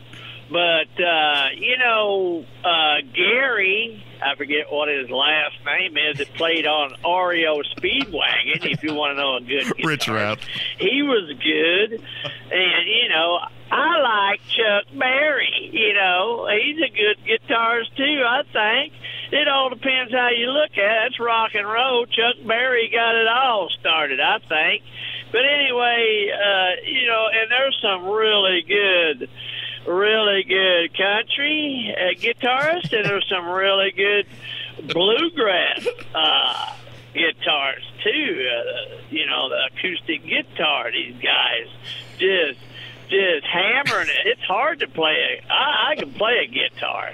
but 0.52 1.04
uh, 1.04 1.46
you 1.56 1.78
know, 1.78 2.46
uh, 2.64 3.02
Gary, 3.14 4.04
I 4.22 4.36
forget 4.36 4.70
what 4.70 4.90
his 4.90 5.10
last 5.10 5.56
name 5.66 5.98
is, 5.98 6.18
that 6.18 6.34
played 6.34 6.68
on 6.68 6.92
REO 7.04 7.62
Speedwagon. 7.78 8.66
If 8.66 8.84
you 8.84 8.94
want 8.94 9.18
to 9.18 9.22
know 9.22 9.38
a 9.38 9.42
good 9.42 9.66
Richrath. 9.84 10.40
he 10.78 11.02
was 11.04 11.32
good, 11.38 11.94
and 12.52 12.88
you 12.88 13.10
know 13.10 13.40
I 13.72 14.02
like 14.02 14.42
Chuck 14.48 14.98
Berry. 14.98 15.70
You 15.72 15.94
know 15.94 16.48
he's 16.52 16.78
a 16.78 16.92
good 16.92 17.18
guitarist 17.26 17.96
too. 17.96 18.24
I 18.28 18.44
think 18.52 18.94
it 19.32 19.48
all 19.48 19.70
depends 19.70 20.12
how 20.12 20.30
you 20.30 20.48
look 20.52 20.72
at 20.72 21.06
it. 21.06 21.08
It's 21.08 21.20
rock 21.20 21.52
and 21.56 21.66
roll. 21.66 22.06
Chuck 22.06 22.36
Berry 22.46 22.90
got 22.92 23.16
it 23.16 23.28
all 23.28 23.70
started, 23.80 24.20
I 24.20 24.40
think. 24.40 24.84
But 25.32 25.42
anyway, 25.46 26.28
uh, 26.36 26.84
you 26.86 27.08
know, 27.08 27.28
and 27.32 27.50
there's 27.50 27.80
some 27.82 28.06
really 28.10 28.64
good, 28.68 29.30
really 29.88 30.44
good 30.44 30.98
country 30.98 31.96
uh, 31.98 32.20
guitarists, 32.20 32.94
and 32.94 33.06
there's 33.06 33.28
some 33.30 33.48
really 33.48 33.92
good 33.92 34.28
bluegrass 34.88 35.88
uh, 36.16 36.76
guitars 37.14 37.84
too. 38.04 38.50
Uh, 38.50 39.02
you 39.10 39.26
know, 39.26 39.50
the 39.50 39.70
acoustic 39.74 40.26
guitar. 40.26 40.92
These 40.92 41.16
guys 41.16 41.68
just 42.20 42.60
just 43.10 43.46
hammering 43.46 44.08
it. 44.08 44.28
It's 44.28 44.44
hard 44.44 44.80
to 44.80 44.88
play. 44.88 45.42
A, 45.44 45.52
I, 45.52 45.92
I 45.92 45.96
can 45.96 46.14
play 46.14 46.48
a 46.48 46.48
guitar, 46.48 47.12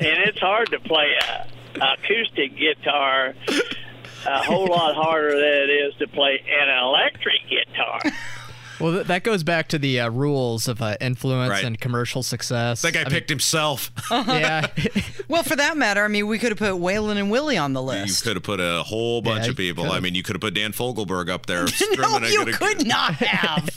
and 0.00 0.18
it's 0.26 0.38
hard 0.38 0.70
to 0.70 0.80
play 0.80 1.12
a 1.28 1.46
acoustic 1.76 2.56
guitar. 2.56 3.34
A 4.26 4.42
whole 4.42 4.66
lot 4.66 4.94
harder 4.96 5.30
than 5.30 5.70
it 5.70 5.70
is 5.70 5.94
to 6.00 6.08
play 6.08 6.42
an 6.60 6.68
electric 6.68 7.40
guitar. 7.48 8.00
Well, 8.80 8.92
th- 8.94 9.06
that 9.08 9.24
goes 9.24 9.42
back 9.42 9.68
to 9.68 9.78
the 9.78 10.00
uh, 10.00 10.10
rules 10.10 10.68
of 10.68 10.80
uh, 10.82 10.96
influence 11.00 11.50
Right. 11.50 11.64
and 11.64 11.78
commercial 11.80 12.22
success. 12.22 12.82
That 12.82 12.92
guy 12.94 13.00
I 13.00 13.04
mean, 13.04 13.10
picked 13.12 13.28
himself. 13.30 13.90
yeah. 14.10 14.66
Well, 15.28 15.42
for 15.42 15.56
that 15.56 15.76
matter, 15.76 16.04
I 16.04 16.08
mean, 16.08 16.26
we 16.26 16.38
could 16.38 16.50
have 16.52 16.58
put 16.58 16.72
Waylon 16.72 17.16
and 17.16 17.30
Willie 17.30 17.56
on 17.58 17.72
the 17.72 17.82
list. 17.82 18.24
You 18.24 18.28
could 18.30 18.36
have 18.36 18.42
put 18.44 18.60
a 18.60 18.82
whole 18.84 19.20
bunch 19.22 19.44
Yeah, 19.44 19.50
of 19.50 19.56
people. 19.56 19.84
could've. 19.84 19.96
I 19.96 20.00
mean, 20.00 20.14
you 20.14 20.22
could 20.22 20.34
have 20.36 20.40
put 20.40 20.54
Dan 20.54 20.72
Fogelberg 20.72 21.28
up 21.28 21.46
there. 21.46 21.66
No, 21.98 22.04
strumming 22.04 22.24
a 22.28 22.32
you 22.32 22.44
good- 22.44 22.54
could 22.54 22.86
not 22.86 23.14
have. 23.14 23.68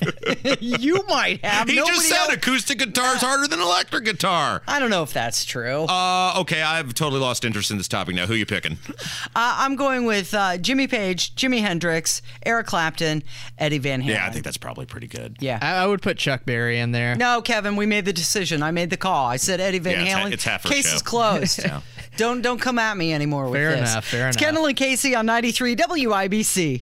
you 0.61 1.03
might 1.07 1.43
have. 1.43 1.67
He 1.69 1.75
Nobody 1.75 1.95
just 1.95 2.09
said 2.09 2.17
else- 2.17 2.33
acoustic 2.33 2.77
guitar 2.79 3.15
is 3.15 3.21
harder 3.21 3.47
than 3.47 3.59
electric 3.59 4.05
guitar. 4.05 4.61
I 4.67 4.79
don't 4.79 4.89
know 4.89 5.03
if 5.03 5.13
that's 5.13 5.45
true. 5.45 5.83
Uh, 5.85 6.33
okay, 6.39 6.61
I've 6.61 6.93
totally 6.93 7.21
lost 7.21 7.43
interest 7.45 7.71
in 7.71 7.77
this 7.77 7.87
topic 7.87 8.15
now. 8.15 8.25
Who 8.27 8.33
are 8.33 8.37
you 8.37 8.45
picking? 8.45 8.77
Uh, 8.89 8.95
I'm 9.35 9.75
going 9.75 10.05
with 10.05 10.33
uh, 10.33 10.57
Jimmy 10.57 10.87
Page, 10.87 11.35
Jimi 11.35 11.61
Hendrix, 11.61 12.21
Eric 12.45 12.67
Clapton, 12.67 13.23
Eddie 13.57 13.77
Van 13.79 14.01
Halen. 14.01 14.07
Yeah, 14.07 14.25
I 14.25 14.29
think 14.29 14.43
that's 14.45 14.57
probably 14.57 14.85
pretty 14.91 15.07
good. 15.07 15.37
Yeah. 15.39 15.57
I, 15.61 15.83
I 15.83 15.87
would 15.87 16.01
put 16.01 16.17
Chuck 16.17 16.45
Berry 16.45 16.77
in 16.79 16.91
there. 16.91 17.15
No, 17.15 17.41
Kevin, 17.41 17.75
we 17.75 17.85
made 17.87 18.05
the 18.05 18.13
decision. 18.13 18.61
I 18.61 18.71
made 18.71 18.89
the 18.91 18.97
call. 18.97 19.25
I 19.25 19.37
said 19.37 19.59
Eddie 19.59 19.79
Van 19.79 19.93
Yeah, 19.93 20.01
it's 20.03 20.13
ha- 20.13 20.19
Halen. 20.19 20.31
it's 20.33 20.43
half 20.43 20.65
our 20.65 20.71
Case 20.71 20.89
show. 20.89 20.95
is 20.95 21.01
closed. 21.01 21.61
Yeah. 21.65 21.81
Don't 22.17 22.41
don't 22.41 22.59
come 22.59 22.77
at 22.77 22.97
me 22.97 23.13
anymore 23.13 23.45
with 23.45 23.53
Fair 23.53 23.71
this. 23.71 23.91
enough, 23.91 24.05
fair 24.05 24.27
it's 24.27 24.35
enough. 24.37 24.45
Kendall 24.45 24.65
and 24.65 24.75
Casey 24.75 25.15
on 25.15 25.25
93 25.25 25.75
WIBC. 25.77 26.79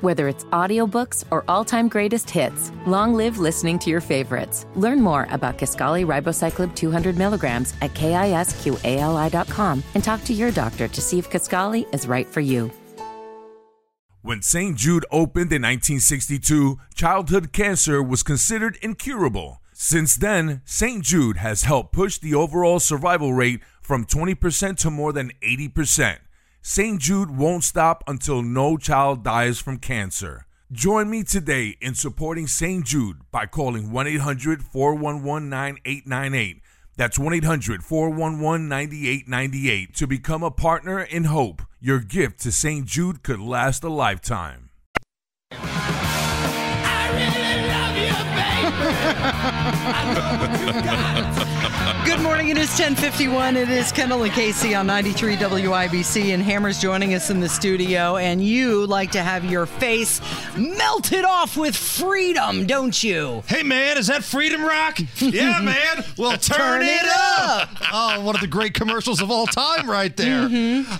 Whether 0.00 0.28
it's 0.28 0.44
audiobooks 0.44 1.24
or 1.30 1.44
all-time 1.48 1.88
greatest 1.88 2.28
hits, 2.30 2.72
long 2.86 3.14
live 3.14 3.38
listening 3.38 3.78
to 3.80 3.90
your 3.90 4.00
favorites. 4.02 4.66
Learn 4.74 5.00
more 5.00 5.26
about 5.30 5.56
Kisqali 5.58 6.04
Ribociclib 6.06 6.74
200 6.74 7.16
milligrams 7.16 7.74
at 7.80 7.92
kisqali.com 7.94 9.82
and 9.94 10.04
talk 10.04 10.24
to 10.24 10.32
your 10.32 10.50
doctor 10.50 10.88
to 10.88 11.00
see 11.00 11.18
if 11.18 11.30
Kisqali 11.30 11.86
is 11.94 12.06
right 12.06 12.26
for 12.26 12.40
you. 12.40 12.70
When 14.24 14.40
St. 14.40 14.74
Jude 14.74 15.04
opened 15.10 15.52
in 15.52 15.60
1962, 15.60 16.78
childhood 16.94 17.52
cancer 17.52 18.02
was 18.02 18.22
considered 18.22 18.78
incurable. 18.80 19.60
Since 19.74 20.16
then, 20.16 20.62
St. 20.64 21.04
Jude 21.04 21.36
has 21.36 21.64
helped 21.64 21.92
push 21.92 22.16
the 22.16 22.34
overall 22.34 22.80
survival 22.80 23.34
rate 23.34 23.60
from 23.82 24.06
20% 24.06 24.78
to 24.78 24.90
more 24.90 25.12
than 25.12 25.30
80%. 25.42 26.20
St. 26.62 26.98
Jude 26.98 27.36
won't 27.36 27.64
stop 27.64 28.02
until 28.06 28.40
no 28.40 28.78
child 28.78 29.22
dies 29.22 29.58
from 29.60 29.76
cancer. 29.76 30.46
Join 30.72 31.10
me 31.10 31.22
today 31.22 31.76
in 31.82 31.94
supporting 31.94 32.46
St. 32.46 32.82
Jude 32.82 33.18
by 33.30 33.44
calling 33.44 33.92
1 33.92 34.06
800 34.06 34.62
411 34.62 35.50
9898. 35.50 36.62
That's 36.96 37.18
1 37.18 37.34
800 37.34 37.82
411 37.82 38.68
9898 38.68 39.94
to 39.94 40.06
become 40.06 40.42
a 40.42 40.50
partner 40.50 41.00
in 41.00 41.24
hope. 41.24 41.62
Your 41.80 41.98
gift 42.00 42.40
to 42.40 42.52
St. 42.52 42.86
Jude 42.86 43.22
could 43.22 43.40
last 43.40 43.82
a 43.82 43.88
lifetime. 43.88 44.63
Good 52.04 52.20
morning. 52.22 52.48
It 52.48 52.56
is 52.56 52.70
1051. 52.70 53.58
It 53.58 53.68
is 53.68 53.92
Kendall 53.92 54.22
and 54.22 54.32
Casey 54.32 54.74
on 54.74 54.86
93 54.86 55.36
WIBC, 55.36 56.32
and 56.32 56.42
Hammer's 56.42 56.80
joining 56.80 57.12
us 57.12 57.28
in 57.28 57.40
the 57.40 57.48
studio. 57.50 58.16
And 58.16 58.42
you 58.42 58.86
like 58.86 59.10
to 59.10 59.22
have 59.22 59.44
your 59.44 59.66
face 59.66 60.22
melted 60.56 61.26
off 61.26 61.58
with 61.58 61.76
freedom, 61.76 62.66
don't 62.66 63.02
you? 63.04 63.42
Hey 63.46 63.62
man, 63.62 63.98
is 63.98 64.06
that 64.06 64.24
Freedom 64.24 64.62
Rock? 64.62 64.98
Yeah, 65.18 65.60
man. 65.60 66.04
Well, 66.16 66.38
turn, 66.38 66.80
it, 66.82 67.04
up. 67.04 67.68
Oh, 67.92 68.20
one 68.22 68.34
of 68.34 68.40
the 68.40 68.46
great 68.46 68.72
commercials 68.72 69.20
of 69.20 69.30
all 69.30 69.46
time, 69.46 69.90
right 69.90 70.16
there. 70.16 70.48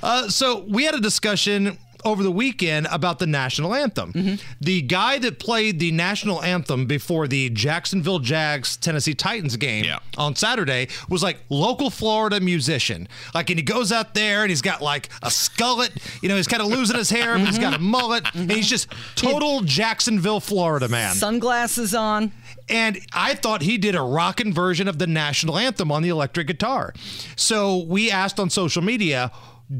Uh, 0.03 0.29
so 0.29 0.65
we 0.69 0.85
had 0.85 0.95
a 0.95 1.01
discussion 1.01 1.79
over 2.05 2.23
the 2.23 2.31
weekend 2.31 2.87
about 2.91 3.19
the 3.19 3.27
national 3.27 3.75
anthem. 3.75 4.13
Mm-hmm. 4.13 4.35
The 4.61 4.83
guy 4.83 5.19
that 5.19 5.39
played 5.39 5.79
the 5.79 5.93
national 5.93 6.43
anthem 6.43 6.87
before 6.87 7.27
the 7.27 7.51
Jacksonville 7.51 8.19
Jags 8.19 8.77
Tennessee 8.77 9.15
Titans 9.15 9.57
game 9.57 9.87
on 10.17 10.37
Saturday 10.37 10.89
was 11.09 11.23
like 11.23 11.39
local 11.49 11.91
Florida 11.91 12.41
musician. 12.41 13.09
Like, 13.35 13.51
and 13.51 13.59
he 13.59 13.63
goes 13.63 13.93
out 13.93 14.15
there 14.15 14.43
and 14.43 14.51
he's 14.51 14.63
got 14.63 14.83
like 14.83 15.09
a 15.23 15.29
skullet. 15.29 15.91
You 16.23 16.29
know, 16.29 16.37
he's 16.37 16.49
kind 16.49 16.63
of 16.63 16.69
losing 16.69 16.97
his 16.97 17.11
hair, 17.11 17.37
but 17.39 17.47
he's 17.47 17.59
got 17.59 17.75
a 17.75 17.77
mm-hmm. 17.77 17.87
mullet, 17.87 18.35
and 18.35 18.51
he's 18.51 18.69
just 18.69 18.91
mm-hmm. 18.91 19.27
total 19.27 19.61
Jacksonville, 19.63 20.41
Florida 20.41 20.89
man. 20.89 21.15
Sunglasses 21.15 21.95
on. 21.95 22.33
And 22.69 22.99
I 23.13 23.35
thought 23.35 23.63
he 23.63 23.77
did 23.77 23.95
a 23.95 24.01
rockin' 24.01 24.53
version 24.53 24.89
of 24.89 24.99
the 24.99 25.07
national 25.07 25.59
anthem 25.59 25.93
on 25.93 26.03
the 26.03 26.09
electric 26.09 26.47
guitar. 26.47 26.95
So 27.37 27.85
we 27.87 28.11
asked 28.11 28.41
on 28.41 28.49
social 28.49 28.83
media, 28.83 29.31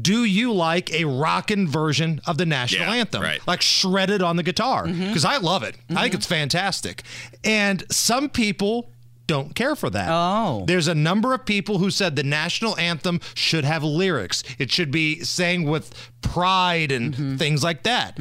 do 0.01 0.23
you 0.23 0.51
like 0.51 0.91
a 0.93 1.05
rockin' 1.05 1.67
version 1.67 2.21
of 2.25 2.37
the 2.37 2.45
national 2.45 2.89
anthem? 2.89 3.21
Like 3.47 3.61
shredded 3.61 4.21
on 4.21 4.35
the 4.35 4.43
guitar? 4.43 4.85
Mm-hmm. 4.85 5.07
Because 5.07 5.25
I 5.25 5.37
love 5.37 5.63
it. 5.63 5.75
I 5.89 5.93
think 5.93 5.97
mm-hmm. 5.97 6.15
it's 6.17 6.25
fantastic. 6.25 7.03
And 7.43 7.83
some 7.91 8.29
people 8.29 8.89
don't 9.27 9.55
care 9.55 9.75
for 9.75 9.89
that. 9.89 10.09
Oh. 10.11 10.65
There's 10.67 10.87
a 10.87 10.95
number 10.95 11.33
of 11.33 11.45
people 11.45 11.79
who 11.79 11.89
said 11.89 12.15
the 12.15 12.23
national 12.23 12.77
anthem 12.77 13.19
should 13.33 13.65
have 13.65 13.83
lyrics. 13.83 14.43
It 14.59 14.71
should 14.71 14.91
be 14.91 15.21
sang 15.21 15.63
with 15.63 16.11
pride 16.21 16.91
and 16.91 17.13
mm-hmm. 17.13 17.35
things 17.37 17.63
like 17.63 17.83
that. 17.83 18.19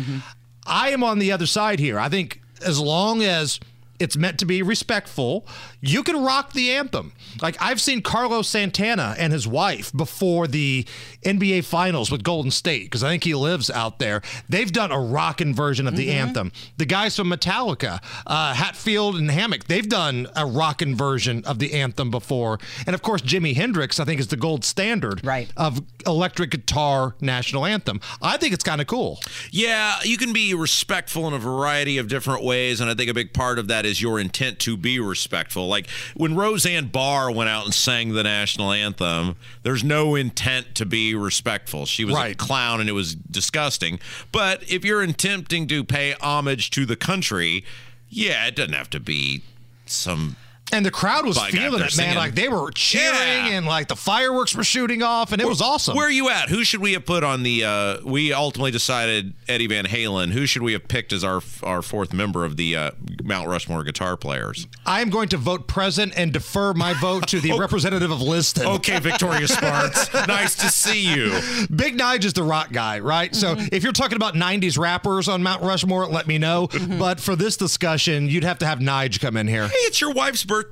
I 0.66 0.90
am 0.90 1.04
on 1.04 1.18
the 1.18 1.32
other 1.32 1.46
side 1.46 1.78
here. 1.78 1.98
I 1.98 2.08
think 2.08 2.40
as 2.64 2.80
long 2.80 3.22
as 3.22 3.60
it's 3.98 4.16
meant 4.16 4.38
to 4.38 4.46
be 4.46 4.62
respectful. 4.62 5.46
You 5.80 6.02
can 6.02 6.22
rock 6.22 6.52
the 6.52 6.72
anthem. 6.72 7.12
Like 7.40 7.56
I've 7.60 7.80
seen 7.80 8.02
Carlos 8.02 8.48
Santana 8.48 9.14
and 9.18 9.32
his 9.32 9.46
wife 9.46 9.92
before 9.92 10.46
the 10.46 10.86
NBA 11.24 11.64
Finals 11.64 12.10
with 12.10 12.22
Golden 12.22 12.50
State 12.50 12.84
because 12.84 13.04
I 13.04 13.10
think 13.10 13.24
he 13.24 13.34
lives 13.34 13.70
out 13.70 13.98
there. 13.98 14.22
They've 14.48 14.70
done 14.70 14.90
a 14.90 15.00
rockin' 15.00 15.54
version 15.54 15.86
of 15.86 15.96
the 15.96 16.10
anthem. 16.10 16.52
The 16.76 16.86
guys 16.86 17.16
from 17.16 17.30
Metallica, 17.30 18.02
uh, 18.26 18.54
Hetfield 18.54 19.18
and 19.18 19.30
Hammett, 19.30 19.66
they've 19.68 19.88
done 19.88 20.26
a 20.36 20.46
rockin' 20.46 20.96
version 20.96 21.44
of 21.44 21.58
the 21.58 21.74
anthem 21.74 22.10
before. 22.10 22.58
And 22.86 22.94
of 22.94 23.02
course, 23.02 23.22
Jimi 23.22 23.54
Hendrix, 23.54 24.00
I 24.00 24.04
think, 24.04 24.20
is 24.20 24.28
the 24.28 24.36
gold 24.36 24.64
standard 24.64 25.24
right. 25.24 25.52
of 25.56 25.82
electric 26.06 26.50
guitar 26.50 27.14
national 27.20 27.64
anthem. 27.64 28.00
I 28.22 28.36
think 28.36 28.52
it's 28.54 28.64
kind 28.64 28.80
of 28.80 28.86
cool. 28.86 29.20
Yeah, 29.50 29.96
you 30.02 30.16
can 30.16 30.32
be 30.32 30.54
respectful 30.54 31.26
in 31.28 31.34
a 31.34 31.38
variety 31.38 31.98
of 31.98 32.08
different 32.08 32.44
ways, 32.44 32.80
and 32.80 32.90
I 32.90 32.94
think 32.94 33.10
a 33.10 33.14
big 33.14 33.32
part 33.32 33.58
of 33.58 33.68
that 33.68 33.83
is 33.84 34.00
your 34.00 34.18
intent 34.18 34.58
to 34.60 34.76
be 34.76 34.98
respectful. 34.98 35.68
Like 35.68 35.88
when 36.14 36.34
Roseanne 36.34 36.88
Barr 36.88 37.30
went 37.30 37.50
out 37.50 37.64
and 37.64 37.74
sang 37.74 38.12
the 38.14 38.22
national 38.22 38.72
anthem, 38.72 39.36
there's 39.62 39.84
no 39.84 40.14
intent 40.14 40.74
to 40.76 40.86
be 40.86 41.14
respectful. 41.14 41.86
She 41.86 42.04
was 42.04 42.14
a 42.16 42.34
clown 42.34 42.80
and 42.80 42.88
it 42.88 42.92
was 42.92 43.14
disgusting. 43.14 44.00
But 44.32 44.62
if 44.70 44.84
you're 44.84 45.02
attempting 45.02 45.66
to 45.68 45.84
pay 45.84 46.14
homage 46.20 46.70
to 46.70 46.86
the 46.86 46.96
country, 46.96 47.64
yeah, 48.08 48.46
it 48.46 48.56
doesn't 48.56 48.74
have 48.74 48.90
to 48.90 49.00
be 49.00 49.42
some 49.86 50.36
And 50.74 50.84
the 50.84 50.90
crowd 50.90 51.24
was 51.24 51.36
Bug 51.38 51.50
feeling 51.50 51.70
there 51.78 51.80
it, 51.80 51.80
man. 51.80 51.90
singing. 51.90 52.16
Like 52.16 52.34
they 52.34 52.48
were 52.48 52.70
cheering 52.72 53.46
Yeah. 53.46 53.56
and 53.56 53.66
like 53.66 53.88
the 53.88 53.96
fireworks 53.96 54.54
were 54.54 54.64
shooting 54.64 55.02
off, 55.02 55.32
and 55.32 55.40
it 55.40 55.46
was 55.48 55.60
awesome. 55.62 55.96
Where 55.96 56.06
are 56.06 56.10
you 56.10 56.28
at? 56.30 56.48
Who 56.48 56.64
should 56.64 56.80
we 56.80 56.92
have 56.94 57.06
put 57.06 57.22
on 57.24 57.42
the? 57.42 57.64
Uh, 57.64 57.96
we 58.04 58.32
ultimately 58.32 58.70
decided 58.70 59.34
Eddie 59.48 59.66
Van 59.68 59.84
Halen. 59.86 60.32
Who 60.32 60.46
should 60.46 60.62
we 60.62 60.72
have 60.72 60.88
picked 60.88 61.12
as 61.12 61.22
our 61.24 61.40
our 61.62 61.80
fourth 61.82 62.12
member 62.12 62.44
of 62.44 62.56
the 62.56 62.76
uh, 62.76 62.90
Mount 63.22 63.48
Rushmore 63.48 63.84
guitar 63.84 64.16
players? 64.16 64.66
I 64.84 65.00
am 65.00 65.10
going 65.10 65.28
to 65.30 65.36
vote 65.36 65.66
present 65.68 66.12
and 66.16 66.32
defer 66.32 66.74
my 66.74 66.92
vote 66.94 67.28
to 67.28 67.40
the 67.40 67.52
representative 67.58 68.10
of 68.10 68.20
Liston. 68.20 68.66
Okay, 68.66 68.98
Victoria 68.98 69.46
Sparks. 69.48 70.12
nice 70.26 70.54
to 70.56 70.68
see 70.68 71.14
you. 71.14 71.38
Big 71.74 71.96
Nige 71.96 72.24
is 72.24 72.32
the 72.32 72.42
rock 72.42 72.72
guy, 72.72 72.98
right? 72.98 73.34
So 73.34 73.54
if 73.70 73.82
you're 73.84 73.92
talking 73.92 74.16
about 74.16 74.34
90s 74.34 74.78
rappers 74.78 75.28
on 75.28 75.42
Mount 75.42 75.62
Rushmore, 75.62 76.06
let 76.06 76.26
me 76.26 76.38
know. 76.38 76.68
But 76.98 77.20
for 77.20 77.36
this 77.36 77.56
discussion, 77.56 78.28
you'd 78.28 78.44
have 78.44 78.58
to 78.58 78.66
have 78.66 78.80
Nige 78.80 79.20
come 79.20 79.36
in 79.36 79.46
here. 79.46 79.68
Hey, 79.68 79.74
it's 79.82 80.00
your 80.00 80.12
wife's 80.12 80.44
birthday. 80.44 80.63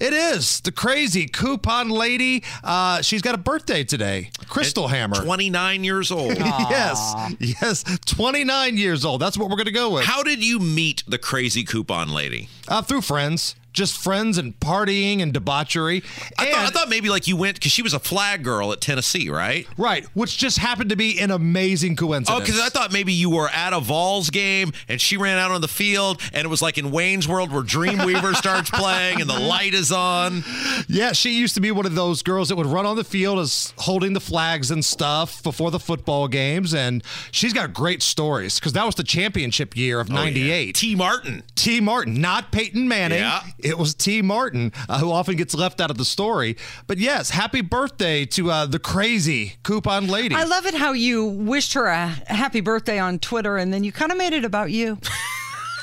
It 0.00 0.12
is. 0.12 0.60
The 0.60 0.72
crazy 0.72 1.26
coupon 1.26 1.90
lady. 1.90 2.44
Uh, 2.62 3.02
she's 3.02 3.22
got 3.22 3.34
a 3.34 3.38
birthday 3.38 3.84
today. 3.84 4.30
Crystal 4.48 4.88
Hammer. 4.88 5.16
29 5.16 5.84
years 5.84 6.10
old. 6.10 6.36
yes. 6.38 7.14
Yes. 7.38 7.84
29 8.06 8.76
years 8.76 9.04
old. 9.04 9.20
That's 9.20 9.38
what 9.38 9.48
we're 9.50 9.56
going 9.56 9.66
to 9.66 9.72
go 9.72 9.90
with. 9.90 10.04
How 10.04 10.22
did 10.22 10.44
you 10.44 10.58
meet 10.58 11.04
the 11.06 11.18
crazy 11.18 11.64
coupon 11.64 12.08
lady? 12.10 12.48
Uh, 12.68 12.82
through 12.82 13.02
friends. 13.02 13.54
Just 13.74 13.98
friends 14.02 14.38
and 14.38 14.58
partying 14.60 15.20
and 15.20 15.32
debauchery. 15.32 16.02
I, 16.38 16.46
thought, 16.50 16.60
I 16.60 16.70
thought 16.70 16.88
maybe 16.88 17.10
like 17.10 17.26
you 17.26 17.36
went 17.36 17.56
because 17.56 17.72
she 17.72 17.82
was 17.82 17.92
a 17.92 17.98
flag 17.98 18.42
girl 18.42 18.72
at 18.72 18.80
Tennessee, 18.80 19.28
right? 19.28 19.66
Right, 19.76 20.06
which 20.14 20.38
just 20.38 20.58
happened 20.58 20.90
to 20.90 20.96
be 20.96 21.20
an 21.20 21.30
amazing 21.30 21.96
coincidence. 21.96 22.30
Oh, 22.30 22.40
because 22.40 22.60
I 22.60 22.70
thought 22.70 22.92
maybe 22.92 23.12
you 23.12 23.28
were 23.30 23.48
at 23.48 23.72
a 23.72 23.80
Vols 23.80 24.30
game 24.30 24.72
and 24.88 25.00
she 25.00 25.16
ran 25.16 25.38
out 25.38 25.50
on 25.50 25.60
the 25.60 25.68
field 25.68 26.22
and 26.32 26.44
it 26.44 26.48
was 26.48 26.62
like 26.62 26.78
in 26.78 26.90
Wayne's 26.90 27.28
World 27.28 27.52
where 27.52 27.62
Dreamweaver 27.62 28.34
starts 28.36 28.70
playing 28.70 29.20
and 29.20 29.28
the 29.28 29.38
light 29.38 29.74
is 29.74 29.92
on. 29.92 30.44
Yeah, 30.88 31.12
she 31.12 31.38
used 31.38 31.54
to 31.56 31.60
be 31.60 31.70
one 31.70 31.84
of 31.84 31.94
those 31.94 32.22
girls 32.22 32.48
that 32.48 32.56
would 32.56 32.66
run 32.66 32.86
on 32.86 32.96
the 32.96 33.04
field 33.04 33.38
as 33.40 33.74
holding 33.78 34.12
the 34.12 34.20
flags 34.20 34.70
and 34.70 34.84
stuff 34.84 35.42
before 35.42 35.70
the 35.70 35.80
football 35.80 36.28
games, 36.28 36.72
and 36.72 37.02
she's 37.30 37.52
got 37.52 37.74
great 37.74 38.02
stories 38.02 38.58
because 38.60 38.72
that 38.74 38.86
was 38.86 38.94
the 38.94 39.02
championship 39.02 39.76
year 39.76 40.00
of 40.00 40.08
'98. 40.08 40.74
Tee 40.74 40.94
Martin, 40.94 41.42
Tee 41.56 41.80
Martin, 41.80 42.20
not 42.20 42.52
Peyton 42.52 42.86
Manning. 42.86 43.18
Yeah. 43.18 43.42
It 43.64 43.78
was 43.78 43.94
Tee 43.94 44.22
Martin 44.22 44.72
uh, 44.88 44.98
who 44.98 45.10
often 45.10 45.36
gets 45.36 45.54
left 45.54 45.80
out 45.80 45.90
of 45.90 45.96
the 45.96 46.04
story. 46.04 46.56
But 46.86 46.98
yes, 46.98 47.30
happy 47.30 47.62
birthday 47.62 48.26
to 48.26 48.50
uh, 48.50 48.66
the 48.66 48.78
crazy 48.78 49.54
coupon 49.62 50.06
lady. 50.06 50.34
I 50.34 50.44
love 50.44 50.66
it 50.66 50.74
how 50.74 50.92
you 50.92 51.24
wished 51.24 51.72
her 51.72 51.86
a 51.86 52.06
happy 52.26 52.60
birthday 52.60 52.98
on 52.98 53.18
Twitter 53.18 53.56
and 53.56 53.72
then 53.72 53.82
you 53.82 53.90
kind 53.90 54.12
of 54.12 54.18
made 54.18 54.34
it 54.34 54.44
about 54.44 54.70
you. 54.70 54.98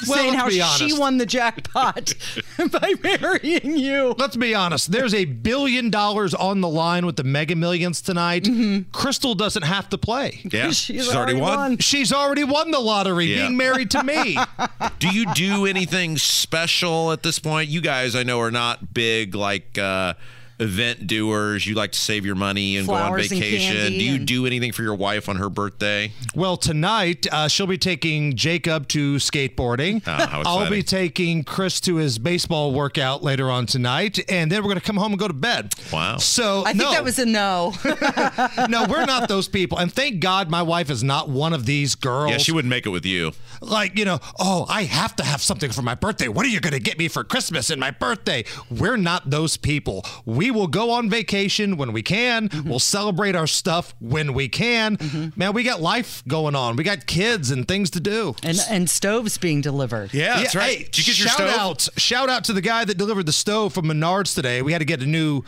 Well, 0.08 0.18
Saying 0.18 0.34
let's 0.34 0.58
how 0.58 0.78
be 0.80 0.89
she 0.89 0.97
won 0.97 1.18
the 1.18 1.26
jackpot 1.26 2.14
by 2.72 2.93
marrying 3.04 3.78
you. 3.78 4.16
Let's 4.18 4.36
be 4.36 4.54
honest. 4.56 4.91
There's 4.91 5.14
a 5.14 5.26
billion 5.26 5.89
dollars 5.89 6.34
on 6.34 6.62
the 6.62 6.70
line 6.70 7.06
with 7.06 7.16
the 7.18 7.24
Mega 7.24 7.56
Millions 7.56 8.02
tonight. 8.02 8.47
Crystal 8.91 9.36
doesn't 9.36 9.64
have 9.64 9.89
to 9.89 9.97
play. 9.97 10.41
Yeah, 10.52 10.68
She's 10.72 10.78
she's 10.78 11.08
already 11.10 11.34
already 11.34 11.41
won. 11.41 11.58
won. 11.58 11.78
She's 11.78 12.12
already 12.14 12.43
won 12.43 12.72
the 12.72 12.80
lottery, 12.80 13.26
Yeah. 13.26 13.45
being 13.47 13.58
married 13.58 13.91
to 13.91 14.04
me. 14.04 14.38
do 14.99 15.10
you 15.10 15.32
do 15.34 15.66
anything 15.66 16.18
special 16.18 17.12
at 17.12 17.24
this 17.24 17.39
point? 17.39 17.70
You 17.70 17.82
guys, 17.82 18.16
I 18.16 18.24
know, 18.24 18.39
are 18.39 18.52
not 18.52 18.93
big 18.93 19.36
like 19.36 19.78
uh, 19.78 20.14
event 20.62 21.07
doers. 21.07 21.66
You 21.66 21.76
like 21.76 21.91
to 21.91 21.99
save 21.99 22.26
your 22.26 22.36
money 22.36 22.78
and 22.78 22.86
Flowers 22.86 23.30
go 23.30 23.36
on 23.36 23.41
vacation. 23.41 23.91
Do 23.93 24.03
you 24.03 24.16
and- 24.16 24.28
do 24.28 24.45
anything 24.45 24.72
for 24.72 24.84
your 24.84 24.95
wife 24.95 25.28
on 25.28 25.38
her 25.38 25.49
birthday? 25.49 26.12
Well, 26.36 26.55
tonight 26.55 27.28
uh, 27.32 27.47
she'll 27.47 27.68
be 27.68 27.78
taking 27.78 28.36
Jacob 28.36 28.88
to 28.89 29.16
skateboarding. 29.16 30.01
Oh, 30.05 30.43
I'll 30.45 30.70
be 30.70 30.84
taking 30.84 31.43
Chris 31.43 31.82
to 31.82 31.95
his 31.95 32.20
baseball 32.20 32.74
workout 32.74 33.24
later 33.24 33.49
on 33.49 33.66
tonight, 33.66 34.20
and 34.30 34.51
then 34.51 34.62
we're 34.62 34.70
going 34.70 34.80
to 34.80 34.86
come 34.86 34.97
home 34.97 35.12
and 35.12 35.20
go 35.20 35.28
to 35.28 35.34
bed. 35.34 35.74
Wow. 35.91 36.18
So 36.18 36.62
I 36.62 36.74
think 36.74 36.84
no. 36.84 36.91
that 36.91 37.03
was 37.03 37.18
a 37.20 37.26
no. 37.26 37.74
no, 38.70 38.86
we're 38.88 39.05
not 39.05 39.28
those 39.28 39.47
people. 39.47 39.80
And 39.80 39.91
thank 39.91 40.20
God 40.20 40.49
my 40.49 40.62
wife 40.62 40.89
is 40.89 41.03
not 41.03 41.28
one 41.30 41.53
of 41.53 41.66
these 41.66 41.95
girls. 41.95 42.32
Yeah, 42.32 42.38
she 42.38 42.51
wouldn't 42.51 42.70
make 42.70 42.86
it 42.86 42.89
with 42.89 43.05
you. 43.05 43.32
like, 43.62 43.97
you 43.97 44.05
know, 44.05 44.20
oh, 44.39 44.66
I 44.70 44.84
have 44.84 45.16
to 45.18 45.24
have 45.24 45.41
something 45.41 45.72
for 45.72 45.82
my 45.82 45.95
birthday. 45.95 46.28
What 46.28 46.45
are 46.45 46.49
you 46.49 46.59
going 46.59 46.74
to 46.74 46.80
get 46.80 46.99
me 46.99 47.07
for 47.07 47.24
Christmas 47.24 47.70
and 47.70 47.80
my 47.80 47.91
birthday? 47.91 48.43
We're 48.70 48.97
not 48.97 49.30
those 49.30 49.57
people. 49.57 50.05
We 50.26 50.51
will 50.52 50.68
go 50.68 50.91
on 50.91 51.10
vacation 51.10 51.78
when 51.78 51.91
we 51.93 52.04
can. 52.04 52.49
Mm-hmm. 52.49 52.70
We'll 52.70 52.80
celebrate 52.80 53.36
our 53.36 53.47
stuff 53.47 53.95
when 53.99 54.34
we 54.34 54.47
can. 54.49 54.97
Man, 55.36 55.54
we 55.54 55.64
got 55.64 55.82
life 55.82 56.24
going 56.28 56.56
on. 56.56 56.76
We 56.76 56.84
got 56.84 57.06
kids 57.08 57.52
and 57.52 57.68
things 57.68 57.89
to 57.91 57.99
do. 57.99 58.36
and 58.43 58.58
and 58.70 58.89
stoves 58.89 59.38
being 59.38 59.62
delivered. 59.62 60.14
Yeah, 60.14 60.38
that's 60.41 60.56
right. 60.56 60.78
Hey, 60.78 60.84
Did 60.84 60.97
you 60.99 61.04
get 61.06 61.20
your 61.20 61.28
shout 61.28 61.38
stove? 61.38 61.49
out! 61.60 61.88
Shout 61.97 62.30
out 62.30 62.43
to 62.45 62.54
the 62.54 62.62
guy 62.62 62.86
that 62.86 62.97
delivered 62.97 63.26
the 63.26 63.32
stove 63.32 63.74
from 63.74 63.86
Menards 63.86 64.36
today. 64.36 64.62
We 64.62 64.72
had 64.72 64.80
to 64.80 64.86
get 64.86 65.02
a 65.02 65.06
new 65.06 65.43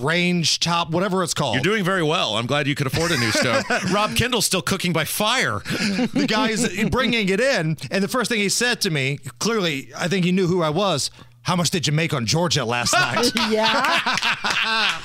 range 0.00 0.60
top, 0.60 0.90
whatever 0.90 1.22
it's 1.22 1.34
called. 1.34 1.56
Uh-huh. 1.56 1.62
You're 1.64 1.74
doing 1.74 1.84
very 1.84 2.02
well. 2.02 2.36
I'm 2.36 2.46
glad 2.46 2.66
you 2.66 2.74
could 2.74 2.86
afford 2.86 3.10
a 3.10 3.16
new 3.18 3.30
stove. 3.30 3.64
Rob 3.92 4.16
Kendall's 4.16 4.46
still 4.46 4.62
cooking 4.62 4.92
by 4.92 5.04
fire. 5.04 5.60
the 5.60 6.26
guy's 6.28 6.66
bringing 6.88 7.28
it 7.28 7.40
in, 7.40 7.76
and 7.90 8.02
the 8.04 8.08
first 8.08 8.30
thing 8.30 8.40
he 8.40 8.48
said 8.48 8.80
to 8.82 8.90
me, 8.90 9.18
clearly, 9.38 9.90
I 9.96 10.08
think 10.08 10.24
he 10.24 10.32
knew 10.32 10.46
who 10.46 10.62
I 10.62 10.70
was. 10.70 11.10
How 11.48 11.56
much 11.56 11.70
did 11.70 11.86
you 11.86 11.94
make 11.94 12.12
on 12.12 12.26
Georgia 12.26 12.62
last 12.62 12.92
night? 12.98 13.32
yeah. 13.48 14.98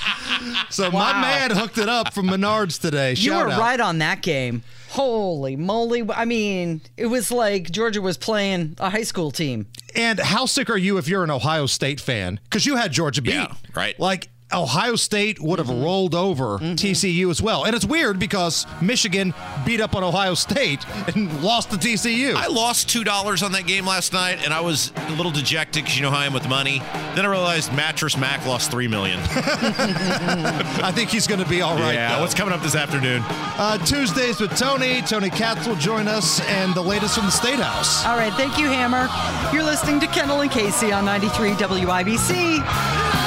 so 0.69 0.91
my 0.91 1.13
man 1.21 1.51
hooked 1.51 1.77
it 1.77 1.87
up 1.87 2.13
from 2.13 2.27
Menards 2.27 2.81
today. 2.81 3.11
You 3.11 3.15
Shout 3.15 3.45
were 3.45 3.51
out. 3.53 3.59
right 3.61 3.79
on 3.79 3.99
that 3.99 4.21
game. 4.21 4.61
Holy 4.89 5.55
moly. 5.55 6.03
I 6.13 6.25
mean, 6.25 6.81
it 6.97 7.05
was 7.05 7.31
like 7.31 7.71
Georgia 7.71 8.01
was 8.01 8.17
playing 8.17 8.75
a 8.77 8.89
high 8.89 9.03
school 9.03 9.31
team. 9.31 9.67
And 9.95 10.19
how 10.19 10.45
sick 10.45 10.69
are 10.69 10.77
you 10.77 10.97
if 10.97 11.07
you're 11.07 11.23
an 11.23 11.31
Ohio 11.31 11.65
State 11.65 12.01
fan? 12.01 12.41
Because 12.43 12.65
you 12.65 12.75
had 12.75 12.91
Georgia 12.91 13.21
beat. 13.21 13.35
Yeah, 13.35 13.53
right. 13.73 13.97
Like 13.97 14.27
Ohio 14.51 14.95
State 14.95 15.39
would 15.39 15.59
have 15.59 15.69
rolled 15.69 16.13
over 16.13 16.59
TCU 16.59 17.29
as 17.29 17.41
well. 17.41 17.63
And 17.65 17.75
it's 17.75 17.85
weird 17.85 18.19
because 18.19 18.67
Michigan 18.81 19.33
beat 19.65 19.81
up 19.81 19.95
on 19.95 20.03
Ohio 20.03 20.33
State 20.33 20.85
and 21.15 21.43
lost 21.43 21.71
to 21.71 21.77
TCU. 21.77 22.35
I 22.35 22.47
lost 22.47 22.89
two 22.89 23.03
dollars 23.03 23.41
on 23.43 23.51
that 23.53 23.65
game 23.65 23.85
last 23.85 24.13
night, 24.13 24.39
and 24.43 24.53
I 24.53 24.61
was 24.61 24.91
a 24.95 25.11
little 25.11 25.31
dejected 25.31 25.83
because 25.83 25.95
you 25.97 26.03
know 26.03 26.11
how 26.11 26.19
I 26.19 26.25
am 26.25 26.33
with 26.33 26.47
money. 26.47 26.79
Then 27.15 27.25
I 27.25 27.29
realized 27.29 27.73
Mattress 27.73 28.17
Mack 28.17 28.45
lost 28.45 28.71
3 28.71 28.87
million. 28.87 29.19
I 29.29 30.91
think 30.93 31.09
he's 31.09 31.27
going 31.27 31.41
to 31.43 31.49
be 31.49 31.61
all 31.61 31.75
right. 31.77 31.93
yeah, 31.93 32.15
though. 32.15 32.21
what's 32.21 32.33
coming 32.33 32.53
up 32.53 32.61
this 32.61 32.75
afternoon? 32.75 33.21
Uh, 33.27 33.77
Tuesdays 33.85 34.39
with 34.39 34.57
Tony. 34.57 35.01
Tony 35.01 35.29
Katz 35.29 35.67
will 35.67 35.75
join 35.75 36.07
us, 36.07 36.41
and 36.47 36.73
the 36.73 36.81
latest 36.81 37.15
from 37.15 37.25
the 37.25 37.31
State 37.31 37.59
House. 37.59 38.05
All 38.05 38.17
right, 38.17 38.33
thank 38.33 38.57
you, 38.57 38.65
Hammer. 38.65 39.07
You're 39.53 39.63
listening 39.63 39.99
to 39.99 40.07
Kendall 40.07 40.41
and 40.41 40.51
Casey 40.51 40.91
on 40.91 41.05
93 41.05 41.51
WIBC. 41.51 43.22